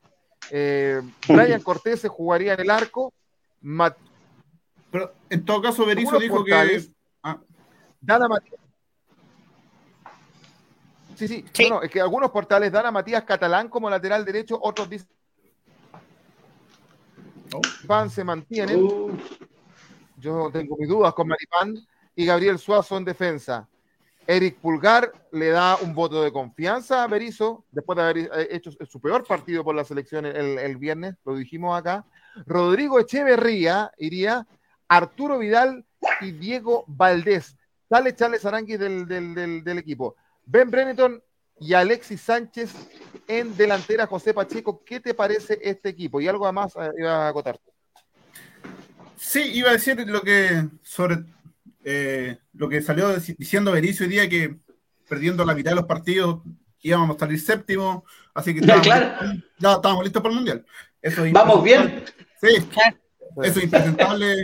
Eh, 0.51 1.01
Brian 1.27 1.61
Cortés 1.61 2.01
se 2.01 2.07
jugaría 2.07 2.53
en 2.53 2.61
el 2.61 2.69
arco, 2.69 3.13
pero 4.91 5.13
en 5.29 5.45
todo 5.45 5.61
caso, 5.61 5.85
Berizzo 5.85 6.17
dijo 6.19 6.43
que. 6.43 6.87
Ah. 7.23 7.37
Dana 8.01 8.27
Matías. 8.27 8.59
Sí, 11.15 11.27
sí, 11.27 11.45
sí. 11.51 11.69
es 11.83 11.91
que 11.91 11.99
algunos 11.99 12.31
portales 12.31 12.71
dan 12.71 12.85
a 12.85 12.91
Matías 12.91 13.23
Catalán 13.23 13.67
como 13.67 13.89
lateral 13.89 14.23
derecho, 14.23 14.57
otros 14.61 14.89
dicen. 14.89 15.09
Pan 17.87 18.09
se 18.09 18.23
mantiene. 18.23 18.77
Yo 20.17 20.49
tengo 20.51 20.75
mis 20.77 20.87
dudas 20.87 21.13
con 21.13 21.27
Maripán 21.27 21.75
y 22.15 22.25
Gabriel 22.25 22.59
Suazo 22.59 22.97
en 22.97 23.05
defensa. 23.05 23.67
Eric 24.27 24.59
Pulgar 24.59 25.11
le 25.31 25.49
da 25.49 25.77
un 25.77 25.95
voto 25.95 26.21
de 26.21 26.31
confianza 26.31 27.03
a 27.03 27.07
Berizzo 27.07 27.65
después 27.71 27.97
de 27.97 28.03
haber 28.03 28.47
hecho 28.51 28.69
su 28.87 29.01
peor 29.01 29.25
partido 29.25 29.63
por 29.63 29.73
la 29.73 29.83
selección 29.83 30.23
el, 30.25 30.77
viernes, 30.77 31.15
lo 31.25 31.35
dijimos 31.35 31.75
acá. 31.75 32.05
Rodrigo 32.45 32.99
Echeverría 32.99 33.91
iría 33.97 34.45
Arturo 34.87 35.39
Vidal 35.39 35.83
y 36.21 36.31
Diego 36.31 36.83
Valdés. 36.85 37.57
Sale 37.89 38.15
Charles 38.15 38.45
Arangui 38.45 38.77
del, 38.77 39.77
equipo. 39.79 40.15
Ben 40.45 40.69
Brenneton 40.69 41.23
y 41.59 41.73
Alexis 41.73 42.21
Sánchez 42.21 42.71
en 43.29 43.55
delantera 43.55 44.07
José 44.07 44.33
Pacheco. 44.33 44.83
¿Qué 44.83 44.99
te 44.99 45.13
parece 45.13 45.59
este 45.61 45.89
equipo? 45.89 46.19
Y 46.19 46.27
algo 46.27 46.51
más 46.51 46.75
eh, 46.75 46.89
iba 46.97 47.27
a 47.27 47.29
acotar. 47.29 47.59
Sí, 49.15 49.51
iba 49.53 49.69
a 49.69 49.73
decir 49.73 49.99
lo 50.07 50.21
que 50.21 50.67
sobre 50.81 51.23
eh, 51.83 52.39
lo 52.53 52.67
que 52.67 52.81
salió 52.81 53.13
diciendo 53.15 53.71
Benicio 53.71 54.05
hoy 54.05 54.11
día 54.11 54.27
que 54.27 54.57
perdiendo 55.07 55.45
la 55.45 55.53
mitad 55.53 55.71
de 55.71 55.75
los 55.75 55.85
partidos 55.85 56.41
íbamos 56.81 57.15
a 57.15 57.19
salir 57.19 57.39
séptimo, 57.39 58.03
así 58.33 58.53
que 58.53 58.59
estábamos, 58.65 58.87
ya 59.59 59.73
estábamos 59.73 60.03
listos 60.03 60.23
para 60.23 60.31
el 60.31 60.35
mundial. 60.35 60.65
Vamos 61.31 61.63
bien. 61.63 62.03
Sí. 62.41 62.67
Eso 63.43 63.59
es 63.59 63.63
impresentable. 63.63 64.35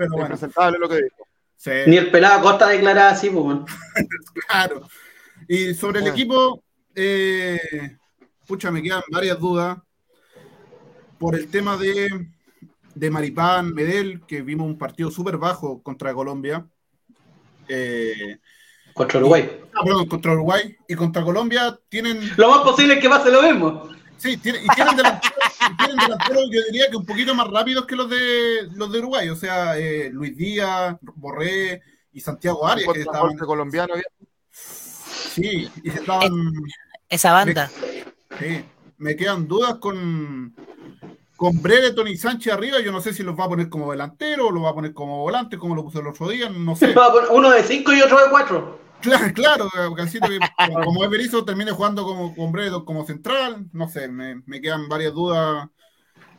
impresentable 0.00 0.78
lo 0.78 0.88
que 0.88 1.02
dijo. 1.02 1.26
Ni 1.86 1.96
el 1.96 2.10
pelado 2.12 2.42
Costa 2.42 2.68
declaraba 2.68 3.10
así, 3.10 3.30
pues. 3.30 3.58
claro. 4.46 4.86
Y 5.48 5.74
sobre 5.74 6.00
el 6.00 6.08
equipo, 6.08 6.62
eh, 6.94 7.96
pucha, 8.46 8.70
me 8.70 8.82
quedan 8.82 9.02
varias 9.10 9.38
dudas. 9.38 9.78
Por 11.18 11.34
el 11.34 11.48
tema 11.48 11.76
de, 11.76 12.08
de 12.94 13.10
Maripán, 13.10 13.72
Medel, 13.72 14.22
que 14.26 14.42
vimos 14.42 14.66
un 14.66 14.76
partido 14.76 15.10
súper 15.10 15.38
bajo 15.38 15.82
contra 15.82 16.12
Colombia. 16.12 16.66
Eh, 17.68 18.38
contra 18.92 19.18
Uruguay. 19.18 19.60
ah, 19.74 19.80
perdón, 19.82 20.06
contra 20.06 20.32
Uruguay. 20.32 20.76
Y 20.88 20.94
contra 20.94 21.24
Colombia 21.24 21.78
tienen. 21.88 22.20
Lo 22.36 22.50
más 22.50 22.60
posible 22.60 22.94
es 22.94 23.00
que 23.00 23.08
pase 23.08 23.30
lo 23.30 23.42
mismo. 23.42 23.88
Sí, 24.18 24.32
y 24.32 24.36
tienen 24.38 24.96
delanteros, 24.96 26.48
yo 26.50 26.62
diría 26.70 26.90
que 26.90 26.96
un 26.96 27.04
poquito 27.04 27.34
más 27.34 27.48
rápidos 27.48 27.84
que 27.86 27.96
los 27.96 28.08
de 28.08 28.68
los 28.74 28.90
de 28.90 28.98
Uruguay, 28.98 29.28
o 29.28 29.36
sea, 29.36 29.78
eh, 29.78 30.08
Luis 30.10 30.34
Díaz, 30.36 30.96
Borré 31.02 31.82
y 32.12 32.20
Santiago 32.20 32.66
Arias, 32.66 32.90
que 32.94 33.00
estaban... 33.00 33.36
colombiano. 33.36 33.94
Sí, 35.36 35.68
y 35.82 35.88
estaban... 35.90 36.52
Esa 37.08 37.32
banda. 37.32 37.70
sí, 38.38 38.64
me 38.96 39.14
quedan 39.14 39.46
dudas 39.46 39.76
con, 39.76 40.54
con 41.36 41.60
Brereton 41.60 42.08
y 42.08 42.16
Sánchez 42.16 42.54
arriba, 42.54 42.80
yo 42.80 42.90
no 42.90 43.00
sé 43.00 43.12
si 43.12 43.22
los 43.22 43.38
va 43.38 43.44
a 43.44 43.48
poner 43.48 43.68
como 43.68 43.90
delantero 43.90 44.48
o 44.48 44.50
los 44.50 44.64
va 44.64 44.70
a 44.70 44.74
poner 44.74 44.94
como 44.94 45.20
volante, 45.20 45.58
como 45.58 45.74
lo 45.74 45.84
puso 45.84 46.00
el 46.00 46.06
otro 46.06 46.28
día, 46.28 46.48
no 46.48 46.74
sé. 46.74 46.94
Uno 47.30 47.50
de 47.50 47.62
cinco 47.62 47.92
y 47.92 48.00
otro 48.00 48.18
de 48.18 48.30
cuatro. 48.30 48.80
Claro, 49.02 49.32
claro, 49.34 49.70
como 50.84 51.04
es 51.04 51.10
Berizzo, 51.10 51.44
termine 51.44 51.70
jugando 51.70 52.02
como 52.02 52.34
con 52.34 52.50
Brereton 52.50 52.84
como 52.84 53.06
central, 53.06 53.66
no 53.72 53.88
sé, 53.88 54.08
me, 54.08 54.60
quedan 54.60 54.88
varias 54.88 55.12
dudas 55.12 55.68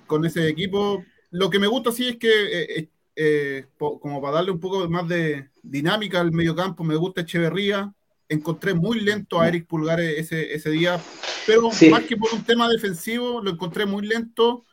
con 0.08 0.26
ese 0.26 0.48
equipo. 0.50 1.04
Lo 1.30 1.50
que 1.50 1.60
me 1.60 1.68
gusta 1.68 1.92
sí 1.92 2.10
es 2.10 2.18
que, 2.18 2.28
eh, 2.30 2.80
eh, 2.80 2.90
eh, 3.16 3.66
como 3.78 4.22
para 4.22 4.36
darle 4.36 4.52
un 4.52 4.60
poco 4.60 4.90
más 4.90 5.08
de 5.08 5.50
dinámica 5.62 6.20
al 6.20 6.32
mediocampo, 6.32 6.84
me 6.84 6.96
gusta 6.96 7.22
Echeverría. 7.22 7.94
Encontré 8.30 8.74
muy 8.74 9.00
lento 9.00 9.40
a 9.40 9.48
Eric 9.48 9.68
Pulgar 9.68 10.00
ese, 10.00 10.54
ese 10.54 10.70
día, 10.72 11.00
pero 11.46 11.70
más 11.90 12.04
que 12.04 12.18
por 12.18 12.34
un 12.34 12.44
tema 12.44 12.68
defensivo, 12.68 13.42
lo 13.42 13.52
encontré 13.52 13.86
muy 13.86 14.06
lento 14.06 14.66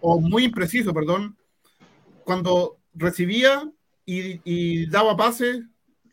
o 0.00 0.20
muy 0.20 0.44
impreciso, 0.44 0.92
perdón, 0.92 1.36
cuando 2.24 2.78
recibía 2.94 3.70
y, 4.04 4.86
daba 4.86 5.16
pase, 5.16 5.62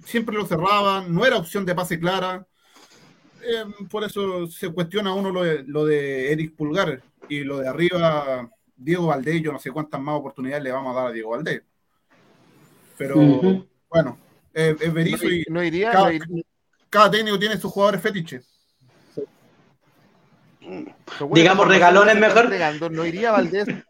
siempre 0.05 0.35
lo 0.35 0.45
cerraban, 0.45 1.13
no 1.13 1.25
era 1.25 1.37
opción 1.37 1.65
de 1.65 1.75
pase 1.75 1.99
clara. 1.99 2.47
Em, 3.43 3.87
por 3.89 4.03
eso 4.03 4.47
se 4.47 4.69
cuestiona 4.69 5.13
uno 5.13 5.31
lo 5.31 5.43
de, 5.43 5.63
lo 5.63 5.85
de 5.85 6.31
Eric 6.31 6.55
Pulgar 6.55 7.01
y 7.27 7.43
lo 7.43 7.59
de 7.59 7.67
arriba, 7.67 8.49
Diego 8.75 9.07
Valdés, 9.07 9.41
yo 9.41 9.51
no 9.51 9.59
sé 9.59 9.71
cuántas 9.71 9.99
más 9.99 10.15
oportunidades 10.15 10.63
le 10.63 10.71
vamos 10.71 10.95
a 10.95 10.99
dar 10.99 11.09
a 11.09 11.11
Diego 11.11 11.31
Valdés. 11.31 11.63
Pero 12.97 13.15
bueno, 13.89 14.17
es 14.53 14.93
verizo 14.93 15.27
y 15.27 15.43
no 15.49 15.63
iría, 15.63 15.91
cada, 15.91 16.11
técnico 16.91 17.39
tiene 17.39 17.57
sus 17.57 17.71
jugadores 17.71 18.01
fetiches. 18.01 18.45
Digamos 21.33 21.67
regalones 21.67 22.17
mejor. 22.17 22.49
No 22.91 23.05
iría 23.05 23.31
Valdés. 23.31 23.67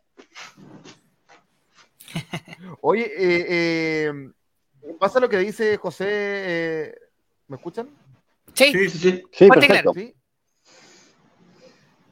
Oye, 2.81 3.05
eh, 3.05 3.45
eh, 3.49 4.13
pasa 4.99 5.19
lo 5.19 5.29
que 5.29 5.37
dice 5.37 5.77
José. 5.77 6.07
Eh, 6.09 6.95
¿Me 7.47 7.57
escuchan? 7.57 7.89
Sí, 8.53 8.71
sí, 8.71 8.89
sí. 8.89 9.23
sí 9.31 9.47
perfecto. 9.47 9.93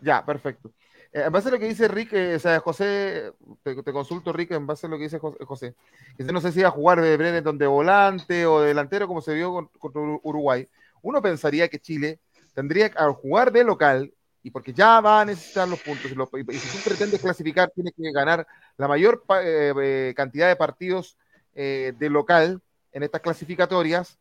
Ya, 0.01 0.25
perfecto. 0.25 0.71
en 1.11 1.31
base 1.31 1.49
a 1.49 1.51
lo 1.51 1.59
que 1.59 1.67
dice 1.67 1.89
Rick, 1.89 2.13
o 2.35 2.39
sea, 2.39 2.59
José, 2.61 3.33
te, 3.63 3.91
consulto, 3.91 4.31
Rick, 4.31 4.51
en 4.51 4.65
base 4.65 4.87
a 4.87 4.89
lo 4.89 4.97
que 4.97 5.03
dice 5.03 5.19
José. 5.19 5.75
no 6.17 6.39
sé 6.39 6.51
si 6.51 6.59
iba 6.59 6.69
a 6.69 6.71
jugar 6.71 7.01
de 7.01 7.17
Brenneton 7.17 7.57
de 7.57 7.67
volante 7.67 8.45
o 8.45 8.61
de 8.61 8.69
delantero, 8.69 9.07
como 9.07 9.21
se 9.21 9.33
vio 9.33 9.69
contra 9.77 10.01
Uruguay. 10.23 10.67
Uno 11.01 11.21
pensaría 11.21 11.67
que 11.67 11.79
Chile 11.79 12.19
tendría 12.53 12.89
que 12.89 12.99
jugar 13.13 13.51
de 13.51 13.63
local 13.63 14.13
y 14.41 14.51
porque 14.51 14.73
ya 14.73 15.01
va 15.01 15.21
a 15.21 15.25
necesitar 15.25 15.67
los 15.67 15.79
puntos. 15.81 16.11
Y, 16.11 16.57
si 16.57 16.77
tú 16.77 16.83
pretendes 16.89 17.21
clasificar, 17.21 17.71
tienes 17.73 17.93
que 17.95 18.11
ganar 18.11 18.47
la 18.77 18.87
mayor 18.87 19.23
eh, 19.41 19.73
eh, 19.81 20.13
cantidad 20.15 20.47
de 20.47 20.55
partidos 20.55 21.17
eh, 21.53 21.93
de 21.97 22.09
local 22.09 22.61
en 22.91 23.03
estas 23.03 23.21
clasificatorias. 23.21 24.17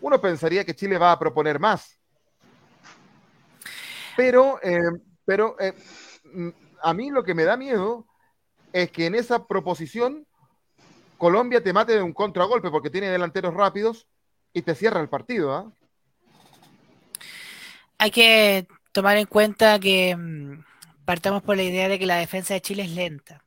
Uno 0.00 0.20
pensaría 0.20 0.64
que 0.64 0.74
Chile 0.74 0.96
va 0.96 1.12
a 1.12 1.18
proponer 1.18 1.58
más. 1.58 1.98
Pero, 4.16 4.58
pero 5.24 5.56
a 6.82 6.94
mí 6.94 7.10
lo 7.10 7.22
que 7.22 7.34
me 7.34 7.44
da 7.44 7.56
miedo 7.56 8.04
es 8.72 8.90
que 8.90 9.06
en 9.06 9.14
esa 9.14 9.46
proposición 9.46 10.26
Colombia 11.18 11.62
te 11.62 11.72
mate 11.72 11.94
de 11.94 12.02
un 12.02 12.12
contragolpe 12.12 12.70
porque 12.70 12.90
tiene 12.90 13.10
delanteros 13.10 13.54
rápidos 13.54 14.08
y 14.52 14.62
te 14.62 14.74
cierra 14.74 15.00
el 15.00 15.08
partido. 15.08 15.72
Hay 17.98 18.10
que 18.10 18.66
tomar 18.92 19.16
en 19.16 19.26
cuenta 19.26 19.78
que 19.78 20.16
mm, 20.16 20.64
partamos 21.04 21.42
por 21.42 21.56
la 21.56 21.62
idea 21.64 21.88
de 21.88 21.98
que 21.98 22.06
la 22.06 22.16
defensa 22.16 22.54
de 22.54 22.60
Chile 22.60 22.84
es 22.84 22.90
lenta. 22.92 23.44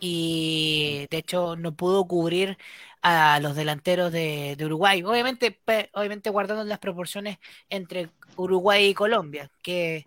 Y 0.00 1.06
de 1.10 1.18
hecho 1.18 1.56
no 1.56 1.74
pudo 1.74 2.06
cubrir 2.06 2.56
a 3.02 3.40
los 3.40 3.56
delanteros 3.56 4.12
de, 4.12 4.56
Uruguay. 4.64 5.02
Obviamente, 5.02 5.58
obviamente 5.92 6.30
guardando 6.30 6.64
las 6.64 6.78
proporciones 6.78 7.38
entre 7.68 8.10
Uruguay 8.36 8.86
y 8.86 8.94
Colombia. 8.94 9.50
Que, 9.62 10.04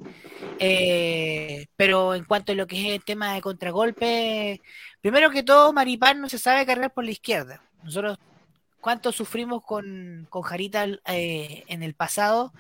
eh, 0.59 1.67
pero 1.76 2.15
en 2.15 2.26
cuanto 2.26 2.51
a 2.51 2.55
lo 2.55 2.67
que 2.67 2.82
es 2.82 2.95
el 2.95 3.03
tema 3.03 3.34
de 3.34 3.41
contragolpe, 3.41 4.61
primero 5.01 5.30
que 5.32 5.43
todo, 5.43 5.74
Maripán 5.74 6.21
no 6.21 6.30
se 6.30 6.38
sabe 6.39 6.65
cargar 6.65 6.93
por 6.93 7.05
la 7.05 7.11
izquierda. 7.11 7.61
Nosotros 7.84 8.17
cuánto 8.84 9.11
sufrimos 9.11 9.63
con, 9.63 10.27
con 10.29 10.43
Jarita 10.43 10.86
eh, 11.07 11.63
en 11.67 11.81
el 11.81 11.95
pasado 11.95 12.53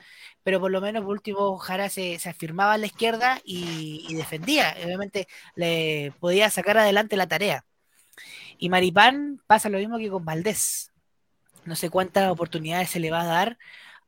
pero 0.43 0.59
por 0.59 0.71
lo 0.71 0.81
menos 0.81 1.03
por 1.03 1.13
último 1.13 1.57
Jara 1.57 1.89
se, 1.89 2.19
afirmaba 2.25 2.73
a 2.73 2.77
la 2.77 2.85
izquierda 2.85 3.41
y, 3.43 4.13
defendía. 4.15 4.75
Obviamente 4.83 5.27
le 5.55 6.13
podía 6.19 6.49
sacar 6.49 6.77
adelante 6.77 7.17
la 7.17 7.27
tarea. 7.27 7.65
Y 8.57 8.69
Maripán 8.69 9.41
pasa 9.47 9.69
lo 9.69 9.77
mismo 9.79 9.97
que 9.97 10.09
con 10.09 10.25
Valdés. 10.25 10.91
No 11.65 11.75
sé 11.75 11.89
cuántas 11.89 12.29
oportunidades 12.31 12.89
se 12.89 12.99
le 12.99 13.11
va 13.11 13.21
a 13.21 13.25
dar 13.25 13.57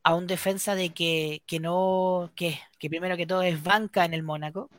a 0.03 0.15
un 0.15 0.27
defensa 0.27 0.75
de 0.75 0.93
que, 0.93 1.41
que 1.47 1.59
no, 1.59 2.31
que, 2.35 2.59
que 2.79 2.89
primero 2.89 3.17
que 3.17 3.25
todo 3.25 3.41
es 3.41 3.63
banca 3.63 4.05
en 4.05 4.13
el 4.13 4.23
Mónaco 4.23 4.69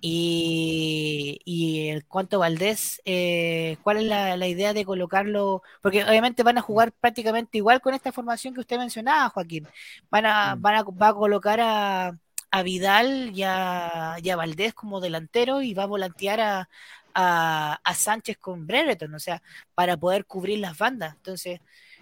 y, 0.00 1.40
y 1.44 1.88
el 1.88 2.06
cuanto 2.06 2.38
Valdés, 2.38 3.00
eh, 3.04 3.78
¿cuál 3.82 3.98
es 3.98 4.04
la, 4.04 4.46
idea 4.46 4.72
de 4.74 4.84
colocarlo? 4.84 5.62
Porque 5.82 6.04
obviamente 6.04 6.42
van 6.42 6.58
a 6.58 6.62
jugar 6.62 6.92
prácticamente 6.92 7.58
igual 7.58 7.80
con 7.80 7.94
esta 7.94 8.12
formación 8.12 8.54
que 8.54 8.60
usted 8.60 8.78
mencionaba, 8.78 9.30
Joaquín. 9.30 9.66
Van 10.10 10.26
a, 10.26 10.56
mm. 10.56 10.62
van 10.62 10.74
a, 10.74 10.82
va 10.82 11.08
a 11.08 11.14
colocar 11.14 11.60
a, 11.60 12.18
a 12.50 12.62
Vidal 12.62 13.32
y 13.34 13.42
a, 13.42 14.36
Valdés 14.36 14.74
como 14.74 15.00
delantero 15.00 15.62
y 15.62 15.74
va 15.74 15.84
a 15.84 15.86
volantear 15.86 16.40
a, 16.40 16.68
a, 17.14 17.94
Sánchez 17.94 18.38
con 18.38 18.66
Brereton, 18.66 19.14
o 19.14 19.18
sea, 19.20 19.42
para 19.74 19.96
poder 19.96 20.26
cubrir 20.26 20.58
las 20.60 20.76
bandas. 20.78 21.14
Entonces, 21.16 21.60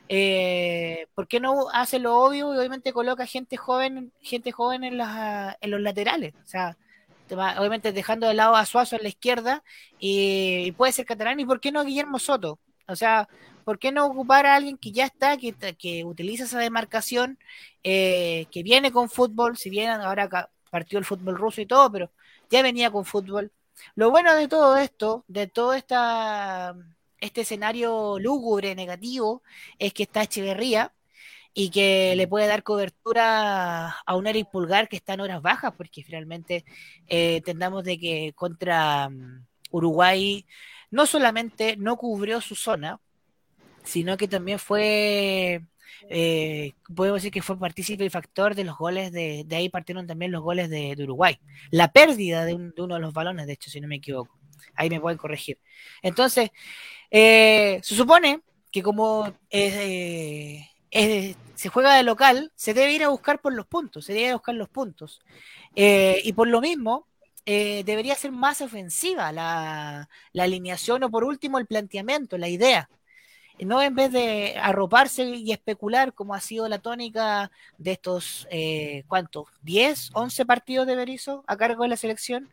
eh, 0.08 1.06
¿por 1.14 1.28
qué 1.28 1.40
no 1.40 1.68
hace 1.72 1.98
lo 1.98 2.18
obvio 2.20 2.54
y 2.54 2.58
obviamente 2.58 2.92
coloca 2.92 3.26
gente 3.26 3.56
joven, 3.56 4.12
gente 4.20 4.52
joven 4.52 4.84
en, 4.84 4.98
las, 4.98 5.56
en 5.60 5.70
los 5.70 5.80
laterales? 5.80 6.34
O 6.44 6.46
sea, 6.46 6.76
obviamente 7.30 7.92
dejando 7.92 8.26
de 8.28 8.34
lado 8.34 8.56
a 8.56 8.66
Suazo 8.66 8.96
en 8.96 9.02
la 9.02 9.08
izquierda 9.08 9.62
y, 9.98 10.72
puede 10.72 10.92
ser 10.92 11.06
Catalán 11.06 11.40
y 11.40 11.46
por 11.46 11.60
qué 11.60 11.72
no 11.72 11.84
Guillermo 11.84 12.18
Soto 12.18 12.58
o 12.86 12.96
sea 12.96 13.28
por 13.64 13.78
qué 13.78 13.92
no 13.92 14.06
ocupar 14.06 14.46
a 14.46 14.54
alguien 14.56 14.76
que 14.76 14.92
ya 14.92 15.06
está 15.06 15.36
que, 15.38 15.54
que 15.78 16.04
utiliza 16.04 16.44
esa 16.44 16.58
demarcación 16.58 17.38
eh, 17.82 18.46
que 18.50 18.62
viene 18.62 18.92
con 18.92 19.08
fútbol 19.08 19.56
si 19.56 19.70
bien 19.70 19.90
ahora 19.90 20.50
partió 20.70 20.98
el 20.98 21.04
fútbol 21.04 21.36
ruso 21.36 21.60
y 21.60 21.66
todo 21.66 21.90
pero 21.90 22.10
ya 22.50 22.62
venía 22.62 22.90
con 22.90 23.04
fútbol. 23.04 23.52
Lo 23.96 24.10
bueno 24.10 24.34
de 24.34 24.48
todo 24.48 24.76
esto 24.76 25.24
de 25.28 25.46
todo 25.46 25.74
esta 25.74 26.74
este 27.20 27.40
escenario 27.42 28.18
lúgubre 28.18 28.74
negativo 28.74 29.42
es 29.78 29.92
que 29.94 30.04
está 30.04 30.22
Echeverría 30.22 30.93
y 31.54 31.70
que 31.70 32.14
le 32.16 32.26
puede 32.26 32.48
dar 32.48 32.64
cobertura 32.64 33.90
a 33.90 34.16
un 34.16 34.26
Eric 34.26 34.50
Pulgar 34.50 34.88
que 34.88 34.96
está 34.96 35.14
en 35.14 35.20
horas 35.20 35.40
bajas, 35.40 35.72
porque 35.76 36.02
finalmente 36.02 36.64
eh, 37.06 37.36
entendamos 37.36 37.84
de 37.84 37.98
que 37.98 38.32
contra 38.34 39.08
mm, 39.08 39.46
Uruguay 39.70 40.44
no 40.90 41.06
solamente 41.06 41.76
no 41.76 41.96
cubrió 41.96 42.40
su 42.40 42.56
zona, 42.56 43.00
sino 43.84 44.16
que 44.16 44.26
también 44.26 44.58
fue, 44.58 45.62
eh, 46.08 46.72
podemos 46.94 47.18
decir 47.20 47.32
que 47.32 47.42
fue 47.42 47.58
partícipe 47.58 48.04
y 48.04 48.10
factor 48.10 48.54
de 48.54 48.64
los 48.64 48.76
goles, 48.76 49.12
de, 49.12 49.44
de 49.46 49.56
ahí 49.56 49.68
partieron 49.68 50.06
también 50.06 50.32
los 50.32 50.42
goles 50.42 50.68
de, 50.70 50.96
Uruguay. 50.98 51.38
La 51.70 51.92
pérdida 51.92 52.44
de, 52.44 52.54
uno 52.54 52.94
de 52.94 53.00
los 53.00 53.12
balones, 53.12 53.46
de 53.46 53.52
hecho, 53.52 53.70
si 53.70 53.80
no 53.80 53.88
me 53.88 53.96
equivoco. 53.96 54.38
Ahí 54.74 54.90
me 54.90 55.00
pueden 55.00 55.18
corregir. 55.18 55.58
Entonces, 56.02 56.50
eh, 57.10 57.80
se 57.82 57.94
supone 57.94 58.40
que 58.72 58.82
como 58.82 59.32
eh, 59.50 60.66
se 60.94 61.68
juega 61.68 61.94
de 61.94 62.02
local, 62.02 62.52
se 62.54 62.74
debe 62.74 62.92
ir 62.92 63.04
a 63.04 63.08
buscar 63.08 63.40
por 63.40 63.52
los 63.52 63.66
puntos, 63.66 64.04
se 64.04 64.12
debe 64.12 64.34
buscar 64.34 64.54
los 64.54 64.68
puntos. 64.68 65.20
Eh, 65.74 66.20
y 66.24 66.32
por 66.32 66.48
lo 66.48 66.60
mismo, 66.60 67.06
eh, 67.46 67.82
debería 67.84 68.14
ser 68.14 68.32
más 68.32 68.60
ofensiva 68.60 69.32
la, 69.32 70.08
alineación 70.38 71.02
o 71.04 71.10
por 71.10 71.24
último 71.24 71.58
el 71.58 71.66
planteamiento, 71.66 72.38
la 72.38 72.48
idea. 72.48 72.88
No 73.60 73.82
en 73.82 73.94
vez 73.94 74.10
de 74.12 74.56
arroparse 74.60 75.24
y 75.24 75.52
especular 75.52 76.12
como 76.12 76.34
ha 76.34 76.40
sido 76.40 76.68
la 76.68 76.80
tónica 76.80 77.52
de 77.78 77.92
estos, 77.92 78.48
eh, 78.50 79.04
¿cuántos? 79.06 79.46
¿10, 79.64 80.10
11 80.12 80.44
partidos 80.46 80.86
de 80.86 80.96
Berizzo 80.96 81.44
a 81.46 81.56
cargo 81.56 81.84
de 81.84 81.88
la 81.90 81.96
selección? 81.96 82.50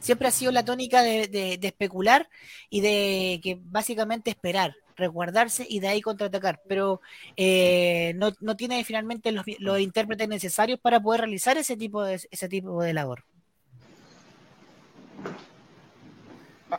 siempre 0.00 0.28
ha 0.28 0.30
sido 0.30 0.52
la 0.52 0.64
tónica 0.64 1.02
de 1.02 1.58
especular 1.62 2.28
y 2.70 2.80
de 2.80 3.40
que 3.42 3.58
básicamente 3.60 4.30
esperar 4.30 4.76
resguardarse 4.98 5.64
y 5.68 5.80
de 5.80 5.88
ahí 5.88 6.02
contraatacar, 6.02 6.60
pero 6.66 7.00
eh, 7.36 8.12
no, 8.16 8.32
no, 8.40 8.56
tiene 8.56 8.84
finalmente 8.84 9.32
los, 9.32 9.46
los, 9.60 9.80
intérpretes 9.80 10.28
necesarios 10.28 10.78
para 10.80 11.00
poder 11.00 11.22
realizar 11.22 11.56
ese 11.56 11.76
tipo 11.76 12.02
de, 12.02 12.20
ese 12.30 12.48
tipo 12.48 12.82
de 12.82 12.92
labor. 12.92 13.24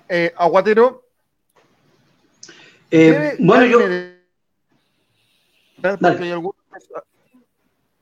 Eh, 0.08 0.34
Aguatero. 0.38 1.04
Eh, 2.92 3.36
bueno, 3.40 3.66
yo. 3.66 3.80
Hay 5.82 6.32
algunos, 6.32 6.56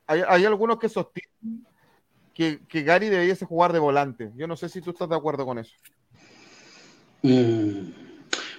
hay, 0.08 0.46
algunos 0.46 0.80
que 0.80 0.90
sostienen 0.90 1.66
que, 2.34 2.60
que, 2.68 2.82
Gary 2.82 3.08
debiese 3.10 3.46
jugar 3.46 3.72
de 3.72 3.80
volante. 3.80 4.32
Yo 4.36 4.48
no 4.48 4.58
sé 4.58 4.68
si 4.68 4.82
tú 4.82 4.90
estás 4.90 5.10
de 5.10 5.16
acuerdo 5.16 5.46
con 5.46 5.60
eso. 5.60 5.76
Mm. 7.22 8.07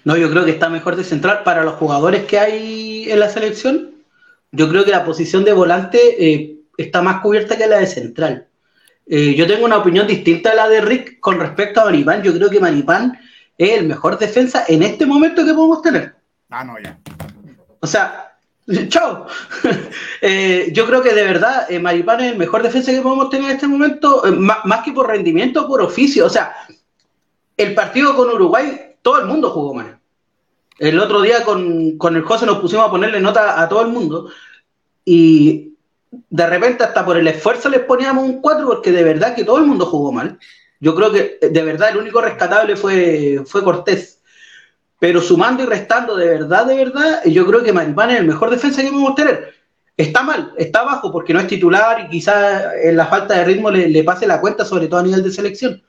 No, 0.04 0.16
yo 0.16 0.30
creo 0.30 0.44
que 0.44 0.52
está 0.52 0.68
mejor 0.68 0.96
de 0.96 1.04
central 1.04 1.42
para 1.44 1.64
los 1.64 1.74
jugadores 1.74 2.24
que 2.24 2.38
hay 2.38 3.10
en 3.10 3.20
la 3.20 3.28
selección. 3.28 3.90
Yo 4.52 4.68
creo 4.68 4.84
que 4.84 4.90
la 4.90 5.04
posición 5.04 5.44
de 5.44 5.52
volante 5.52 5.98
eh, 6.18 6.56
está 6.76 7.02
más 7.02 7.20
cubierta 7.20 7.56
que 7.56 7.66
la 7.66 7.78
de 7.78 7.86
central. 7.86 8.46
Eh, 9.06 9.34
yo 9.34 9.46
tengo 9.46 9.64
una 9.64 9.78
opinión 9.78 10.06
distinta 10.06 10.52
a 10.52 10.54
la 10.54 10.68
de 10.68 10.80
Rick 10.80 11.20
con 11.20 11.38
respecto 11.38 11.80
a 11.80 11.86
Maripán. 11.86 12.22
Yo 12.22 12.32
creo 12.32 12.48
que 12.48 12.60
Maripán 12.60 13.18
es 13.56 13.78
el 13.78 13.86
mejor 13.86 14.18
defensa 14.18 14.64
en 14.68 14.82
este 14.82 15.06
momento 15.06 15.44
que 15.44 15.54
podemos 15.54 15.82
tener. 15.82 16.14
Ah, 16.50 16.64
no, 16.64 16.78
ya. 16.78 16.98
O 17.80 17.86
sea, 17.86 18.36
chao. 18.88 19.26
Eh, 20.20 20.70
yo 20.72 20.84
creo 20.84 21.00
que 21.00 21.14
de 21.14 21.22
verdad 21.22 21.68
Maripán 21.80 22.20
es 22.20 22.32
el 22.32 22.38
mejor 22.38 22.60
defensa 22.64 22.90
que 22.90 23.00
podemos 23.00 23.30
tener 23.30 23.50
en 23.50 23.54
este 23.54 23.68
momento, 23.68 24.24
más, 24.36 24.64
más, 24.64 24.82
que 24.82 24.90
por 24.90 25.06
rendimiento, 25.06 25.68
por 25.68 25.80
oficio. 25.80 26.26
O 26.26 26.28
sea, 26.28 26.56
el 27.56 27.72
partido 27.72 28.16
con 28.16 28.30
Uruguay, 28.30 28.87
todo 29.02 29.20
el 29.20 29.26
mundo 29.26 29.50
jugó 29.50 29.74
mal. 29.74 29.98
El 30.78 31.00
otro 31.00 31.20
día 31.20 31.44
con, 31.44 31.98
con 31.98 32.16
el 32.16 32.22
José 32.22 32.46
nos 32.46 32.58
pusimos 32.58 32.86
a 32.86 32.90
ponerle 32.90 33.20
nota 33.20 33.60
a 33.60 33.68
todo 33.68 33.82
el 33.82 33.88
mundo 33.88 34.30
y 35.04 35.74
de 36.30 36.46
repente 36.46 36.84
hasta 36.84 37.04
por 37.04 37.16
el 37.16 37.26
esfuerzo 37.26 37.68
les 37.68 37.80
poníamos 37.80 38.24
un 38.24 38.40
4 38.40 38.66
porque 38.66 38.92
de 38.92 39.02
verdad 39.02 39.34
que 39.34 39.44
todo 39.44 39.58
el 39.58 39.66
mundo 39.66 39.86
jugó 39.86 40.12
mal. 40.12 40.38
Yo 40.80 40.94
creo 40.94 41.10
que 41.10 41.38
de 41.40 41.62
verdad 41.62 41.90
el 41.90 41.98
único 41.98 42.20
rescatable 42.20 42.76
fue, 42.76 43.42
fue 43.44 43.64
Cortés. 43.64 44.20
Pero 45.00 45.20
sumando 45.20 45.62
y 45.62 45.66
restando 45.66 46.16
de 46.16 46.26
verdad, 46.26 46.66
de 46.66 46.76
verdad, 46.76 47.24
yo 47.24 47.46
creo 47.46 47.62
que 47.62 47.72
Maripán 47.72 48.10
es 48.10 48.20
el 48.20 48.26
mejor 48.26 48.50
defensa 48.50 48.82
que 48.82 48.88
podemos 48.88 49.14
tener. 49.14 49.54
Está 49.96 50.22
mal, 50.22 50.52
está 50.56 50.82
bajo 50.84 51.10
porque 51.10 51.32
no 51.32 51.40
es 51.40 51.48
titular 51.48 52.00
y 52.00 52.08
quizás 52.08 52.74
en 52.82 52.96
la 52.96 53.06
falta 53.06 53.34
de 53.34 53.44
ritmo 53.44 53.70
le, 53.70 53.88
le 53.88 54.04
pase 54.04 54.26
la 54.26 54.40
cuenta, 54.40 54.64
sobre 54.64 54.86
todo 54.86 55.00
a 55.00 55.04
nivel 55.04 55.24
de 55.24 55.32
selección 55.32 55.82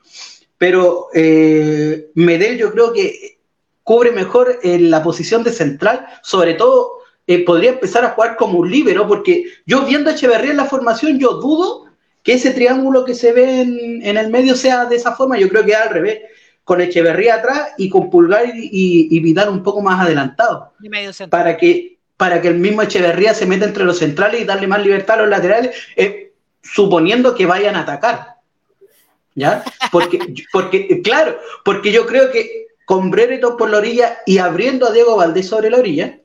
pero 0.60 1.08
eh, 1.16 2.12
Medel 2.14 2.60
yo 2.60 2.72
creo 2.72 2.94
que 2.94 3.40
cubre 3.82 4.12
mejor 4.12 4.60
en 4.62 4.92
la 4.92 5.02
posición 5.02 5.44
de 5.44 5.52
central, 5.52 6.06
sobre 6.22 6.54
todo 6.54 7.00
eh, 7.26 7.44
podría 7.44 7.72
empezar 7.72 8.06
a 8.06 8.12
jugar 8.12 8.36
como 8.36 8.60
un 8.60 8.70
líbero, 8.70 9.08
porque 9.08 9.46
yo 9.66 9.86
viendo 9.86 10.10
a 10.10 10.14
Echeverría 10.14 10.52
en 10.52 10.58
la 10.58 10.66
formación, 10.66 11.18
yo 11.18 11.36
dudo 11.36 11.86
que 12.22 12.34
ese 12.34 12.52
triángulo 12.52 13.06
que 13.06 13.16
se 13.16 13.32
ve 13.32 13.62
en, 13.62 14.18
el 14.18 14.30
medio 14.30 14.56
sea 14.56 14.86
de 14.86 14.98
esa 14.98 15.16
forma, 15.16 15.40
yo 15.40 15.48
creo 15.48 15.64
que 15.64 15.72
es 15.72 15.78
al 15.78 15.90
revés, 15.90 16.20
con 16.64 16.82
Echeverría 16.82 17.36
atrás 17.36 17.70
y 17.78 17.90
con 17.90 18.10
Pulgar 18.10 18.46
y, 18.54 19.08
y, 19.10 19.20
Vidal 19.22 19.50
un 19.50 19.64
poco 19.64 19.82
más 19.82 20.06
adelantado, 20.06 20.74
para 21.30 21.58
que, 21.58 21.98
para 22.18 22.42
que 22.42 22.50
el 22.50 22.60
mismo 22.60 22.82
Echeverría 22.82 23.34
se 23.34 23.46
meta 23.46 23.66
entre 23.66 23.86
los 23.86 24.00
centrales 24.00 24.42
y 24.42 24.46
darle 24.46 24.68
más 24.68 24.84
libertad 24.84 25.18
a 25.18 25.22
los 25.22 25.30
laterales, 25.30 25.76
eh, 25.96 26.34
suponiendo 26.62 27.34
que 27.34 27.46
vayan 27.46 27.76
a 27.76 27.82
atacar. 27.82 28.39
¿Ya? 29.40 29.64
Porque, 29.92 30.20
porque, 30.52 31.02
claro, 31.02 31.40
porque 31.64 31.92
yo 31.92 32.06
creo 32.06 32.32
que 32.32 32.68
con 32.86 33.10
Brereton 33.10 33.56
por 33.56 33.70
la 33.70 33.78
orilla 33.78 34.20
y 34.26 34.38
abriendo 34.38 34.88
a 34.88 34.92
Diego 34.92 35.16
Valdés 35.16 35.48
sobre 35.48 35.70
la 35.70 35.78
orilla, 35.78 36.20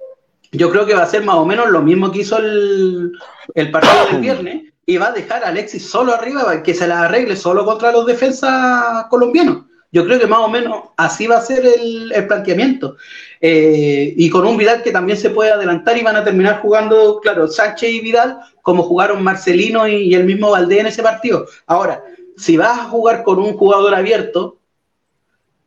yo 0.53 0.71
creo 0.71 0.87
que 0.87 0.95
va 0.95 1.03
a 1.03 1.09
ser 1.09 1.23
más 1.23 1.37
o 1.37 1.47
menos 1.47 1.69
lo 1.71 1.83
mismo 1.83 2.11
que 2.11 2.21
hizo 2.21 2.39
el, 2.39 3.13
el 3.55 3.71
partido 3.71 4.07
del 4.11 4.21
viernes 4.21 4.73
y 4.87 4.97
va 4.97 5.09
a 5.09 5.13
dejar 5.13 5.45
a 5.45 5.49
Alexis 5.49 5.89
solo 5.89 6.13
arriba 6.13 6.45
para 6.45 6.63
que 6.63 6.75
se 6.75 6.87
la 6.87 7.03
arregle 7.03 7.37
solo 7.37 7.65
contra 7.65 7.93
los 7.93 8.07
defensas 8.07 9.07
colombianos. 9.11 9.65
Yo 9.93 10.05
creo 10.05 10.19
que 10.19 10.27
más 10.27 10.41
o 10.41 10.49
menos 10.49 10.91
así 10.97 11.27
va 11.29 11.37
a 11.37 11.41
ser 11.41 11.65
el, 11.65 12.11
el 12.13 12.27
planteamiento. 12.27 12.97
Eh, 13.41 14.13
y 14.17 14.29
con 14.29 14.45
un 14.45 14.57
Vidal 14.57 14.83
que 14.83 14.91
también 14.91 15.17
se 15.17 15.31
puede 15.31 15.53
adelantar 15.53 15.97
y 15.97 16.03
van 16.03 16.17
a 16.17 16.25
terminar 16.25 16.61
jugando, 16.61 17.21
claro, 17.21 17.47
Sánchez 17.47 17.91
y 17.91 18.01
Vidal, 18.01 18.39
como 18.63 18.83
jugaron 18.83 19.23
Marcelino 19.23 19.87
y, 19.87 20.09
y 20.09 20.15
el 20.15 20.25
mismo 20.25 20.51
Valdés 20.51 20.81
en 20.81 20.87
ese 20.87 21.03
partido. 21.03 21.47
Ahora, 21.67 22.03
si 22.37 22.57
vas 22.57 22.79
a 22.79 22.85
jugar 22.85 23.23
con 23.23 23.39
un 23.39 23.57
jugador 23.57 23.95
abierto, 23.95 24.59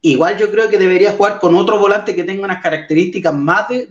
igual 0.01 0.38
yo 0.38 0.51
creo 0.51 0.70
que 0.70 0.78
deberías 0.78 1.15
jugar 1.15 1.39
con 1.39 1.55
otro 1.55 1.80
volante 1.80 2.15
que 2.15 2.24
tenga 2.24 2.45
unas 2.45 2.61
características 2.61 3.34
más 3.34 3.68
de, 3.70 3.88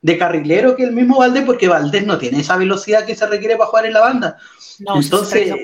de, 0.00 0.18
carrilero 0.18 0.76
que 0.76 0.84
el 0.84 0.92
mismo 0.92 1.18
Valdés, 1.18 1.44
porque 1.44 1.68
Valdés 1.68 2.06
no 2.06 2.18
tiene 2.18 2.40
esa 2.40 2.56
velocidad 2.56 3.04
que 3.04 3.14
se 3.14 3.26
requiere 3.26 3.56
para 3.56 3.70
jugar 3.70 3.86
en 3.86 3.92
la 3.92 4.00
banda. 4.00 4.38
Entonces, 4.94 5.54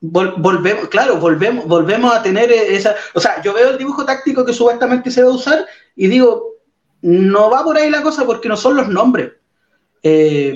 volvemos, 0.00 0.88
claro, 0.88 1.16
volvemos, 1.16 1.66
volvemos 1.66 2.14
a 2.14 2.22
tener 2.22 2.52
esa. 2.52 2.94
O 3.14 3.20
sea, 3.20 3.42
yo 3.42 3.54
veo 3.54 3.70
el 3.70 3.78
dibujo 3.78 4.04
táctico 4.04 4.44
que 4.44 4.52
supuestamente 4.52 5.10
se 5.10 5.22
va 5.22 5.30
a 5.30 5.34
usar 5.34 5.66
y 5.96 6.08
digo, 6.08 6.54
no 7.02 7.50
va 7.50 7.64
por 7.64 7.76
ahí 7.76 7.90
la 7.90 8.02
cosa 8.02 8.24
porque 8.24 8.48
no 8.48 8.56
son 8.56 8.76
los 8.76 8.88
nombres. 8.88 9.32
Eh, 10.02 10.54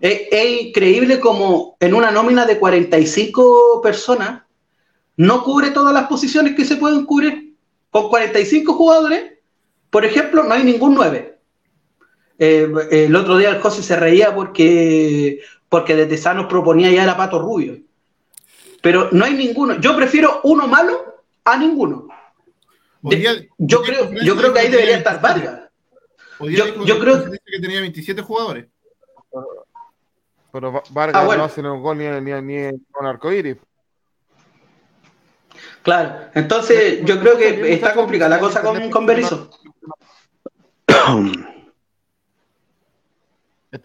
es, 0.00 0.60
increíble 0.60 1.20
como 1.20 1.76
en 1.80 1.94
una 1.94 2.10
nómina 2.10 2.44
de 2.44 2.58
45 2.58 3.80
personas 3.82 4.42
no 5.16 5.42
cubre 5.42 5.70
todas 5.70 5.94
las 5.94 6.06
posiciones 6.08 6.54
que 6.54 6.64
se 6.64 6.76
pueden 6.76 7.06
cubrir. 7.06 7.54
Con 7.90 8.10
45 8.10 8.74
jugadores, 8.74 9.32
por 9.88 10.04
ejemplo, 10.04 10.42
no 10.42 10.52
hay 10.52 10.64
ningún 10.64 10.94
9. 10.94 11.38
Eh, 12.38 12.68
el 12.90 13.16
otro 13.16 13.38
día 13.38 13.50
el 13.50 13.60
José 13.60 13.82
se 13.82 13.96
reía 13.96 14.34
porque, 14.34 15.40
porque 15.70 15.96
desde 15.96 16.18
Sanos 16.18 16.46
proponía 16.46 16.90
ya 16.90 17.10
a 17.10 17.16
Pato 17.16 17.38
Rubio. 17.38 17.78
Pero 18.82 19.08
no 19.12 19.24
hay 19.24 19.32
ninguno. 19.32 19.80
Yo 19.80 19.96
prefiero 19.96 20.40
uno 20.44 20.68
malo 20.68 21.22
a 21.44 21.56
ninguno. 21.56 22.08
yo, 23.00 23.82
creo, 23.82 24.12
yo 24.22 24.36
creo 24.36 24.52
que 24.52 24.60
ahí 24.60 24.70
debería 24.70 24.98
estar 24.98 25.22
Vargas. 25.22 25.70
Yo, 26.40 26.84
yo 26.84 26.98
creo 26.98 27.30
que 27.30 27.60
tenía 27.60 27.80
27 27.80 28.20
jugadores. 28.20 28.66
Pero 30.56 30.82
Vargas 30.88 31.22
ah, 31.22 31.36
no 31.36 31.44
hace 31.44 31.60
un 31.60 31.82
gol 31.82 31.98
ni, 31.98 32.06
ni, 32.06 32.32
ni 32.40 32.80
con 32.90 33.04
arcoíris. 33.04 33.58
Claro, 35.82 36.30
entonces 36.32 37.04
yo 37.04 37.20
creo 37.20 37.36
que 37.36 37.74
está 37.74 37.92
complicada 37.92 38.36
la 38.36 38.40
cosa 38.40 38.62
con, 38.62 38.88
con 38.88 39.04
Berizzo. 39.04 39.50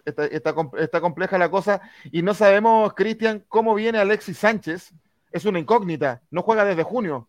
Está, 0.06 0.26
está, 0.28 0.56
está, 0.78 1.02
compleja 1.02 1.38
la 1.38 1.52
cosa 1.52 1.82
y 2.14 2.22
no 2.22 2.34
sabemos, 2.34 2.94
Cristian, 2.94 3.44
cómo 3.50 3.76
viene 3.76 3.98
Alexis 3.98 4.38
Sánchez. 4.38 4.94
Es 5.32 5.44
una 5.44 5.60
incógnita, 5.60 6.22
no 6.30 6.44
juega 6.44 6.64
desde 6.64 6.84
junio. 6.84 7.28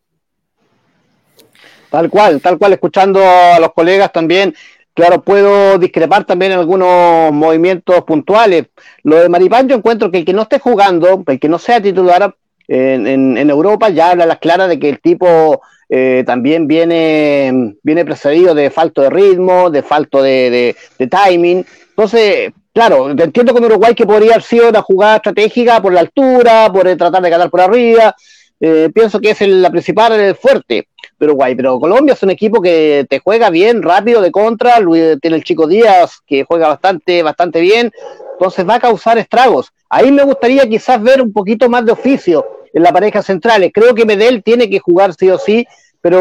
Tal 1.90 2.08
cual, 2.08 2.40
tal 2.40 2.58
cual, 2.58 2.74
escuchando 2.74 3.20
a 3.20 3.58
los 3.58 3.72
colegas 3.72 4.12
también, 4.12 4.54
Claro, 4.94 5.22
puedo 5.22 5.78
discrepar 5.78 6.24
también 6.24 6.52
algunos 6.52 7.32
movimientos 7.32 8.02
puntuales. 8.04 8.66
Lo 9.02 9.16
de 9.16 9.28
Maripán, 9.30 9.66
yo 9.66 9.76
encuentro 9.76 10.10
que 10.10 10.18
el 10.18 10.24
que 10.26 10.34
no 10.34 10.42
esté 10.42 10.58
jugando, 10.58 11.24
el 11.26 11.40
que 11.40 11.48
no 11.48 11.58
sea 11.58 11.80
titular 11.80 12.34
en, 12.68 13.06
en, 13.06 13.50
Europa, 13.50 13.88
ya 13.88 14.10
habla 14.10 14.26
las 14.26 14.38
claras 14.38 14.68
de 14.68 14.78
que 14.78 14.90
el 14.90 15.00
tipo 15.00 15.62
eh, 15.88 16.24
también 16.26 16.66
viene, 16.66 17.74
viene 17.82 18.04
precedido 18.04 18.54
de 18.54 18.70
falto 18.70 19.00
de 19.00 19.10
ritmo, 19.10 19.70
de 19.70 19.82
falto 19.82 20.22
de, 20.22 20.76
timing. 20.98 21.64
Entonces, 21.88 22.52
claro, 22.74 23.10
entiendo 23.10 23.54
con 23.54 23.64
Uruguay 23.64 23.94
que 23.94 24.06
podría 24.06 24.32
haber 24.32 24.42
sido 24.42 24.68
una 24.68 24.82
jugada 24.82 25.16
estratégica 25.16 25.80
por 25.80 25.94
la 25.94 26.00
altura, 26.00 26.70
por 26.70 26.84
tratar 26.96 27.22
de 27.22 27.30
ganar 27.30 27.48
por 27.48 27.62
arriba. 27.62 28.14
Eh, 28.60 28.90
pienso 28.94 29.20
que 29.20 29.30
es 29.30 29.40
la 29.40 29.70
principal 29.70 30.34
fuerte 30.34 30.86
Uruguay, 31.26 31.54
pero 31.54 31.78
Colombia 31.78 32.14
es 32.14 32.22
un 32.22 32.30
equipo 32.30 32.60
que 32.60 33.06
te 33.08 33.18
juega 33.18 33.50
bien, 33.50 33.82
rápido, 33.82 34.20
de 34.20 34.30
contra, 34.30 34.76
tiene 35.20 35.36
el 35.36 35.44
chico 35.44 35.66
Díaz 35.66 36.20
que 36.26 36.44
juega 36.44 36.68
bastante, 36.68 37.22
bastante 37.22 37.60
bien, 37.60 37.90
entonces 38.32 38.68
va 38.68 38.76
a 38.76 38.80
causar 38.80 39.18
estragos. 39.18 39.72
Ahí 39.88 40.10
me 40.10 40.24
gustaría 40.24 40.68
quizás 40.68 41.02
ver 41.02 41.20
un 41.20 41.32
poquito 41.32 41.68
más 41.68 41.84
de 41.84 41.92
oficio 41.92 42.44
en 42.72 42.82
la 42.82 42.92
pareja 42.92 43.22
central. 43.22 43.70
Creo 43.72 43.94
que 43.94 44.04
Medel 44.04 44.42
tiene 44.42 44.68
que 44.68 44.78
jugar 44.78 45.14
sí 45.14 45.30
o 45.30 45.38
sí, 45.38 45.66
pero 46.00 46.20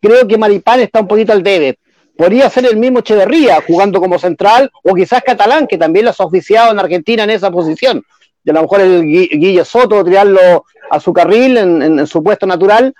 creo 0.00 0.26
que 0.26 0.36
Maripán 0.36 0.80
está 0.80 1.00
un 1.00 1.08
poquito 1.08 1.32
al 1.32 1.42
debe. 1.42 1.78
Podría 2.16 2.50
ser 2.50 2.66
el 2.66 2.76
mismo 2.76 3.00
Echeverría 3.00 3.62
jugando 3.66 4.00
como 4.00 4.18
central, 4.18 4.70
o 4.82 4.94
quizás 4.94 5.22
Catalán, 5.22 5.66
que 5.66 5.78
también 5.78 6.04
lo 6.04 6.12
ha 6.12 6.24
oficiado 6.24 6.70
en 6.70 6.78
Argentina 6.78 7.24
en 7.24 7.30
esa 7.30 7.50
posición. 7.50 8.02
Y 8.44 8.50
a 8.50 8.52
lo 8.52 8.62
mejor 8.62 8.82
el 8.82 9.02
Guille 9.02 9.64
Soto, 9.64 10.04
tirarlo 10.04 10.64
a 10.90 11.00
su 11.00 11.12
carril 11.12 11.56
en 11.56 12.06
su 12.06 12.22
puesto 12.22 12.46
natural, 12.46 12.94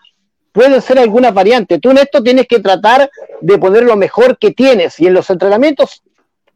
pueden 0.54 0.80
ser 0.80 1.00
algunas 1.00 1.34
variantes. 1.34 1.80
Tú 1.80 1.90
en 1.90 1.98
esto 1.98 2.22
tienes 2.22 2.46
que 2.46 2.60
tratar 2.60 3.10
de 3.40 3.58
poner 3.58 3.82
lo 3.82 3.96
mejor 3.96 4.38
que 4.38 4.52
tienes 4.52 5.00
y 5.00 5.08
en 5.08 5.14
los 5.14 5.28
entrenamientos 5.28 6.04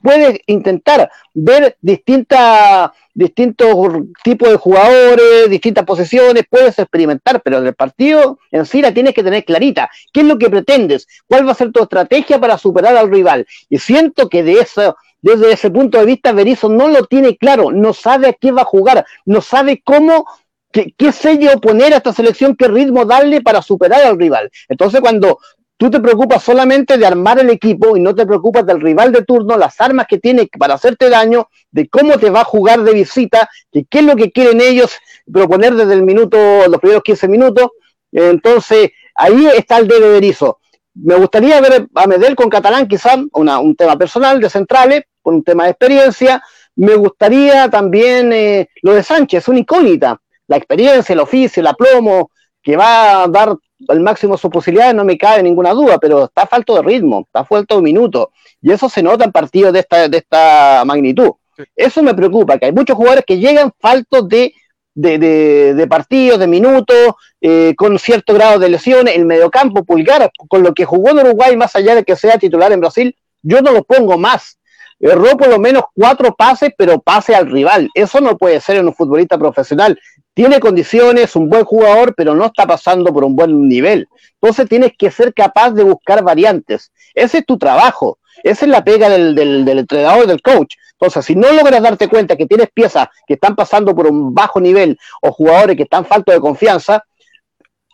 puedes 0.00 0.38
intentar 0.46 1.10
ver 1.34 1.76
distintas, 1.80 2.92
distintos 3.12 3.68
tipos 4.22 4.50
de 4.50 4.56
jugadores, 4.56 5.50
distintas 5.50 5.84
posiciones, 5.84 6.44
puedes 6.48 6.78
experimentar, 6.78 7.42
pero 7.42 7.58
el 7.58 7.74
partido 7.74 8.38
en 8.52 8.66
sí 8.66 8.80
la 8.80 8.94
tienes 8.94 9.14
que 9.14 9.24
tener 9.24 9.44
clarita. 9.44 9.90
¿Qué 10.12 10.20
es 10.20 10.26
lo 10.26 10.38
que 10.38 10.48
pretendes? 10.48 11.08
¿Cuál 11.26 11.48
va 11.48 11.50
a 11.50 11.56
ser 11.56 11.72
tu 11.72 11.82
estrategia 11.82 12.40
para 12.40 12.56
superar 12.56 12.96
al 12.96 13.10
rival? 13.10 13.48
Y 13.68 13.78
siento 13.78 14.28
que 14.28 14.44
de 14.44 14.60
eso, 14.60 14.96
desde 15.20 15.50
ese 15.50 15.70
punto 15.70 15.98
de 15.98 16.06
vista, 16.06 16.30
Berizzo 16.30 16.68
no 16.68 16.86
lo 16.86 17.04
tiene 17.06 17.36
claro, 17.36 17.72
no 17.72 17.92
sabe 17.92 18.28
a 18.28 18.32
qué 18.32 18.52
va 18.52 18.62
a 18.62 18.66
jugar, 18.66 19.04
no 19.24 19.40
sabe 19.40 19.82
cómo 19.84 20.24
¿Qué, 20.70 20.94
¿Qué, 20.96 21.12
sello 21.12 21.58
poner 21.60 21.94
a 21.94 21.96
esta 21.96 22.12
selección? 22.12 22.54
¿Qué 22.56 22.68
ritmo 22.68 23.04
darle 23.04 23.40
para 23.40 23.62
superar 23.62 24.02
al 24.02 24.18
rival? 24.18 24.50
Entonces, 24.68 25.00
cuando 25.00 25.38
Tú 25.78 25.88
te 25.90 26.00
preocupas 26.00 26.42
solamente 26.42 26.98
de 26.98 27.06
armar 27.06 27.38
el 27.38 27.50
equipo 27.50 27.96
y 27.96 28.00
no 28.00 28.12
te 28.12 28.26
preocupas 28.26 28.66
del 28.66 28.80
rival 28.80 29.12
de 29.12 29.22
turno, 29.22 29.56
las 29.56 29.80
armas 29.80 30.08
que 30.08 30.18
tiene 30.18 30.48
para 30.58 30.74
hacerte 30.74 31.08
daño, 31.08 31.48
de 31.70 31.88
cómo 31.88 32.18
te 32.18 32.30
va 32.30 32.40
a 32.40 32.44
jugar 32.44 32.82
de 32.82 32.92
visita, 32.92 33.48
de 33.70 33.86
qué 33.88 34.00
es 34.00 34.04
lo 34.04 34.16
que 34.16 34.32
quieren 34.32 34.60
ellos 34.60 34.98
proponer 35.32 35.76
desde 35.76 35.94
el 35.94 36.02
minuto, 36.02 36.36
los 36.68 36.80
primeros 36.80 37.04
15 37.04 37.28
minutos. 37.28 37.68
Entonces, 38.10 38.90
ahí 39.14 39.46
está 39.56 39.78
el 39.78 39.86
dedo 39.86 40.00
de 40.00 40.10
Berizzo. 40.14 40.58
Me 40.94 41.14
gustaría 41.14 41.60
ver 41.60 41.86
a 41.94 42.06
Medel 42.08 42.34
con 42.34 42.50
Catalán, 42.50 42.88
quizás 42.88 43.16
un 43.32 43.76
tema 43.76 43.96
personal 43.96 44.40
de 44.40 44.50
centrales, 44.50 45.04
con 45.22 45.36
un 45.36 45.44
tema 45.44 45.64
de 45.64 45.70
experiencia. 45.70 46.42
Me 46.74 46.96
gustaría 46.96 47.70
también 47.70 48.32
eh, 48.32 48.68
lo 48.82 48.94
de 48.94 49.04
Sánchez, 49.04 49.46
una 49.46 49.60
incógnita. 49.60 50.20
La 50.48 50.56
experiencia, 50.56 51.12
el 51.12 51.20
oficio, 51.20 51.60
el 51.60 51.68
aplomo, 51.68 52.30
que 52.62 52.76
va 52.76 53.22
a 53.22 53.28
dar 53.28 53.54
al 53.86 54.00
máximo 54.00 54.36
sus 54.36 54.50
posibilidades, 54.50 54.94
no 54.94 55.04
me 55.04 55.16
cabe 55.16 55.42
ninguna 55.42 55.72
duda, 55.72 55.98
pero 55.98 56.24
está 56.24 56.46
falto 56.46 56.74
de 56.74 56.82
ritmo, 56.82 57.20
está 57.26 57.44
falto 57.44 57.76
de 57.76 57.82
minutos. 57.82 58.28
Y 58.60 58.72
eso 58.72 58.88
se 58.88 59.02
nota 59.02 59.24
en 59.24 59.32
partidos 59.32 59.72
de 59.72 59.80
esta, 59.80 60.08
de 60.08 60.18
esta 60.18 60.82
magnitud. 60.84 61.30
Eso 61.76 62.02
me 62.02 62.14
preocupa, 62.14 62.58
que 62.58 62.66
hay 62.66 62.72
muchos 62.72 62.96
jugadores 62.96 63.24
que 63.24 63.38
llegan 63.38 63.72
faltos 63.78 64.28
de, 64.28 64.52
de, 64.94 65.86
partidos, 65.88 66.38
de 66.38 66.46
minutos, 66.46 67.14
eh, 67.40 67.74
con 67.76 67.98
cierto 67.98 68.34
grado 68.34 68.58
de 68.58 68.68
lesiones. 68.68 69.16
El 69.16 69.26
mediocampo 69.26 69.84
pulgar, 69.84 70.30
con 70.48 70.62
lo 70.62 70.74
que 70.74 70.84
jugó 70.84 71.10
en 71.10 71.18
Uruguay, 71.18 71.56
más 71.56 71.74
allá 71.76 71.94
de 71.94 72.04
que 72.04 72.16
sea 72.16 72.38
titular 72.38 72.72
en 72.72 72.80
Brasil, 72.80 73.16
yo 73.42 73.60
no 73.62 73.72
lo 73.72 73.84
pongo 73.84 74.18
más. 74.18 74.57
Erró 75.00 75.36
por 75.36 75.48
lo 75.48 75.58
menos 75.58 75.84
cuatro 75.94 76.34
pases, 76.34 76.70
pero 76.76 77.00
pase 77.00 77.34
al 77.34 77.50
rival. 77.50 77.88
Eso 77.94 78.20
no 78.20 78.36
puede 78.36 78.60
ser 78.60 78.76
en 78.76 78.88
un 78.88 78.94
futbolista 78.94 79.38
profesional 79.38 79.98
tiene 80.38 80.60
condiciones, 80.60 81.34
un 81.34 81.48
buen 81.48 81.64
jugador, 81.64 82.14
pero 82.14 82.32
no 82.32 82.46
está 82.46 82.64
pasando 82.64 83.12
por 83.12 83.24
un 83.24 83.34
buen 83.34 83.68
nivel. 83.68 84.08
Entonces 84.40 84.68
tienes 84.68 84.92
que 84.96 85.10
ser 85.10 85.34
capaz 85.34 85.72
de 85.72 85.82
buscar 85.82 86.22
variantes. 86.22 86.92
Ese 87.12 87.38
es 87.38 87.44
tu 87.44 87.58
trabajo. 87.58 88.20
Esa 88.44 88.64
es 88.64 88.70
la 88.70 88.84
pega 88.84 89.08
del, 89.08 89.34
del, 89.34 89.78
entrenador, 89.80 90.28
del 90.28 90.40
coach. 90.40 90.76
Entonces, 90.92 91.24
si 91.24 91.34
no 91.34 91.50
logras 91.50 91.82
darte 91.82 92.06
cuenta 92.06 92.36
que 92.36 92.46
tienes 92.46 92.68
piezas 92.72 93.08
que 93.26 93.34
están 93.34 93.56
pasando 93.56 93.96
por 93.96 94.06
un 94.06 94.32
bajo 94.32 94.60
nivel 94.60 94.96
o 95.22 95.32
jugadores 95.32 95.76
que 95.76 95.82
están 95.82 96.04
faltos 96.04 96.32
de 96.32 96.40
confianza, 96.40 97.02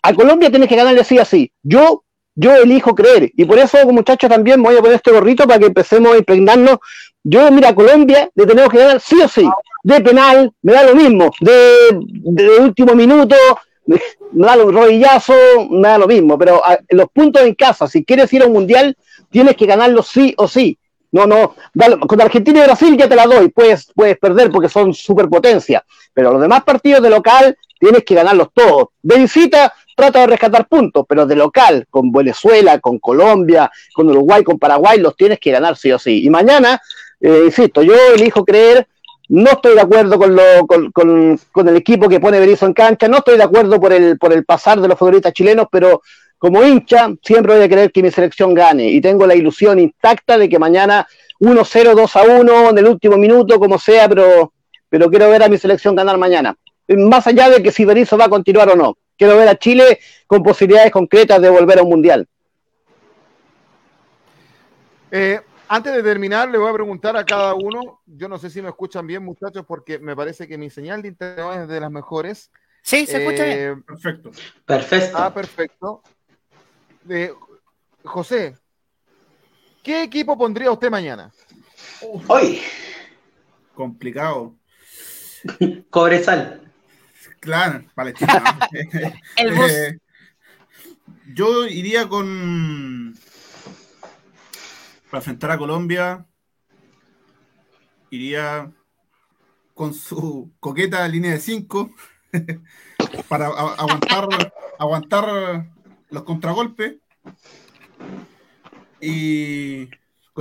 a 0.03 0.13
Colombia 0.13 0.51
tienes 0.51 0.69
que 0.69 0.77
ganarle 0.77 1.03
sí 1.03 1.19
así. 1.19 1.51
Yo, 1.63 2.04
yo 2.35 2.55
elijo 2.57 2.95
creer. 2.95 3.31
Y 3.37 3.45
por 3.45 3.59
eso, 3.59 3.79
muchachos, 3.87 4.31
también 4.31 4.63
voy 4.63 4.77
a 4.77 4.81
poner 4.81 4.97
este 4.97 5.13
gorrito 5.13 5.47
para 5.47 5.59
que 5.59 5.67
empecemos 5.67 6.15
a 6.15 6.19
impregnarnos. 6.19 6.79
Yo, 7.23 7.51
mira, 7.51 7.75
Colombia 7.75 8.31
le 8.35 8.47
tenemos 8.47 8.71
que 8.71 8.79
ganar 8.79 9.01
sí 9.01 9.21
o 9.23 9.29
sí 9.29 9.49
de 9.85 10.01
penal, 10.01 10.51
me 10.63 10.73
da 10.73 10.83
lo 10.83 10.95
mismo, 10.95 11.31
de, 11.41 12.59
último 12.59 12.95
minuto, 12.95 13.37
me 13.87 14.01
da 14.33 14.57
un 14.57 14.75
rodillazo, 14.75 15.35
me 15.71 15.89
da 15.89 15.99
lo 15.99 16.07
mismo, 16.07 16.39
pero 16.39 16.63
los 16.89 17.07
puntos 17.11 17.43
en 17.43 17.55
casa, 17.55 17.87
si 17.87 18.03
quieres 18.03 18.33
ir 18.33 18.43
a 18.43 18.47
un 18.47 18.55
mundial, 18.55 18.97
tienes 19.31 19.57
que 19.57 19.67
ganarlos 19.67 20.09
sí 20.09 20.35
o 20.39 20.49
sí. 20.49 20.79
No, 21.13 21.27
no, 21.27 21.55
con 22.09 22.21
Argentina 22.21 22.61
y 22.61 22.65
Brasil 22.65 22.97
ya 22.97 23.09
te 23.09 23.15
la 23.15 23.27
doy, 23.27 23.49
puedes, 23.49 23.93
puedes 23.95 24.19
perder 24.19 24.51
porque 24.51 24.69
son 24.69 24.93
superpotencia, 24.93 25.85
pero 26.13 26.33
los 26.33 26.41
demás 26.41 26.65
partidos 26.65 27.03
de 27.03 27.11
local 27.11 27.57
tienes 27.79 28.05
que 28.05 28.17
ganarlos 28.17 28.49
todos. 28.53 28.89
De 29.01 29.19
visita 29.19 29.73
trata 29.95 30.21
de 30.21 30.27
rescatar 30.29 30.67
puntos, 30.67 31.05
pero 31.09 31.27
de 31.27 31.37
local, 31.37 31.87
con 31.91 32.11
Venezuela, 32.13 32.79
con 32.79 32.99
Colombia, 32.99 33.71
con 33.93 34.09
Uruguay, 34.09 34.43
con 34.43 34.59
Paraguay, 34.59 34.99
los 34.99 35.17
tienes 35.17 35.39
que 35.39 35.51
ganar 35.51 35.77
sí 35.77 35.93
o 35.93 35.99
sí. 35.99 36.25
Y 36.25 36.31
mañana, 36.31 36.81
eh, 37.21 37.43
insisto, 37.47 37.83
yo 37.83 37.95
elijo 38.15 38.45
creer 38.45 38.87
no 39.29 39.51
estoy 39.53 39.75
de 39.75 39.81
acuerdo 39.81 40.19
con, 40.19 40.37
lo, 40.37 40.67
con, 40.67 41.69
el 41.69 41.77
equipo 41.77 42.09
que 42.09 42.21
pone 42.21 42.41
Berizzo 42.41 42.67
en 42.67 42.75
cancha, 42.75 43.09
no 43.09 43.19
estoy 43.19 43.37
de 43.37 43.45
acuerdo 43.45 43.81
por 43.81 43.93
el, 43.93 44.19
por 44.19 44.33
el 44.33 44.45
pasar 44.45 44.81
de 44.81 44.89
los 44.89 44.99
futbolistas 44.99 45.33
chilenos, 45.33 45.67
pero 45.71 46.03
como 46.39 46.63
hincha 46.63 47.09
siempre 47.23 47.55
voy 47.55 47.65
a 47.65 47.69
querer 47.69 47.91
que 47.91 48.03
mi 48.03 48.11
selección 48.11 48.53
gane 48.53 48.87
y 48.87 49.01
tengo 49.01 49.27
la 49.27 49.35
ilusión 49.35 49.79
intacta 49.79 50.37
de 50.37 50.49
que 50.49 50.59
mañana 50.59 51.07
1-0, 51.41 51.95
2-1 51.95 52.71
en 52.71 52.79
el 52.79 52.87
último 52.87 53.17
minuto, 53.17 53.59
como 53.59 53.79
sea, 53.79 54.09
pero, 54.09 54.53
pero 54.91 55.09
quiero 55.09 55.31
ver 55.31 55.43
a 55.43 55.49
mi 55.49 55.57
selección 55.57 55.95
ganar 55.95 56.19
mañana. 56.19 56.55
Más 56.89 57.27
allá 57.27 57.49
de 57.49 57.63
que 57.63 57.73
si 57.73 57.87
Berizzo 57.87 58.19
va 58.19 58.27
a 58.27 58.29
continuar 58.29 58.69
o 58.69 58.77
no, 58.77 58.99
quiero 59.17 59.37
ver 59.37 59.49
a 59.49 59.57
Chile 59.57 59.99
con 60.27 60.43
posibilidades 60.43 60.91
concretas 60.91 61.41
de 61.41 61.51
volver 61.51 61.79
a 61.79 61.83
un 61.83 61.89
mundial. 61.89 62.29
Eh, 65.11 65.41
antes 65.69 65.95
de 65.95 66.03
terminar, 66.03 66.49
le 66.49 66.59
voy 66.59 66.71
a 66.71 66.75
preguntar 66.75 67.17
a 67.17 67.25
cada 67.25 67.55
uno. 67.55 68.01
Yo 68.07 68.29
no 68.29 68.39
sé 68.39 68.51
si 68.51 68.61
me 68.61 68.69
escuchan 68.69 69.07
bien, 69.07 69.25
muchachos, 69.25 69.65
porque 69.67 69.99
me 69.99 70.17
parece 70.17 70.49
que 70.49 70.59
mi 70.59 70.71
señal 70.71 71.03
de 71.03 71.09
internet 71.09 71.63
es 71.63 71.69
de 71.69 71.81
las 71.81 71.91
mejores. 71.91 72.51
Sí, 72.83 73.07
se 73.07 73.19
escucha 73.19 73.45
bien. 73.45 73.59
Eh, 73.59 73.77
perfecto. 73.87 74.31
Perfecto. 74.67 75.17
Ah, 75.17 75.33
perfecto. 75.33 76.03
José, 78.05 78.57
¿qué 79.83 80.03
equipo 80.03 80.37
pondría 80.37 80.71
usted 80.71 80.91
mañana? 80.91 81.33
Hoy. 82.29 82.61
Complicado. 83.75 84.55
Cobresal. 85.91 86.64
Claro, 87.45 87.85
Palestina. 87.95 88.59
El 89.37 89.53
eh, 89.53 89.99
yo 91.35 91.67
iría 91.67 92.09
con 92.09 93.15
para 95.11 95.21
enfrentar 95.21 95.51
a 95.53 95.59
Colombia, 95.59 96.27
iría 98.11 98.73
con 99.75 99.93
su 99.93 100.53
coqueta 100.59 101.07
línea 101.07 101.33
de 101.33 101.41
5 101.41 101.95
para 103.29 103.47
aguantar, 103.47 104.29
aguantar 104.79 105.71
los 106.11 106.23
contragolpes. 106.25 106.97
Y 109.01 109.91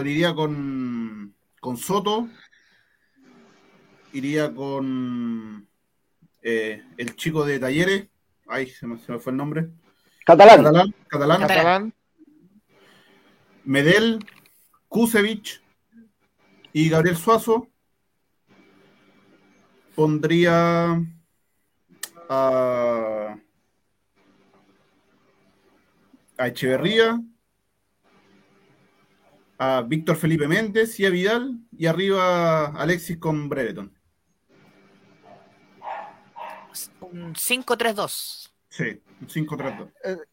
iría 0.05 0.33
con, 0.33 1.35
con 1.59 1.77
Soto, 1.77 2.29
iría 4.13 4.55
con 4.55 5.67
eh, 6.43 6.83
el 6.97 7.15
chico 7.15 7.45
de 7.45 7.57
Talleres, 7.57 8.07
ay, 8.47 8.67
se 8.67 8.85
me, 8.85 8.97
fue 8.97 9.31
el 9.31 9.37
nombre. 9.37 9.69
Catalán. 10.25 10.63
Catalán. 10.63 10.95
Catalán. 11.07 11.41
Catalán. 11.41 11.93
Medel, 13.63 14.19
Kusevich 14.89 15.61
y 16.73 16.89
Gabriel 16.89 17.15
Suazo. 17.15 17.69
Pondría 19.95 21.01
a, 22.29 23.37
Echeverría, 26.37 27.21
a 29.59 29.81
Víctor 29.83 30.15
Felipe 30.17 30.47
Méndez 30.47 30.99
y 30.99 31.05
a 31.05 31.09
Vidal, 31.09 31.59
y 31.77 31.85
arriba 31.85 32.65
Alexis 32.65 33.17
con 33.17 33.47
Brereton. 33.47 33.93
Un 37.13 37.35
5-3-2. 37.35 38.49
Sí, 38.69 39.01
un 39.21 39.27
5-3-2. 39.27 40.25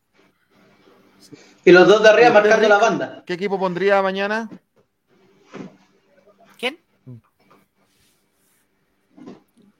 Y 1.66 1.72
los 1.72 1.86
dos 1.86 2.02
de 2.02 2.08
arriba 2.08 2.30
marcando 2.30 2.68
la 2.68 2.78
banda. 2.78 3.22
¿Qué 3.26 3.34
equipo 3.34 3.58
pondría 3.58 4.00
mañana? 4.00 4.48
¿Quién? 6.58 6.78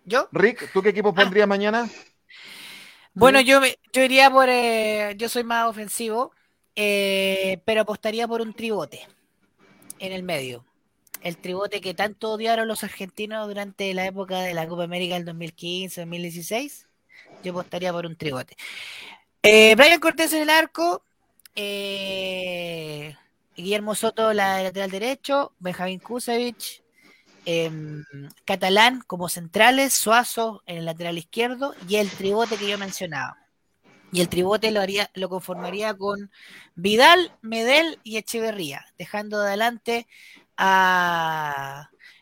¿Yo? 0.04 0.28
Rick, 0.30 0.70
¿tú 0.74 0.82
qué 0.82 0.90
equipo 0.90 1.14
pondrías 1.14 1.44
ah. 1.44 1.46
mañana? 1.46 1.88
Bueno, 3.14 3.40
yo, 3.40 3.62
yo 3.94 4.02
iría 4.02 4.30
por. 4.30 4.50
Eh, 4.50 5.14
yo 5.16 5.30
soy 5.30 5.42
más 5.42 5.68
ofensivo, 5.68 6.32
eh, 6.76 7.62
pero 7.64 7.80
apostaría 7.80 8.28
por 8.28 8.42
un 8.42 8.52
tribote 8.52 9.08
en 9.98 10.12
el 10.12 10.22
medio. 10.22 10.66
El 11.22 11.38
tribote 11.38 11.80
que 11.80 11.94
tanto 11.94 12.32
odiaron 12.32 12.68
los 12.68 12.84
argentinos 12.84 13.48
durante 13.48 13.94
la 13.94 14.04
época 14.04 14.40
de 14.40 14.52
la 14.52 14.68
Copa 14.68 14.84
América 14.84 15.14
del 15.14 15.24
2015-2016. 15.24 16.89
Yo 17.42 17.52
apostaría 17.52 17.92
por 17.92 18.06
un 18.06 18.16
tribote. 18.16 18.56
Eh, 19.42 19.74
Brian 19.76 20.00
Cortés 20.00 20.32
en 20.32 20.42
el 20.42 20.50
arco, 20.50 21.02
eh, 21.54 23.16
Guillermo 23.56 23.94
Soto, 23.94 24.32
la 24.32 24.62
lateral 24.62 24.90
derecho, 24.90 25.52
Benjamín 25.58 26.00
Kusevich, 26.00 26.82
em, 27.46 28.04
Catalán 28.44 29.02
como 29.06 29.28
centrales, 29.28 29.94
Suazo 29.94 30.62
en 30.66 30.78
el 30.78 30.84
lateral 30.84 31.18
izquierdo 31.18 31.74
y 31.88 31.96
el 31.96 32.10
tribote 32.10 32.56
que 32.56 32.68
yo 32.68 32.78
mencionaba. 32.78 33.38
Y 34.12 34.20
el 34.20 34.28
tribote 34.28 34.72
lo, 34.72 34.80
haría, 34.80 35.10
lo 35.14 35.28
conformaría 35.28 35.94
con 35.94 36.30
Vidal, 36.74 37.32
Medel 37.42 37.98
y 38.02 38.16
Echeverría, 38.16 38.84
dejando 38.98 39.38
adelante 39.40 40.06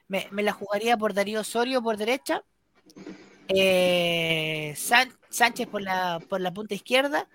me, 0.09 0.43
la 0.43 0.53
jugaría 0.53 0.97
por 0.97 1.15
Darío 1.15 1.41
Osorio 1.41 1.83
por 1.83 1.97
derecha. 1.97 2.43
Eh, 3.49 4.75
Sánchez 4.77 5.67
por 5.67 5.83
la, 5.83 6.21
por 6.29 6.41
la 6.41 6.53
punta 6.53 6.75
izquierda. 6.75 7.29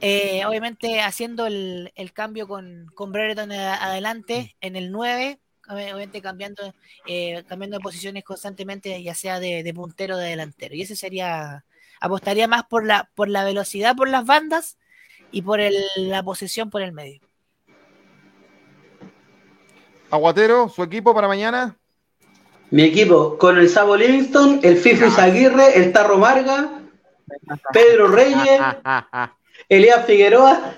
Eh, 0.00 0.44
obviamente 0.44 1.00
haciendo 1.00 1.46
el, 1.46 1.92
cambio 2.12 2.48
con, 2.48 2.86
con 2.94 3.12
Brereton 3.12 3.52
adelante 3.52 4.56
en 4.60 4.74
el 4.76 4.90
9, 4.90 5.38
obviamente 5.68 6.20
cambiando, 6.20 6.74
eh, 7.06 7.44
cambiando 7.46 7.78
de 7.78 7.82
posiciones 7.82 8.24
constantemente, 8.24 9.00
ya 9.02 9.14
sea 9.14 9.38
de, 9.38 9.72
puntero 9.74 10.16
o 10.16 10.18
de 10.18 10.30
delantero. 10.30 10.74
Y 10.74 10.82
ese 10.82 10.96
sería, 10.96 11.64
apostaría 12.00 12.48
más 12.48 12.64
por 12.64 12.84
la, 12.84 13.10
por 13.14 13.28
la 13.28 13.44
velocidad 13.44 13.94
por 13.94 14.08
las 14.08 14.26
bandas 14.26 14.78
y 15.30 15.42
por 15.42 15.60
la 15.96 16.22
posesión 16.22 16.70
por 16.70 16.82
el 16.82 16.92
medio. 16.92 17.20
Aguatero, 20.10 20.68
su 20.68 20.82
equipo 20.82 21.14
para 21.14 21.28
mañana. 21.28 21.76
Mi 22.70 22.82
equipo, 22.82 23.38
con 23.38 23.58
el 23.58 23.68
Sabo 23.68 23.96
Livingston, 23.96 24.60
el 24.62 24.76
Fifi 24.76 25.04
Aguirre, 25.18 25.76
el 25.76 25.92
Tarro 25.92 26.18
Marga, 26.18 26.80
Pedro 27.72 28.08
Reyes, 28.08 28.60
Elías 29.68 30.04
Figueroa. 30.06 30.74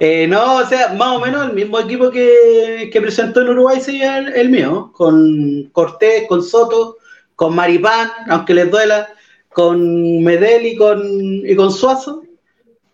Eh, 0.00 0.26
no, 0.26 0.56
o 0.56 0.66
sea, 0.66 0.94
más 0.94 1.16
o 1.16 1.20
menos 1.20 1.48
el 1.48 1.54
mismo 1.54 1.78
equipo 1.78 2.10
que, 2.10 2.90
presentó 3.00 3.42
en 3.42 3.50
Uruguay 3.50 3.80
sería 3.80 4.18
el, 4.18 4.48
mío, 4.48 4.90
con 4.92 5.64
Cortés, 5.72 6.26
con 6.28 6.42
Soto, 6.42 6.96
con 7.34 7.54
Maripán, 7.54 8.10
aunque 8.28 8.54
les 8.54 8.70
duela, 8.70 9.08
con 9.50 10.22
Medel 10.22 10.66
y 10.66 10.76
con, 10.76 11.02
y 11.02 11.54
con 11.56 11.72
Suazo, 11.72 12.22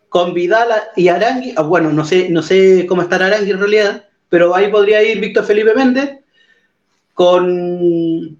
con 0.09 0.35
Vidal 0.35 0.69
y 0.97 1.09
Arangui. 1.09 1.55
Ah, 1.57 1.63
bueno, 1.63 1.93
no 1.93 2.05
sé, 2.05 2.29
no 2.31 2.43
sé 2.43 2.87
cómo 2.89 3.03
estará 3.03 3.27
Arangui 3.27 3.51
en 3.51 3.59
realidad, 3.59 4.09
pero 4.29 4.55
ahí 4.55 4.71
podría 4.71 5.03
ir 5.03 5.21
Víctor 5.21 5.45
Felipe 5.45 5.75
Méndez, 5.75 6.22
con 7.15 8.39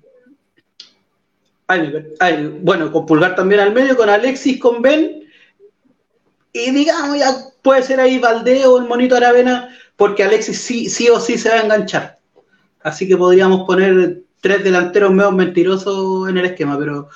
bueno, 2.61 2.93
con 2.93 3.07
Pulgar 3.07 3.35
también 3.35 3.61
al 3.61 3.73
medio, 3.73 3.97
con 3.97 4.11
Alexis, 4.11 4.61
con 4.61 4.83
Ben 4.83 5.23
y 6.53 6.71
digamos, 6.71 7.19
ya 7.19 7.35
puede 7.63 7.83
ser 7.83 8.01
ahí 8.01 8.19
Valdeo 8.19 8.75
o 8.75 8.79
el 8.79 8.87
Monito 8.87 9.17
Aravena, 9.17 9.75
porque 9.97 10.23
Alexis 10.23 10.59
sí, 10.59 10.89
sí 10.89 11.09
o 11.09 11.19
sí 11.19 11.39
se 11.39 11.49
va 11.49 11.57
a 11.57 11.63
enganchar. 11.63 12.19
Así 12.83 13.09
que 13.09 13.17
podríamos 13.17 13.67
poner 13.67 14.23
tres 14.41 14.63
delanteros 14.63 15.13
medio 15.13 15.33
mentirosos 15.33 16.29
en 16.29 16.37
el 16.37 16.47
esquema, 16.47 16.79
pero 16.79 17.09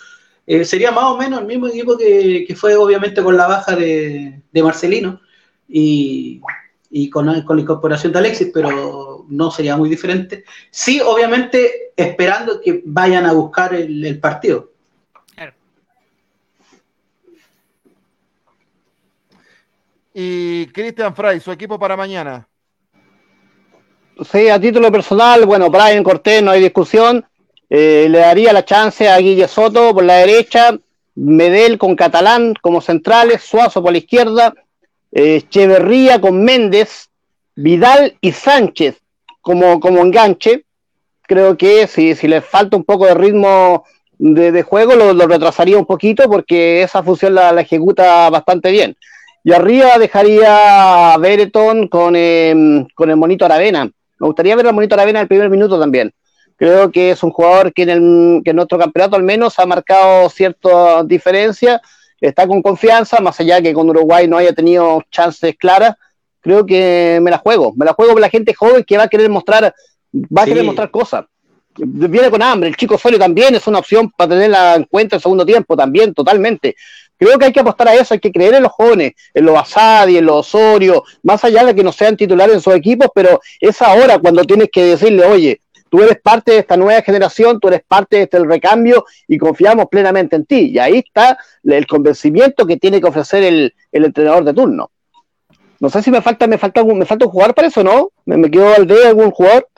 eh, 0.47 0.65
sería 0.65 0.91
más 0.93 1.05
o 1.05 1.17
menos 1.19 1.41
el 1.41 1.47
mismo 1.47 1.67
equipo 1.67 1.99
que, 1.99 2.47
fue 2.57 2.77
obviamente 2.77 3.23
con 3.23 3.37
la 3.37 3.47
baja 3.47 3.77
de, 3.77 4.41
Marcelino 4.55 5.21
y, 5.69 6.41
con, 7.11 7.27
la 7.27 7.45
incorporación 7.59 8.13
de 8.13 8.19
Alexis, 8.21 8.51
pero 8.55 9.06
no 9.29 9.51
sería 9.51 9.77
muy 9.77 9.89
diferente. 9.89 10.45
Sí, 10.71 11.01
obviamente 11.01 11.93
esperando 11.97 12.61
que 12.61 12.83
vayan 12.85 13.27
a 13.27 13.33
buscar 13.33 13.75
el 13.75 14.19
partido. 14.21 14.71
Y 20.19 20.69
Cristian 20.69 21.15
Fray, 21.15 21.41
su 21.41 21.53
equipo 21.53 21.79
para 21.79 21.95
mañana. 21.95 22.49
Sí, 24.33 24.49
a 24.49 24.59
título 24.59 24.91
personal, 24.91 25.45
bueno, 25.45 25.69
Brian 25.69 26.03
Cortés, 26.03 26.43
no 26.43 26.53
hay 26.53 26.63
discusión. 26.63 27.23
Eh, 27.69 28.07
le 28.09 28.21
daría 28.21 28.55
la 28.55 28.65
chance 28.65 29.07
a 29.07 29.19
Guille 29.19 29.47
Soto 29.47 29.93
por 29.93 30.05
la 30.05 30.15
derecha, 30.15 30.75
Medel 31.17 31.77
con 31.77 31.95
Catalán 31.97 32.55
como 32.63 32.81
centrales, 32.81 33.43
Suazo 33.43 33.83
por 33.83 33.93
la 33.93 33.99
izquierda, 33.99 34.55
eh, 35.13 35.37
Echeverría 35.37 36.19
con 36.19 36.43
Méndez, 36.43 37.11
Vidal 37.55 38.17
y 38.23 38.33
Sánchez 38.33 39.03
como, 39.47 39.79
como 39.79 40.01
enganche. 40.01 40.65
Creo 41.23 41.57
que 41.57 41.87
si, 41.87 42.17
si 42.17 42.27
le 42.27 42.41
falta 42.41 42.77
un 42.77 42.83
poco 42.83 43.07
de 43.07 43.15
ritmo 43.15 43.85
de, 44.19 44.63
juego, 44.63 44.97
lo, 44.97 45.27
retrasaría 45.29 45.79
un 45.79 45.87
poquito 45.87 46.29
porque 46.29 46.83
esa 46.83 47.01
función 47.05 47.37
la 47.37 47.61
ejecuta 47.61 48.29
bastante 48.29 48.73
bien. 48.73 48.97
Y 49.45 49.53
arriba 49.53 49.99
dejaría 50.01 51.13
a 51.15 51.19
Bereton 51.19 51.87
con, 51.87 52.17
em, 52.17 52.85
con 52.97 53.09
el 53.09 53.17
Monito 53.17 53.45
Aravena. 53.45 53.85
Me 54.19 54.27
gustaría 54.27 54.57
ver 54.57 54.67
al 54.67 54.75
Monito 54.75 54.97
Aravena 54.97 55.21
en 55.21 55.23
el 55.23 55.29
primer 55.29 55.49
minuto 55.49 55.79
también. 55.79 56.13
Creo 56.57 56.91
que 56.91 57.13
es 57.13 57.23
un 57.23 57.31
jugador 57.31 57.73
que 57.73 57.83
en, 57.83 57.91
el, 57.91 58.43
que 58.43 58.51
en 58.51 58.57
nuestro 58.57 58.81
campeonato 58.81 59.15
al 59.15 59.23
menos 59.23 59.61
ha 59.61 59.67
marcado 59.67 60.29
cierta 60.29 61.05
diferencia, 61.05 61.81
está 62.21 62.49
con 62.49 62.63
confianza, 62.63 63.21
más 63.21 63.39
allá 63.39 63.63
que 63.63 63.73
con 63.73 63.89
Uruguay 63.89 64.27
no 64.27 64.39
haya 64.39 64.53
tenido 64.53 65.05
chances 65.13 65.55
claras. 65.57 65.95
Creo 66.47 66.65
que 66.65 67.19
me 67.21 67.33
la 67.33 67.39
juego, 67.39 67.75
me 67.75 67.85
la 67.85 67.93
juego 67.93 68.13
por 68.13 68.21
la 68.21 68.31
gente 68.31 68.55
joven 68.55 68.85
que 68.85 68.97
va 68.97 69.03
a 69.03 69.09
querer 69.09 69.29
mostrar, 69.29 69.75
va 70.15 70.43
a 70.43 70.45
querer 70.45 70.63
mostrar 70.63 70.93
cosas. 70.93 71.25
Viene 71.77 72.31
con 72.31 72.41
hambre, 72.41 72.69
el 72.69 72.77
chico 72.77 72.97
Solio 72.97 73.19
también 73.19 73.57
es 73.57 73.67
una 73.67 73.81
opción 73.81 74.13
para 74.17 74.31
tenerla 74.31 74.77
en 74.77 74.85
cuenta 74.85 75.17
en 75.17 75.21
segundo 75.21 75.45
tiempo, 75.45 75.77
también, 75.77 76.15
totalmente. 76.15 76.77
Creo 77.19 77.37
que 77.37 77.47
hay 77.47 77.53
que 77.53 77.59
apostar 77.59 77.89
a 77.89 77.95
eso, 77.95 78.15
hay 78.15 78.21
que 78.21 78.31
creer 78.31 78.55
en 78.55 78.63
los 78.63 78.71
jóvenes, 78.71 79.15
en 79.35 79.45
los 79.45 79.59
Asadi, 79.59 80.19
en 80.19 80.27
los 80.27 80.47
Osorio, 80.47 81.03
más 81.25 81.43
allá 81.43 81.65
de 81.65 81.75
que 81.75 81.83
no 81.83 81.91
sean 81.91 82.17
titulares 82.17 82.55
en 82.55 82.61
sus 82.61 82.75
equipos, 82.75 83.09
pero 83.13 83.41
es 83.61 83.83
ahora 83.83 84.21
cuando 84.21 84.45
tienes 84.45 84.69
que 84.73 84.85
decirle, 84.85 85.25
oye, 85.25 85.61
tú 85.91 86.01
eres 86.01 86.21
parte 86.23 86.53
de 86.53 86.59
esta 86.59 86.77
nueva 86.77 87.03
generación, 87.03 87.59
tú 87.59 87.67
eres 87.67 87.83
parte 87.87 88.19
de 88.19 88.23
este 88.23 88.39
recambio 88.39 89.05
y 89.27 89.37
confiamos 89.37 89.87
plenamente 89.91 90.37
en 90.37 90.47
ti. 90.47 90.71
Y 90.73 90.79
ahí 90.79 90.99
está 90.99 91.37
el 91.65 91.89
convencimiento 91.89 92.67
que 92.67 92.77
tiene 92.77 93.01
que 93.01 93.09
ofrecer 93.09 93.43
el, 93.43 93.75
entrenador 93.91 94.45
de 94.45 94.55
turno. 94.55 94.91
No 95.81 95.91
sé 95.91 96.03
si 96.03 96.11
me 96.11 96.23
falta, 96.23 96.47
me 96.47 96.59
falta, 96.59 96.85
me 96.85 97.05
falta 97.05 97.27
un 97.27 97.31
jugador 97.31 97.55
para 97.55 97.69
eso, 97.69 97.83
¿no? 97.85 98.11
¿Me, 98.25 98.51
quedo 98.51 98.75
al 98.75 98.87
de 98.87 99.07
algún 99.07 99.31
jugador? 99.31 99.69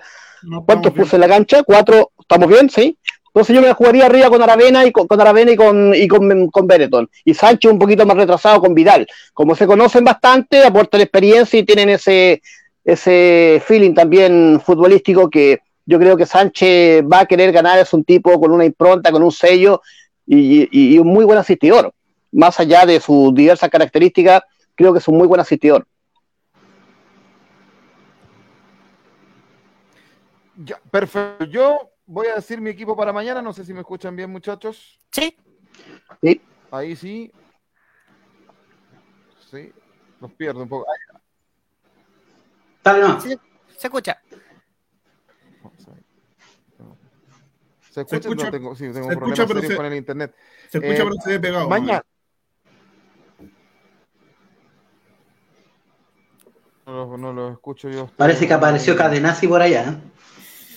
¿Cuántos 0.64 0.92
puse 0.92 1.16
en 1.16 1.20
la 1.20 1.28
cancha? 1.28 1.62
¿Cuatro? 1.62 2.12
¿Estamos 2.20 2.48
bien? 2.48 2.70
¿Sí? 2.70 2.96
Entonces 3.26 3.54
yo 3.54 3.62
me 3.62 3.72
jugaría 3.72 4.06
arriba 4.06 4.30
con 4.30 4.42
Aravena 4.42 4.84
y 4.86 4.92
con, 4.92 5.06
Aravena 5.20 5.52
y 5.52 5.56
con 5.56 5.94
y 5.94 6.08
con, 6.08 6.48
con 6.48 6.66
Benetton. 6.66 7.08
Y 7.24 7.34
Sánchez 7.34 7.70
un 7.70 7.78
poquito 7.78 8.06
más 8.06 8.16
retrasado 8.16 8.60
con 8.60 8.74
Vidal. 8.74 9.06
Como 9.32 9.54
se 9.54 9.66
conocen 9.66 10.04
bastante, 10.04 10.64
aportan 10.64 11.00
experiencia 11.00 11.58
y 11.58 11.64
tienen 11.64 11.88
ese, 11.90 12.42
ese 12.84 13.62
feeling 13.64 13.94
también 13.94 14.60
futbolístico 14.64 15.28
que 15.28 15.60
yo 15.86 15.98
creo 15.98 16.16
que 16.16 16.26
Sánchez 16.26 17.04
va 17.04 17.20
a 17.20 17.26
querer 17.26 17.52
ganar. 17.52 17.78
Es 17.78 17.92
un 17.92 18.04
tipo 18.04 18.40
con 18.40 18.50
una 18.50 18.64
impronta, 18.64 19.12
con 19.12 19.22
un 19.22 19.32
sello 19.32 19.82
y, 20.26 20.68
y 20.70 20.98
un 20.98 21.06
muy 21.06 21.24
buen 21.24 21.38
asistidor. 21.38 21.92
Más 22.32 22.58
allá 22.58 22.86
de 22.86 23.00
sus 23.00 23.34
diversas 23.34 23.70
características, 23.70 24.42
creo 24.78 24.92
que 24.92 25.00
es 25.00 25.08
un 25.08 25.18
muy 25.18 25.26
buen 25.26 25.40
asistidor. 25.40 25.84
Ya, 30.56 30.80
perfecto. 30.90 31.44
Yo 31.46 31.90
voy 32.06 32.28
a 32.28 32.36
decir 32.36 32.60
mi 32.60 32.70
equipo 32.70 32.96
para 32.96 33.12
mañana. 33.12 33.42
No 33.42 33.52
sé 33.52 33.64
si 33.64 33.74
me 33.74 33.80
escuchan 33.80 34.14
bien, 34.14 34.30
muchachos. 34.30 35.00
Sí. 35.10 35.36
Sí. 36.22 36.40
Ahí 36.70 36.94
sí. 36.94 37.32
Sí. 39.50 39.72
Los 40.20 40.32
pierdo 40.34 40.62
un 40.62 40.68
poco. 40.68 40.86
Sí, 43.20 43.36
se 43.76 43.86
escucha. 43.88 44.22
Se 47.90 48.02
escucha, 48.02 48.22
se 48.22 48.28
escucha, 48.28 48.44
no 48.44 48.50
tengo, 48.52 48.76
sí, 48.76 48.84
tengo 48.92 49.08
se 49.10 49.16
problemas 49.16 49.38
escucha, 49.40 49.76
con 49.76 49.86
el 49.86 49.94
internet. 49.94 50.34
Se 50.70 50.78
escucha, 50.78 50.94
eh, 50.94 51.04
pero 51.04 51.12
se 51.14 51.30
ve 51.30 51.40
pegado. 51.40 51.68
Mañana. 51.68 52.02
No, 56.88 57.18
no, 57.18 57.34
lo 57.34 57.52
escucho 57.52 57.90
yo. 57.90 58.08
Parece 58.16 58.48
que 58.48 58.54
apareció 58.54 58.96
Cadenazzi 58.96 59.46
por 59.46 59.60
allá. 59.60 59.90
¿eh? 59.90 59.98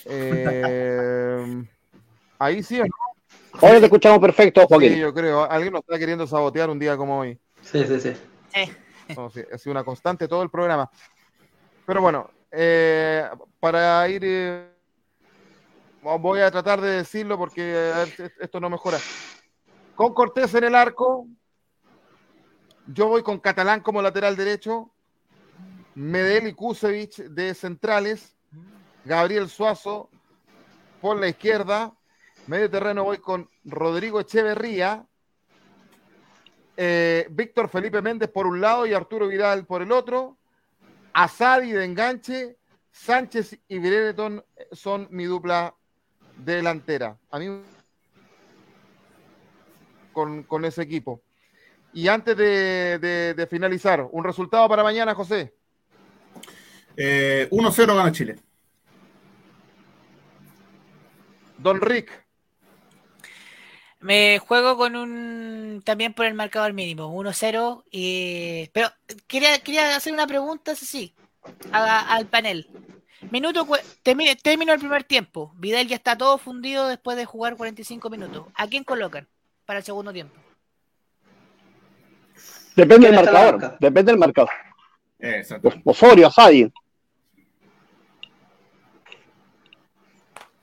Eh, 0.05 1.63
ahí 2.39 2.61
sí 2.61 2.81
o 2.81 2.83
no. 2.83 2.91
Ahora 3.61 3.79
te 3.79 3.85
escuchamos 3.85 4.19
perfecto, 4.19 4.67
Joaquín. 4.67 4.93
Sí, 4.93 4.99
yo 4.99 5.13
creo. 5.13 5.49
Alguien 5.49 5.71
nos 5.71 5.83
está 5.83 5.97
queriendo 5.97 6.27
sabotear 6.27 6.69
un 6.69 6.79
día 6.79 6.97
como 6.97 7.19
hoy. 7.19 7.39
Sí, 7.61 7.85
sí, 7.85 7.99
sí. 8.01 8.13
ha 9.13 9.57
sido 9.57 9.71
una 9.71 9.85
constante 9.85 10.27
todo 10.27 10.43
el 10.43 10.49
programa. 10.49 10.91
Pero 11.85 12.01
bueno, 12.01 12.29
eh, 12.51 13.25
para 13.61 14.09
ir. 14.09 14.21
Eh, 14.25 14.67
voy 16.01 16.41
a 16.41 16.51
tratar 16.51 16.81
de 16.81 16.89
decirlo 16.89 17.37
porque 17.37 17.89
esto 18.37 18.59
no 18.59 18.69
mejora. 18.69 18.97
Con 19.95 20.13
Cortés 20.13 20.53
en 20.55 20.65
el 20.65 20.75
arco. 20.75 21.25
Yo 22.87 23.07
voy 23.07 23.23
con 23.23 23.39
Catalán 23.39 23.79
como 23.79 24.01
lateral 24.01 24.35
derecho. 24.35 24.91
Medel 25.95 26.47
y 26.47 26.53
Kusevich 26.53 27.17
de 27.17 27.53
centrales. 27.53 28.35
Gabriel 29.05 29.49
Suazo 29.49 30.09
por 31.01 31.19
la 31.19 31.27
izquierda. 31.27 31.93
Medio 32.47 32.69
terreno 32.69 33.03
voy 33.03 33.17
con 33.17 33.49
Rodrigo 33.63 34.19
Echeverría. 34.19 35.05
Eh, 36.77 37.27
Víctor 37.29 37.69
Felipe 37.69 38.01
Méndez 38.01 38.29
por 38.29 38.47
un 38.47 38.61
lado 38.61 38.85
y 38.85 38.93
Arturo 38.93 39.27
Vidal 39.27 39.65
por 39.65 39.81
el 39.81 39.91
otro. 39.91 40.37
Asadi 41.13 41.71
de 41.71 41.85
enganche. 41.85 42.57
Sánchez 42.91 43.57
y 43.67 43.79
Brereton 43.79 44.43
son 44.71 45.07
mi 45.11 45.25
dupla 45.25 45.73
delantera. 46.37 47.17
A 47.29 47.39
mí 47.39 47.47
con, 50.11 50.65
ese 50.65 50.81
equipo. 50.81 51.21
Y 51.93 52.07
antes 52.07 52.37
de, 52.37 53.47
finalizar, 53.49 54.07
un 54.11 54.23
resultado 54.23 54.67
para 54.69 54.83
mañana, 54.83 55.15
José. 55.15 55.53
1-0 56.97 57.83
eh, 57.83 57.85
gana 57.85 58.11
Chile. 58.11 58.35
Don 61.57 61.79
Rick. 61.79 62.25
Me 63.99 64.39
juego 64.39 64.77
con 64.77 64.95
un 64.95 65.81
también 65.85 66.13
por 66.13 66.25
el 66.25 66.33
marcador 66.33 66.73
mínimo, 66.73 67.13
1-0. 67.13 67.83
Y... 67.91 68.69
Pero 68.73 68.89
quería, 69.27 69.59
quería 69.59 69.95
hacer 69.95 70.11
una 70.11 70.25
pregunta, 70.25 70.75
sí, 70.75 71.13
al 71.71 72.25
panel. 72.25 72.67
Minuto 73.29 73.67
termino 74.01 74.73
el 74.73 74.79
primer 74.79 75.03
tiempo. 75.03 75.53
Vidal 75.55 75.87
ya 75.87 75.95
está 75.95 76.17
todo 76.17 76.39
fundido 76.39 76.87
después 76.87 77.15
de 77.15 77.25
jugar 77.25 77.55
45 77.55 78.09
minutos. 78.09 78.47
¿A 78.55 78.67
quién 78.67 78.83
colocan 78.83 79.27
para 79.65 79.79
el 79.79 79.85
segundo 79.85 80.11
tiempo? 80.11 80.35
Depende 82.75 83.07
del 83.07 83.15
marcador. 83.15 83.77
Depende 83.79 84.11
del 84.11 84.19
marcador. 84.19 84.49
Exacto. 85.19 85.69
Osorio, 85.85 86.27
Asadi. 86.27 86.71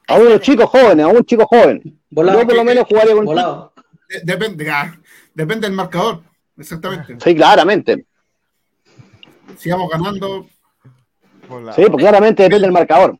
A 0.08 0.14
unos 0.14 0.40
chicos 0.40 0.68
jóvenes, 0.70 1.04
a 1.04 1.08
un 1.08 1.24
chico 1.24 1.46
joven. 1.46 2.00
Volado. 2.10 2.40
Yo 2.40 2.46
por 2.46 2.56
lo 2.56 2.64
menos 2.64 2.86
jugaría 2.88 3.14
con 3.14 3.24
volado. 3.26 3.72
Depende, 4.24 4.64
depende 5.34 5.66
del 5.66 5.76
marcador, 5.76 6.22
exactamente. 6.56 7.18
Sí, 7.22 7.34
claramente. 7.34 8.06
Sigamos 9.58 9.90
ganando. 9.90 10.46
Sí, 11.76 11.82
porque 11.90 11.96
claramente 11.96 12.42
depende 12.42 12.66
del 12.66 12.72
marcador. 12.72 13.18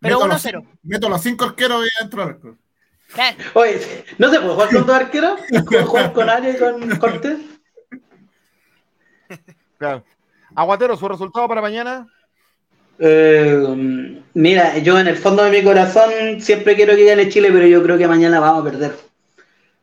Pero 0.00 0.20
1-0. 0.20 0.66
Meto 0.82 1.08
los 1.08 1.22
cinco 1.22 1.46
arqueros 1.46 1.84
y 1.86 2.02
entro 2.02 2.22
al 2.22 2.28
arco. 2.28 2.56
Oye, 3.54 4.04
¿no 4.18 4.30
se 4.30 4.38
puede 4.40 4.52
jugar 4.52 4.68
con 4.68 4.86
dos 4.86 4.96
arqueros? 4.96 5.40
¿Puedo 5.66 5.86
jugar 5.86 6.12
con 6.12 6.28
Arias 6.28 6.56
y 6.56 6.58
con 6.58 6.98
Cortés? 6.98 7.38
Claro. 9.78 10.04
Aguatero, 10.54 10.96
¿su 10.96 11.08
resultado 11.08 11.48
para 11.48 11.62
mañana? 11.62 12.06
Eh, 12.98 14.22
mira, 14.34 14.78
yo 14.78 14.98
en 14.98 15.06
el 15.06 15.16
fondo 15.16 15.44
de 15.44 15.50
mi 15.50 15.62
corazón 15.62 16.40
siempre 16.40 16.74
quiero 16.74 16.96
que 16.96 17.04
gane 17.04 17.28
Chile, 17.28 17.50
pero 17.52 17.66
yo 17.66 17.82
creo 17.82 17.98
que 17.98 18.08
mañana 18.08 18.40
vamos 18.40 18.62
a 18.62 18.70
perder. 18.70 18.96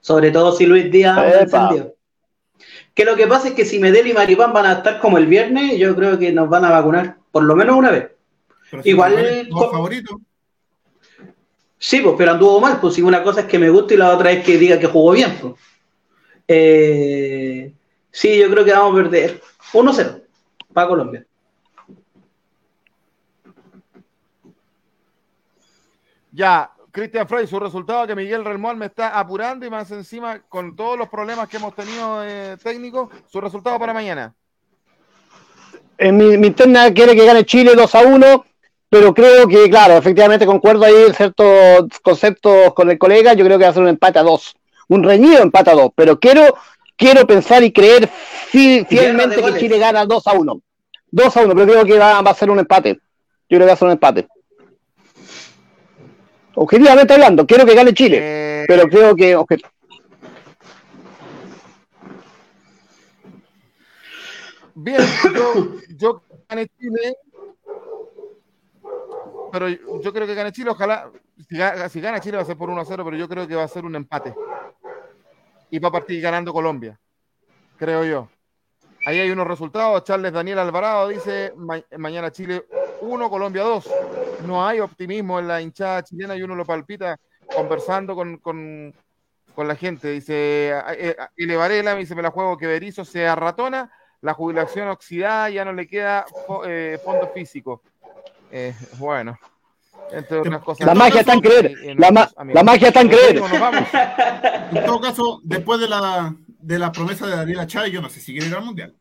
Sobre 0.02 0.32
todo 0.32 0.52
si 0.52 0.66
Luis 0.66 0.92
Díaz 0.92 1.42
encendió. 1.42 1.96
Que 2.94 3.06
lo 3.06 3.16
que 3.16 3.28
pasa 3.28 3.50
es 3.50 3.54
que 3.54 3.66
si 3.66 3.80
Medel 3.80 4.08
y 4.08 4.14
Maripán 4.14 4.54
van 4.54 4.66
a 4.66 4.74
estar 4.74 5.00
como 5.00 5.18
el 5.18 5.26
viernes, 5.26 5.78
yo 5.78 5.96
creo 5.96 6.18
que 6.18 6.32
nos 6.32 6.50
van 6.50 6.64
a 6.64 6.70
vacunar, 6.70 7.18
por 7.32 7.44
lo 7.44 7.56
menos 7.56 7.76
una 7.76 7.92
vez. 7.92 8.12
Igual. 8.84 9.48
favorito. 9.52 10.22
Sí, 11.78 12.00
pues, 12.00 12.16
pero 12.18 12.32
anduvo 12.32 12.60
mal, 12.60 12.80
pues 12.80 12.96
si 12.96 13.02
una 13.02 13.22
cosa 13.22 13.42
es 13.42 13.46
que 13.48 13.60
me 13.60 13.70
gusta 13.70 13.94
y 13.94 13.98
la 13.98 14.14
otra 14.14 14.32
es 14.32 14.44
que 14.44 14.58
diga 14.58 14.80
que 14.80 14.88
jugó 14.88 15.12
bien. 15.12 15.38
Pues. 15.40 15.54
Eh, 16.48 17.74
sí, 18.12 18.40
yo 18.40 18.50
creo 18.50 18.64
que 18.64 18.72
vamos 18.72 18.94
a 18.94 19.04
perder 19.04 19.42
1-0 19.74 20.22
para 20.74 20.88
Colombia. 20.88 21.26
Ya, 26.36 26.70
Cristian 26.92 27.30
Frey, 27.30 27.48
su 27.48 27.58
resultado 27.62 28.06
que 28.06 28.14
Miguel 28.14 28.44
Relmual 28.44 28.76
me 28.76 28.88
está 28.88 29.18
apurando 29.18 29.66
y 29.66 29.70
más 29.70 29.90
encima 29.92 30.42
con 30.50 30.76
todos 30.76 30.98
los 30.98 31.08
problemas 31.08 31.48
que 31.48 31.56
hemos 31.56 31.74
tenido 31.74 32.22
eh, 32.26 32.58
técnicos, 32.62 33.10
su 33.32 33.40
resultado 33.40 33.80
para 33.80 33.94
mañana. 33.94 34.36
En 35.98 36.18
mi, 36.18 36.34
interna 36.34 36.94
quiere 36.94 37.16
que 37.16 37.26
gane 37.26 37.46
Chile 37.46 37.72
2 37.74 37.96
a 37.96 38.02
1, 38.02 38.46
pero 38.90 39.14
creo 39.14 39.48
que, 39.48 39.70
claro, 39.70 39.94
efectivamente 39.96 40.46
concuerdo 40.46 40.84
ahí 40.84 41.06
en 41.08 41.14
ciertos 41.14 41.88
conceptos 42.04 42.74
con 42.74 42.92
el 42.92 42.98
colega, 42.98 43.32
yo 43.32 43.46
creo 43.46 43.58
que 43.58 43.64
va 43.64 43.70
a 43.70 43.74
ser 43.74 43.84
un 43.84 43.90
empate 43.90 44.20
a 44.20 44.24
2, 44.24 44.56
un 44.90 45.04
reñido 45.04 45.42
empate 45.42 45.70
a 45.70 45.76
2, 45.76 45.92
pero 45.96 46.20
quiero, 46.20 46.58
quiero 46.98 47.26
pensar 47.26 47.64
y 47.64 47.72
creer 47.72 48.10
fielmente 48.50 49.42
que 49.42 49.58
Chile 49.58 49.80
gana 49.80 50.06
2 50.06 50.28
a 50.28 50.34
1. 50.34 50.62
2 51.12 51.38
a 51.38 51.42
1, 51.44 51.56
pero 51.56 51.66
creo 51.66 51.86
que 51.86 51.98
va, 51.98 52.22
va 52.22 52.32
a 52.32 52.36
ser 52.36 52.50
un 52.50 52.60
empate. 52.60 53.00
Yo 53.48 53.58
creo 53.58 53.62
que 53.62 53.68
va 53.68 53.74
a 53.74 53.78
ser 53.78 53.86
un 53.86 53.94
empate. 53.94 54.28
Objetivamente 56.56 57.14
hablando, 57.14 57.46
quiero 57.46 57.66
que 57.66 57.76
gane 57.76 57.94
Chile, 57.94 58.20
eh, 58.22 58.66
pero 58.68 58.88
creo 58.88 59.16
que. 59.16 59.36
Bien, 64.74 65.02
yo, 65.34 65.72
yo 65.98 66.22
gane 66.48 66.68
Chile, 66.80 67.18
pero 69.52 69.68
yo 69.70 70.14
creo 70.14 70.28
que 70.28 70.36
gane 70.36 70.52
Chile, 70.52 70.70
ojalá, 70.70 71.12
si, 71.90 72.02
gana 72.02 72.20
Chile 72.20 72.38
va 72.38 72.44
a 72.44 72.46
ser 72.46 72.58
por 72.58 72.70
1 72.70 72.82
a 72.82 72.86
0, 72.86 73.04
pero 73.04 73.18
yo 73.18 73.28
creo 73.28 73.48
que 73.48 73.56
va 73.56 73.64
a 73.64 73.68
ser 73.68 73.86
un 73.86 73.96
empate. 73.96 74.34
Y 75.72 75.80
va 75.80 75.90
a 75.90 75.92
partir 75.92 76.22
ganando 76.22 76.54
Colombia, 76.54 77.00
creo 77.78 78.06
yo. 78.06 78.30
Ahí 79.06 79.20
hay 79.20 79.30
unos 79.30 79.48
resultados. 79.48 80.04
Charles 80.04 80.32
Daniel 80.32 80.60
Alvarado 80.60 81.10
dice, 81.10 81.54
mañana 81.98 82.32
Chile 82.32 82.66
1, 83.02 83.30
Colombia 83.30 83.64
2. 83.64 83.90
No 84.46 84.66
hay 84.66 84.80
optimismo 84.80 85.40
en 85.40 85.48
la 85.48 85.62
hinchada 85.62 86.04
chilena 86.04 86.36
y 86.36 86.44
uno 86.44 86.56
lo 86.56 86.66
palpita 86.66 87.18
conversando 87.56 88.16
con, 88.16 88.94
la 89.58 89.76
gente. 89.76 90.12
Dice, 90.12 90.74
Ile 91.38 91.56
Varela, 91.56 91.94
me 91.94 92.02
dice, 92.02 92.16
me 92.16 92.22
la 92.22 92.32
juego 92.32 92.58
que 92.58 92.68
Berizzo 92.68 93.06
sea 93.06 93.36
ratona, 93.36 93.92
la 94.22 94.34
jubilación 94.34 94.88
oxidada, 94.90 95.50
ya 95.50 95.66
no 95.66 95.74
le 95.74 95.88
queda 95.88 96.26
eh, 96.66 97.00
fondo 97.04 97.28
físico. 97.34 97.82
Eh, 98.52 98.74
bueno. 98.98 99.38
Entre 100.12 100.38
otras 100.38 100.62
cosas. 100.64 100.86
La 100.86 100.94
magia 100.94 101.22
está 101.22 101.34
en 101.34 101.42
creer. 101.42 101.74
La, 101.98 102.12
magia 102.64 102.90
está 102.90 103.02
en 103.02 103.10
creer. 103.10 103.42
En 104.72 104.86
todo 104.86 105.02
caso, 105.02 105.42
después 105.44 105.80
de 105.80 105.88
la, 105.88 106.36
de 106.48 106.80
la 106.80 106.92
promesa 106.92 107.26
de 107.26 107.36
Daniela 107.36 107.66
Chávez, 107.66 107.92
yo 107.92 108.02
no 108.02 108.10
sé 108.10 108.20
si 108.20 108.34
quiere 108.34 108.48
ir 108.48 108.56
al 108.56 108.64
mundial. 108.64 108.96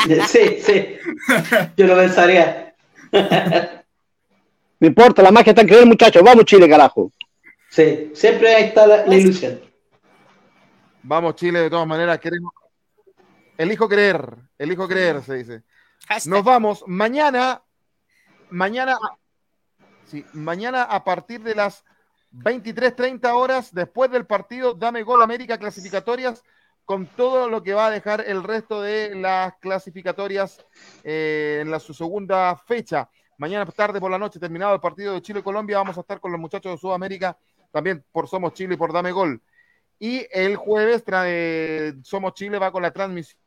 Sí, 0.28 0.58
sí. 0.60 0.96
Yo 1.76 1.86
lo 1.86 1.96
pensaría. 1.96 2.74
No 4.80 4.86
importa, 4.86 5.22
la 5.22 5.30
magia 5.30 5.50
está 5.50 5.62
en 5.62 5.68
creer, 5.68 5.86
muchachos. 5.86 6.22
Vamos, 6.22 6.44
Chile, 6.44 6.68
carajo. 6.68 7.12
Sí, 7.68 8.10
siempre 8.14 8.60
está 8.60 8.86
la, 8.86 9.14
ilusión. 9.14 9.60
Vamos, 11.02 11.36
Chile, 11.36 11.60
de 11.60 11.70
todas 11.70 11.86
maneras, 11.86 12.18
queremos. 12.18 12.52
Elijo 13.56 13.88
creer, 13.88 14.36
elijo 14.58 14.88
creer, 14.88 15.22
se 15.22 15.34
dice. 15.34 15.62
Nos 16.26 16.42
vamos 16.42 16.82
mañana, 16.86 17.62
mañana, 18.48 18.98
sí, 20.06 20.24
mañana 20.32 20.84
a 20.84 21.04
partir 21.04 21.42
de 21.42 21.54
las 21.54 21.84
23.30 22.32 23.32
horas, 23.34 23.74
después 23.74 24.10
del 24.10 24.24
partido, 24.24 24.72
dame 24.72 25.02
gol 25.02 25.22
América 25.22 25.58
clasificatorias 25.58 26.42
con 26.90 27.06
todo 27.06 27.48
lo 27.48 27.62
que 27.62 27.72
va 27.72 27.86
a 27.86 27.90
dejar 27.92 28.24
el 28.26 28.42
resto 28.42 28.82
de 28.82 29.14
las 29.14 29.54
clasificatorias 29.60 30.58
eh, 31.04 31.60
en 31.62 31.70
la, 31.70 31.78
su 31.78 31.94
segunda 31.94 32.56
fecha. 32.56 33.08
Mañana 33.38 33.64
tarde 33.66 34.00
por 34.00 34.10
la 34.10 34.18
noche, 34.18 34.40
terminado 34.40 34.74
el 34.74 34.80
partido 34.80 35.14
de 35.14 35.22
Chile-Colombia, 35.22 35.78
vamos 35.78 35.96
a 35.96 36.00
estar 36.00 36.18
con 36.18 36.32
los 36.32 36.40
muchachos 36.40 36.72
de 36.72 36.78
Sudamérica, 36.78 37.38
también 37.70 38.04
por 38.10 38.26
Somos 38.26 38.54
Chile 38.54 38.74
y 38.74 38.76
por 38.76 38.92
Dame 38.92 39.12
Gol. 39.12 39.40
Y 40.00 40.26
el 40.32 40.56
jueves 40.56 41.04
Somos 42.02 42.34
Chile 42.34 42.58
va 42.58 42.72
con 42.72 42.82
la 42.82 42.90
transmisión 42.90 43.38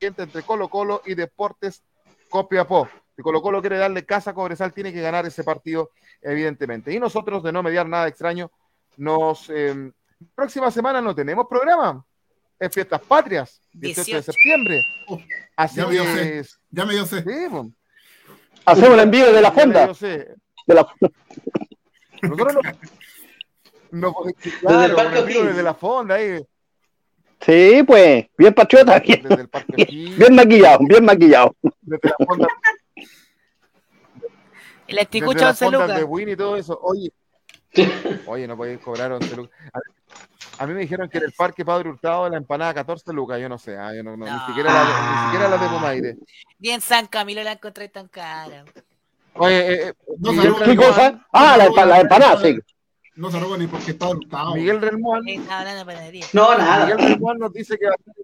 entre 0.00 0.42
Colo 0.42 0.70
Colo 0.70 1.02
y 1.04 1.14
Deportes 1.14 1.82
Copiapó. 2.30 2.88
Si 3.14 3.20
Colo 3.20 3.42
Colo 3.42 3.60
quiere 3.60 3.76
darle 3.76 4.06
casa 4.06 4.30
a 4.30 4.34
Cobresal, 4.34 4.72
tiene 4.72 4.90
que 4.90 5.02
ganar 5.02 5.26
ese 5.26 5.44
partido, 5.44 5.90
evidentemente. 6.22 6.94
Y 6.94 6.98
nosotros, 6.98 7.42
de 7.42 7.52
no 7.52 7.62
mediar 7.62 7.86
nada 7.86 8.08
extraño, 8.08 8.50
nos... 8.96 9.50
Eh, 9.50 9.92
próxima 10.34 10.70
semana 10.70 11.02
no 11.02 11.14
tenemos 11.14 11.46
programa 11.46 12.06
en 12.60 12.70
Fiestas 12.70 13.00
Patrias, 13.00 13.60
18, 13.72 14.16
de 14.16 14.22
septiembre. 14.22 14.86
Así 15.56 15.76
ya, 15.76 15.86
me 15.86 15.92
dio 15.92 16.04
fe. 16.04 16.44
ya 16.70 16.84
me 16.84 16.92
dio. 16.92 17.06
Sí, 17.06 17.16
Hacemos 18.66 18.94
el 18.94 19.00
envío 19.00 19.32
de 19.32 19.40
la 19.40 19.50
fonda. 19.50 19.86
De 19.86 20.74
la... 20.74 20.86
Nosotros 22.22 22.54
no, 22.54 22.62
no 23.90 24.14
claro, 24.60 24.78
desde 24.78 24.84
el 24.84 24.94
parque 24.94 25.44
desde 25.44 25.62
la 25.62 25.74
fonda 25.74 26.14
ahí. 26.16 26.46
Sí, 27.40 27.82
pues, 27.86 28.26
bien 28.36 28.52
patriota. 28.52 29.00
Bien, 29.00 29.22
desde 29.22 29.42
el 29.42 29.48
parque 29.48 29.86
bien 30.18 30.34
maquillado, 30.34 30.80
bien 30.86 31.04
maquillado. 31.04 31.56
Desde 31.80 32.08
la 32.08 32.26
fonda. 32.26 32.46
El 34.86 34.98
esticucho 34.98 35.48
11 35.48 35.70
lucas. 35.70 35.96
de 35.96 36.04
Win 36.04 36.28
y 36.28 36.36
todo 36.36 36.56
eso. 36.56 36.78
Oye, 36.82 37.10
oye, 38.26 38.46
no 38.46 38.56
podéis 38.56 38.80
cobrar 38.80 39.12
11 39.12 39.36
lucas. 39.36 39.58
A 39.72 39.78
mí 40.66 40.74
me 40.74 40.80
dijeron 40.80 41.08
que 41.08 41.18
en 41.18 41.24
el 41.24 41.32
Parque 41.32 41.64
Padre 41.64 41.88
Hurtado 41.88 42.28
la 42.28 42.36
empanada 42.36 42.74
14 42.74 43.12
lucas, 43.12 43.40
yo 43.40 43.48
no 43.48 43.58
sé, 43.58 43.76
ah, 43.76 43.94
yo 43.94 44.02
no, 44.02 44.16
no, 44.16 44.26
Ni, 44.26 44.46
siquiera 44.46 44.72
la, 44.72 44.84
ni 44.84 45.24
siquiera 45.24 45.48
la 45.48 45.56
de 45.56 45.68
Pomaire. 45.68 46.16
Bien 46.58 46.80
San 46.80 47.06
Camilo 47.06 47.42
la 47.42 47.52
encontré 47.52 47.88
tan 47.88 48.08
cara. 48.08 48.64
Oye, 49.34 49.58
eh, 49.58 49.88
eh 49.88 49.94
no 50.18 50.58
¿qué 50.64 50.76
cosa? 50.76 51.26
Ah, 51.32 51.56
la, 51.56 51.86
la 51.86 52.00
empanada, 52.00 52.40
sí. 52.42 52.58
No 53.16 53.30
se 53.30 53.40
roba 53.40 53.56
ni 53.56 53.66
porque 53.66 53.92
está 53.92 54.08
Hurtado. 54.08 54.54
Miguel 54.54 54.80
Relmuán. 54.80 55.22
No, 56.32 56.56
nada. 56.56 56.86
Miguel 56.86 56.98
Relmuán 56.98 57.38
nos 57.38 57.52
dice 57.52 57.78
que 57.78 57.86
va 57.86 57.92
a 57.92 57.96
estar, 57.96 58.14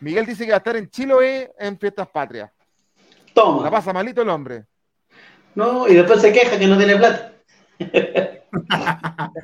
Miguel 0.00 0.26
dice 0.26 0.44
que 0.44 0.50
va 0.50 0.56
a 0.56 0.58
estar 0.58 0.76
en 0.76 0.90
Chiloé 0.90 1.52
en 1.58 1.78
Fiestas 1.78 2.08
Patrias. 2.08 2.50
Toma. 3.32 3.62
La 3.62 3.70
pasa 3.70 3.92
malito 3.92 4.22
el 4.22 4.28
hombre. 4.28 4.64
No, 5.54 5.86
y 5.86 5.94
después 5.94 6.20
se 6.20 6.32
queja 6.32 6.58
que 6.58 6.66
no 6.66 6.76
tiene 6.76 6.96
plata. 6.96 7.32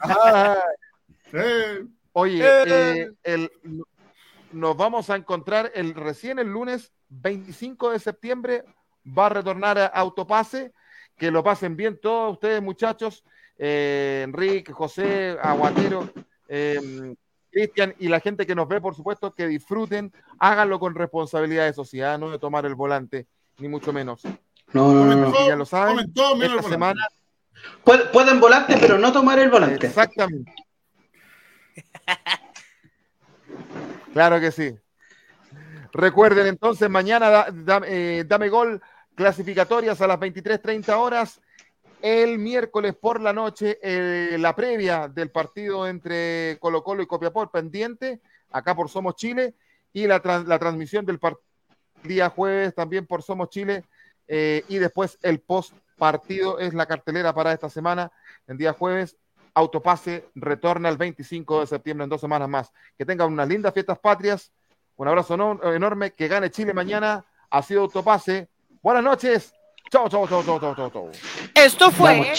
ah, 0.02 0.56
eh, 1.32 1.84
Oye, 2.12 2.40
eh. 2.44 3.10
Eh, 3.24 3.48
nos 4.52 4.76
vamos 4.76 5.10
a 5.10 5.16
encontrar 5.16 5.70
el, 5.74 5.94
recién 5.94 6.38
el 6.38 6.48
lunes 6.48 6.92
25 7.08 7.90
de 7.90 7.98
septiembre. 7.98 8.64
Va 9.06 9.26
a 9.26 9.30
retornar 9.30 9.78
a 9.78 9.86
Autopase. 9.86 10.72
Que 11.16 11.30
lo 11.30 11.42
pasen 11.42 11.76
bien 11.76 11.98
todos 12.00 12.34
ustedes, 12.34 12.62
muchachos. 12.62 13.24
eh, 13.58 14.22
Enrique, 14.24 14.72
José, 14.72 15.36
Aguatero, 15.42 16.08
eh, 16.48 17.14
Cristian 17.50 17.94
y 17.98 18.08
la 18.08 18.20
gente 18.20 18.46
que 18.46 18.54
nos 18.54 18.68
ve, 18.68 18.80
por 18.80 18.94
supuesto, 18.94 19.34
que 19.34 19.48
disfruten, 19.48 20.12
háganlo 20.38 20.78
con 20.78 20.94
responsabilidad 20.94 21.64
de 21.64 21.72
sociedad, 21.72 22.18
no 22.18 22.30
de 22.30 22.38
tomar 22.38 22.64
el 22.66 22.74
volante, 22.74 23.26
ni 23.58 23.68
mucho 23.68 23.92
menos. 23.92 24.22
No, 24.72 24.92
no, 24.92 25.04
no. 25.04 25.48
Ya 25.48 25.56
lo 25.56 25.64
saben, 25.64 26.12
esta 26.42 26.62
semana... 26.62 27.00
Pueden 27.82 28.38
volante, 28.38 28.76
pero 28.80 28.98
no 28.98 29.12
tomar 29.12 29.40
el 29.40 29.50
volante. 29.50 29.88
Exactamente. 29.88 30.52
Claro 34.12 34.40
que 34.40 34.50
sí. 34.50 34.76
Recuerden 35.92 36.46
entonces, 36.46 36.88
mañana 36.90 37.46
eh, 37.86 38.24
dame 38.26 38.48
gol 38.48 38.80
clasificatorias 39.14 40.00
a 40.00 40.06
las 40.06 40.18
23.30 40.18 40.88
horas. 40.96 41.40
El 42.00 42.38
miércoles 42.38 42.94
por 42.94 43.20
la 43.20 43.32
noche, 43.32 43.78
eh, 43.82 44.36
la 44.38 44.54
previa 44.54 45.08
del 45.08 45.30
partido 45.30 45.88
entre 45.88 46.56
Colo 46.60 46.84
Colo 46.84 47.02
y 47.02 47.06
Copiapó 47.06 47.50
pendiente, 47.50 48.20
acá 48.52 48.74
por 48.74 48.88
Somos 48.88 49.16
Chile, 49.16 49.54
y 49.92 50.06
la, 50.06 50.20
transmisión 50.20 51.04
del 51.04 51.18
partido 51.18 51.48
día 52.04 52.30
jueves 52.30 52.74
también 52.74 53.06
por 53.06 53.22
Somos 53.22 53.50
Chile, 53.50 53.84
eh, 54.28 54.64
y 54.68 54.78
después 54.78 55.18
el 55.22 55.40
post 55.40 55.74
partido 55.96 56.58
es 56.60 56.74
la 56.74 56.86
cartelera 56.86 57.34
para 57.34 57.52
esta 57.52 57.68
semana, 57.68 58.12
el 58.46 58.56
día 58.56 58.72
jueves. 58.72 59.16
Autopase 59.54 60.28
retorna 60.34 60.88
el 60.88 60.96
25 60.96 61.60
de 61.60 61.66
septiembre 61.66 62.04
en 62.04 62.10
dos 62.10 62.20
semanas 62.20 62.48
más. 62.48 62.72
Que 62.96 63.04
tengan 63.04 63.32
unas 63.32 63.48
lindas 63.48 63.72
fiestas 63.72 63.98
patrias. 63.98 64.52
Un 64.96 65.08
abrazo 65.08 65.34
enorme. 65.34 66.12
Que 66.12 66.28
gane 66.28 66.50
Chile 66.50 66.74
mañana. 66.74 67.24
Ha 67.50 67.62
sido 67.62 67.82
Autopase. 67.82 68.48
Buenas 68.82 69.04
noches. 69.04 69.52
Chao, 69.90 70.08
chao, 70.08 70.26
chao, 70.28 70.42
chao, 70.42 70.60
chao, 70.60 70.90
chao. 70.90 71.10
Esto 71.54 71.90
fue. 71.90 72.32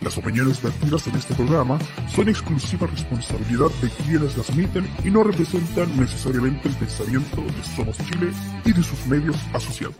Las 0.00 0.16
opiniones 0.16 0.62
vertidas 0.62 1.06
en 1.08 1.16
este 1.16 1.34
programa 1.34 1.78
son 2.14 2.28
exclusiva 2.28 2.86
responsabilidad 2.86 3.68
de 3.82 3.90
quienes 3.90 4.36
las 4.36 4.48
emiten 4.50 4.88
y 5.04 5.10
no 5.10 5.24
representan 5.24 5.98
necesariamente 5.98 6.68
el 6.68 6.74
pensamiento 6.76 7.40
de 7.42 7.64
Somos 7.74 7.98
Chile 7.98 8.32
y 8.64 8.72
de 8.72 8.82
sus 8.82 9.06
medios 9.06 9.36
asociados. 9.52 9.96